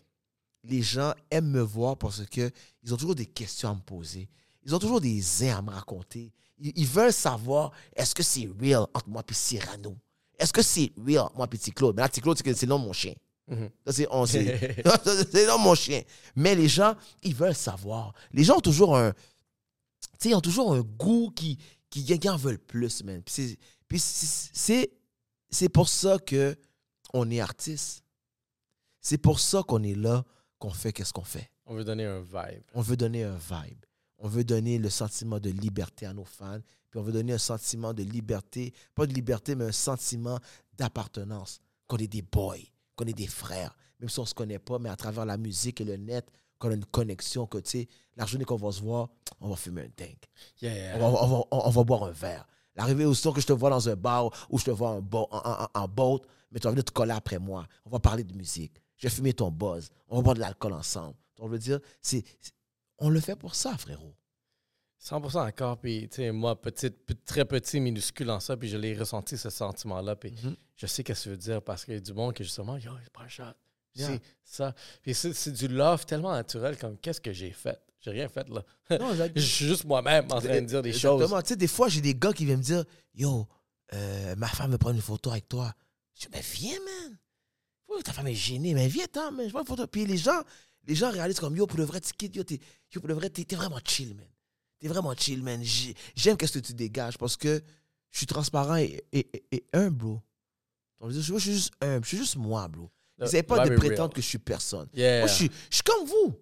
[0.63, 2.49] les gens aiment me voir parce que
[2.81, 4.27] ils ont toujours des questions à me poser.
[4.63, 6.33] Ils ont toujours des airs à me raconter.
[6.57, 9.95] Ils, ils veulent savoir est-ce que c'est real entre moi et Cyrano?
[10.39, 11.27] Est-ce que c'est real?
[11.35, 11.95] Moi et Petit Claude?
[11.95, 13.13] Mais là, Petit Claude, c'est le nom de mon chien.
[13.47, 13.69] Mhm.
[13.85, 14.75] Ça, c'est on sait.
[15.31, 16.01] c'est dans mon chien.
[16.35, 18.13] Mais les gens, ils veulent savoir.
[18.31, 19.11] Les gens ont toujours un.
[19.11, 21.57] Tu sais, ils ont toujours un goût qui,
[21.89, 23.21] qui, qui en veulent plus, man.
[23.23, 23.57] Puis c'est-
[23.87, 24.91] Puis c'est- c'est
[25.49, 26.55] c'est pour ça que
[27.13, 28.03] on est artiste.
[29.01, 30.23] C'est pour ça qu'on est là,
[30.59, 31.49] qu'on fait qu'est-ce qu'on fait.
[31.65, 32.61] On veut donner un vibe.
[32.73, 33.83] On veut donner un vibe.
[34.19, 36.59] On veut donner le sentiment de liberté à nos fans.
[36.89, 40.39] Puis on veut donner un sentiment de liberté, pas de liberté, mais un sentiment
[40.77, 41.59] d'appartenance.
[41.87, 42.55] Qu'on est des boys,
[42.95, 43.75] qu'on est des frères.
[43.99, 46.25] Même si on ne se connaît pas, mais à travers la musique et le net,
[46.57, 49.09] qu'on a une connexion, que tu sais, la journée qu'on va se voir,
[49.39, 50.17] on va fumer un tank.
[50.61, 50.95] Yeah, yeah.
[50.97, 52.47] On va, on va- on- va boire un verre.
[52.75, 55.01] L'arrivée au son que je te vois dans un bar ou je te vois en,
[55.01, 56.19] bo- en, en- en boat,
[56.51, 57.67] mais tu vas venir te coller après moi.
[57.85, 58.73] On va parler de musique.
[58.97, 59.89] Je vais fumer ton buzz.
[60.09, 61.15] On va boire de l'alcool ensemble.
[61.39, 62.23] On veut dire, c'est-
[62.99, 64.13] on le fait pour ça, frérot.
[65.01, 65.77] 100% encore.
[65.79, 69.37] Puis, tu sais, moi, petite, pe- très petit, minuscule en ça, puis je l'ai ressenti,
[69.37, 70.15] ce sentiment-là.
[70.15, 70.55] Puis, Mhm.
[70.75, 72.77] je sais qu'est-ce que ça veut dire parce qu'il y a du monde qui, justement,
[72.77, 73.43] yo, il prend un shot.
[73.95, 74.19] C'est Yeah.
[74.43, 74.75] ça.
[75.01, 77.81] Puis c'est c'est du love tellement naturel comme qu'est-ce que j'ai fait?
[78.01, 78.63] J'ai rien fait là.
[78.91, 81.15] Non, Je suis juste moi-même en train de dire des choses.
[81.21, 81.41] Exactement.
[81.41, 82.85] Tu sais, des fois, j'ai des gars qui viennent me dire
[83.15, 83.47] Yo,
[83.93, 85.73] euh, ma femme veut prendre une photo avec toi.
[86.13, 87.17] Je dis Mais viens, man.
[88.03, 89.45] Ta femme est gênée Mais viens, attends, man.
[89.47, 89.87] Je prends une photo.
[89.87, 90.39] Puis les gens,
[90.85, 92.59] les gens réalisent comme Yo, pour le vrai, quittes, yo, t'es
[93.55, 94.27] vraiment chill, man.
[94.79, 95.61] T'es vraiment chill, man.
[95.63, 97.61] J'ai- J'aime qu'est-ce que tu dégages parce que
[98.11, 100.21] je suis transparent et, et, et- et humble, bro.
[100.99, 102.03] Donc, je, je suis juste humble.
[102.03, 102.89] Je suis juste moi, bro.
[103.17, 103.79] N'essayez pas de real?
[103.79, 104.87] prétendre que je suis personne.
[104.93, 105.19] Yeah.
[105.19, 106.35] Moi, je suis, je suis comme vous.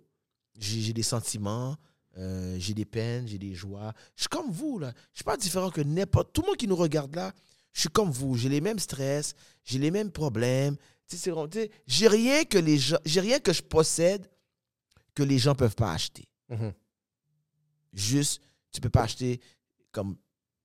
[0.60, 1.76] J'ai des sentiments,
[2.18, 3.94] euh, j'ai des peines, j'ai des joies.
[4.16, 4.92] Je suis comme vous, là.
[5.14, 6.34] Je suis pas différent que n'importe...
[6.34, 7.32] Tout le monde qui nous regarde, là,
[7.74, 8.36] je suis comme vous.
[8.38, 9.34] J'ai les mêmes stress,
[9.64, 10.76] j'ai les mêmes problèmes.
[11.08, 12.98] Tu sais, c'est vraiment- tu sais, J'ai rien que les gens...
[13.06, 14.28] J'ai rien que je possède
[15.16, 16.28] que les gens peuvent pas acheter.
[16.50, 16.74] Mhm.
[17.94, 18.42] Juste,
[18.72, 19.40] tu peux pas acheter
[19.92, 20.18] comme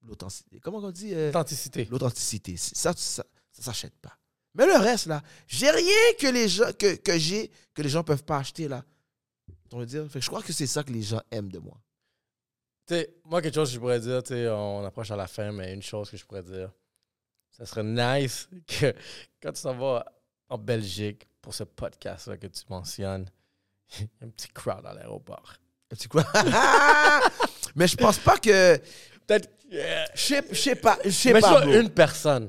[0.03, 0.61] l'authenticité.
[0.61, 1.15] Comment on dit?
[1.15, 1.85] euh, Authenticité.
[1.86, 2.57] l'authenticité.
[2.57, 4.16] Ça, ça, ça s'achète pas.
[4.55, 8.05] Mais le reste, là, j'ai rien que les gens que, que j'ai que les gens
[8.05, 8.85] peuvent pas acheter, là.
[9.73, 10.05] On veut dire?
[10.11, 11.81] Fait que je crois que c'est ça que les gens aiment de moi.
[13.24, 14.20] Moi, quelque chose que je pourrais dire,
[14.55, 16.70] on approche à la fin, mais une chose que je pourrais dire,
[17.51, 18.94] ça serait nice que
[19.40, 20.05] quand tu s'en vas
[20.51, 23.31] en Belgique pour ce podcast-là que tu mentionnes,
[23.99, 25.55] il y a un petit crowd à l'aéroport.
[25.93, 26.24] Petit quoi?
[27.77, 28.78] Mais je pense pas que.
[29.27, 29.51] Peut-être.
[30.14, 30.98] Je sais- pas.
[31.05, 31.73] Je sais Mais pas, soit bro.
[31.74, 32.48] une personne.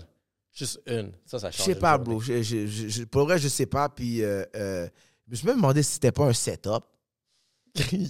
[0.53, 1.11] Juste une.
[1.25, 1.65] Ça, ça Je change.
[1.65, 2.19] sais pas, bro.
[2.21, 3.89] Je, je, je- je- pour vrai, je sais pas.
[3.89, 4.87] Puis, euh, euh,
[5.27, 6.83] je me suis même demandé si c'était pas un setup.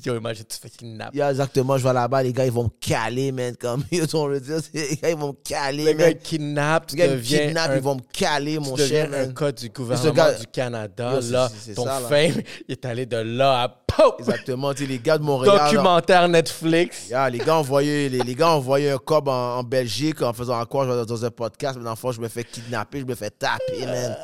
[0.06, 1.16] Yo, imagine, tu fais kidnapper.
[1.16, 3.56] Il y a exactement, je vais là-bas, les gars, ils vont me caler, man.
[3.56, 3.82] Comme,
[4.14, 6.12] on le dire, les gars, ils vont me caler, Le gars, man.
[6.12, 8.82] il kidnappe, tu Les gars, ils deviens kidnappent, un ils vont me caler, mon tu
[8.82, 9.14] deviens cher.
[9.14, 9.34] un man.
[9.34, 11.14] cas du gouvernement gars- du Canada.
[11.14, 12.08] Yo, c'est- là, c'est- c'est ton ça, là.
[12.10, 14.16] fame, il est allé de là à pop!
[14.20, 15.56] Exactement, tu sais, les gars de Montréal.
[15.56, 17.08] là, Documentaire Netflix.
[17.08, 20.62] Yeah, les gars envoyaient les, les gars envoyaient un cob en, en Belgique en faisant
[20.66, 23.06] quoi je vais dans un podcast mais dans le fond je me fais kidnapper je
[23.06, 24.18] me fais taper man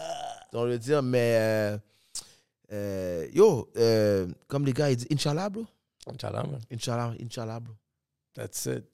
[0.54, 1.78] on le dire mais euh,
[2.72, 5.66] euh, yo euh, comme les gars ils disent Inch'Allah bro
[6.08, 6.60] Inch'Allah, man.
[6.72, 7.74] Inch'Allah Inch'Allah bro
[8.34, 8.86] That's it.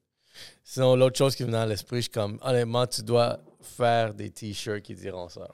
[0.64, 4.14] Sinon, l'autre chose qui me vient à l'esprit, je suis comme, honnêtement, tu dois faire
[4.14, 5.48] des t-shirts qui diront ça.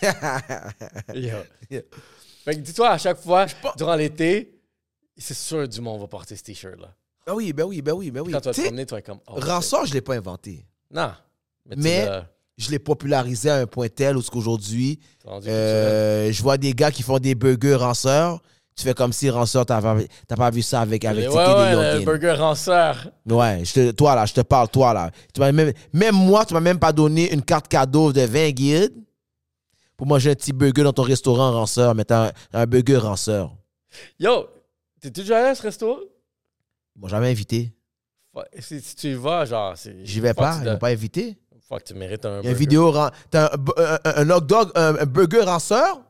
[1.14, 1.38] Yo.
[1.70, 1.82] Yeah.
[2.44, 3.46] Fait que dis-toi, à chaque fois,
[3.76, 4.60] durant l'été,
[5.16, 6.94] c'est sûr du monde va porter ce t-shirt-là.
[7.26, 8.98] ben oui ben oui ben oui ben oui Quand tu vas te promener, tu vas
[8.98, 11.12] être comme, oh, Ransor je l'ai pas inventé Non.
[11.76, 12.08] Mais,
[12.58, 14.98] je l'ai popularisé à un point tel où ce qu'aujourd'hui
[15.46, 18.42] euh, je vois des gars qui font des burgers ranceurs
[18.78, 19.96] tu fais comme si ranceur t'as pas,
[20.28, 23.08] t'as pas vu ça avec avec ouais, Tiki ouais, des le burger ranceur.
[23.28, 25.10] Ouais, je te, toi là, je te parle, toi là.
[25.34, 28.50] Tu m'as même, même moi, tu m'as même pas donné une carte cadeau de 20
[28.50, 28.94] guides
[29.96, 33.56] pour manger un petit burger dans ton restaurant ranceur, mais t'as un, un burger ranceur.
[34.20, 34.46] Yo,
[35.00, 36.08] t'es déjà allé à ce resto?
[36.94, 37.72] Ils m'ont jamais invité.
[38.60, 39.74] Si, si tu y vas, genre.
[40.04, 41.36] J'y vais pas, ils m'ont pas invité.
[41.68, 42.58] Faut que tu mérites un Il y a une burger.
[42.58, 42.92] vidéo,
[43.30, 46.00] t'as un, un- un- un hot dog, un, un burger ranceur?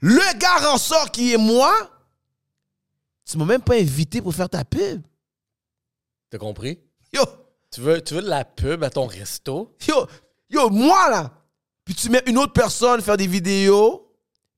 [0.00, 1.74] Le gars ranceur qui est moi,
[3.24, 5.02] tu m'as même pas invité pour faire ta pub.
[6.30, 6.78] T'as compris?
[7.12, 7.22] Yo,
[7.70, 9.76] Tu veux, tu veux de la pub à ton resto?
[9.86, 10.06] yo,
[10.48, 11.30] yo, moi là.
[11.84, 14.04] Puis tu mets une autre personne faire des vidéos?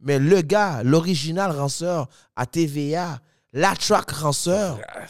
[0.01, 3.21] Mais le gars, l'original ranceur à TVA,
[3.53, 5.05] la track ranceur, Ah,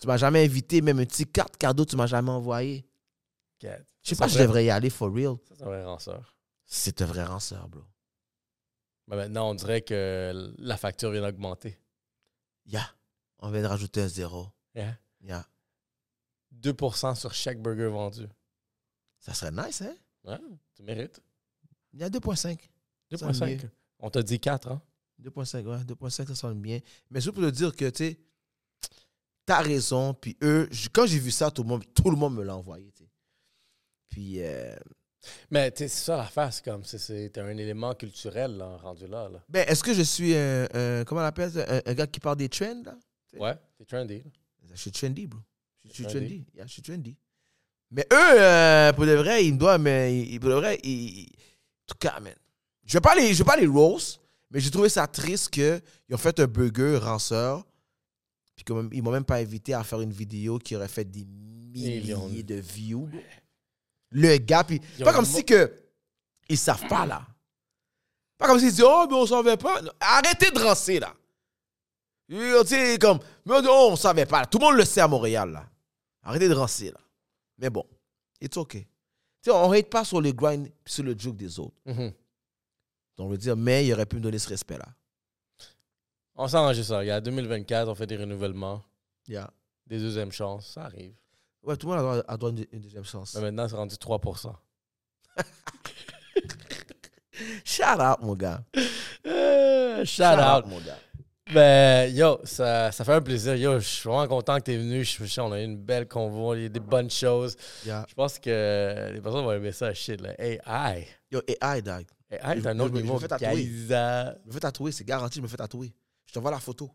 [0.00, 2.86] tu m'as jamais invité, même une petite carte cadeau, tu m'as jamais envoyé.
[3.60, 3.82] Regarde.
[4.06, 4.42] Je sais pas, je vrai.
[4.44, 5.36] devrais y aller for real.
[5.48, 6.36] C'est un vrai ranceur.
[6.64, 7.82] C'est un vrai ranceur, bro.
[9.08, 11.76] Mais maintenant, on dirait que la facture vient d'augmenter.
[12.66, 12.88] Yeah.
[13.40, 14.48] On vient de rajouter un zéro.
[14.76, 14.96] Yeah.
[15.22, 15.44] Yeah.
[16.54, 18.28] 2% sur chaque burger vendu.
[19.18, 19.96] Ça serait nice, hein?
[20.22, 20.38] Ouais,
[20.74, 21.20] tu mérites.
[21.92, 22.58] Il y a 2.5.
[23.10, 23.62] 2,5.
[23.62, 23.70] mieux.
[23.98, 24.82] On t'a dit 4, hein?
[25.20, 26.78] 2.5, ouais, 2.5, ça sonne bien.
[27.10, 28.20] Mais juste pour te dire que, tu sais,
[29.44, 30.14] t'as raison.
[30.14, 32.92] Puis eux, quand j'ai vu ça, tout le monde, tout le monde me l'a envoyé.
[34.16, 34.74] Puis, euh,
[35.50, 39.28] Mais tu sais, c'est ça l'affaire, c'est comme, c'est- un élément culturel, là, rendu là.
[39.28, 39.42] là.
[39.46, 41.66] ben, est-ce que je suis un, un- comment on appelle ça?
[41.68, 42.96] Un, un gars qui parle des trends, là?
[43.38, 44.18] Ouais, c'est trendy.
[44.22, 44.30] là.
[44.72, 45.38] Je suis trendy, bro.
[45.84, 46.18] Je suis Trendy?
[46.26, 46.46] trendy.
[46.54, 47.14] Yeah, je suis trendy.
[47.90, 51.26] Mais eux, euh, pour de vrai, ils me doivent, mais ils- pour de vrai, ils-
[51.28, 52.34] en tout cas, man.
[52.86, 54.18] Je vais pas les, je vais pas les roast,
[54.50, 55.82] mais j'ai trouvé ça triste qu'ils
[56.12, 57.66] ont fait un burger ranceur,
[58.54, 62.00] puis qu'ils m'ont même pas invité à faire une vidéo qui aurait fait des milliers
[62.00, 62.28] Millions.
[62.28, 63.08] de views.
[64.18, 65.70] Le gars, puis pas comme si que
[66.48, 67.26] ils savent pas là.
[68.38, 69.80] Pas comme s'ils disent oh mais on savait pas.
[70.00, 71.14] Arrêtez de rancer là.
[72.28, 72.34] Tu
[72.66, 74.46] sais comme mais oh, on savait pas.
[74.46, 75.68] Tout le monde le sait à Montréal là.
[76.22, 77.00] Arrêtez de rancer là.
[77.58, 77.84] Mais bon,
[78.40, 78.88] it's okay.
[79.42, 81.76] Tu sais on hate pas sur le grind sur le joke des autres.
[81.84, 82.12] Mhm.
[83.18, 84.88] Donc, on veut dire mais il aurait pu me donner ce respect là.
[86.36, 87.04] On s'arrange ça.
[87.04, 88.82] Il y a 2024, on fait des renouvellements,
[89.28, 89.50] Yeah.
[89.86, 90.72] des deuxièmes chances.
[90.72, 91.14] Ça arrive.
[91.66, 93.34] Ouais, tout le monde a droit, a droit à une, une deuxième chance.
[93.34, 94.52] Mais maintenant, c'est rendu 3%.
[97.64, 98.62] Shout out mon gars.
[99.26, 100.66] Euh, Shout out.
[100.66, 100.98] mon gars.
[101.52, 103.54] Ben, yo, ça, ça fait un plaisir.
[103.56, 105.04] Yo, je suis vraiment content que tu es venu.
[105.04, 107.56] Je suis- on a eu une belle convo, il y a des bonnes choses.
[107.84, 108.04] Yeah.
[108.08, 110.34] Je pense que les personnes vont aimer ça, shit, là.
[110.40, 111.06] AI.
[111.30, 112.06] Yo, AI, dog.
[112.30, 113.14] AI, c'est Je- un autre je- je niveau.
[113.14, 113.64] me fais tatouer.
[113.64, 115.92] Je me fais tatouer, c'est garanti, je me fais tatouer.
[116.26, 116.90] Je t'envoie la photo.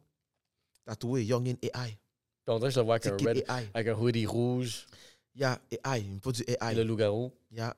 [0.85, 1.97] Tatoué, Youngin AI.
[2.45, 3.67] Puis on dirait que je le vois avec un, red, AI.
[3.73, 4.85] avec un hoodie rouge,
[5.35, 6.01] Yeah, AI.
[6.01, 6.75] Il me faut du AI.
[6.75, 7.31] le loup-garou.
[7.55, 7.73] Yeah.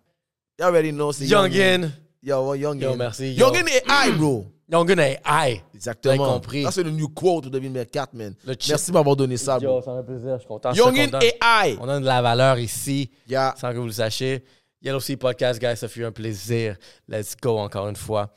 [0.59, 1.91] You already know, c'est Youngin.
[2.21, 2.81] Yo, Youngin?
[2.81, 3.33] Yo, merci.
[3.33, 3.47] Yo.
[3.47, 4.45] Youngin AI, bro.
[4.71, 5.61] Youngin AI.
[5.75, 6.13] Exactement.
[6.23, 6.63] Avez compris.
[6.63, 8.33] Ça, c'est le new quote de 2024, man.
[8.45, 9.81] Merci de m'avoir donné ça, Yo, bro.
[9.83, 10.33] ça fait plaisir.
[10.35, 10.73] Je suis content.
[10.73, 11.09] Youngin.
[11.21, 11.77] AI.
[11.79, 13.53] On a de la valeur ici, Yeah.
[13.59, 14.43] sans que vous le sachiez.
[14.81, 16.75] Yellow Sea Podcast, guys, ça fut un plaisir.
[17.07, 18.35] Let's go encore une fois.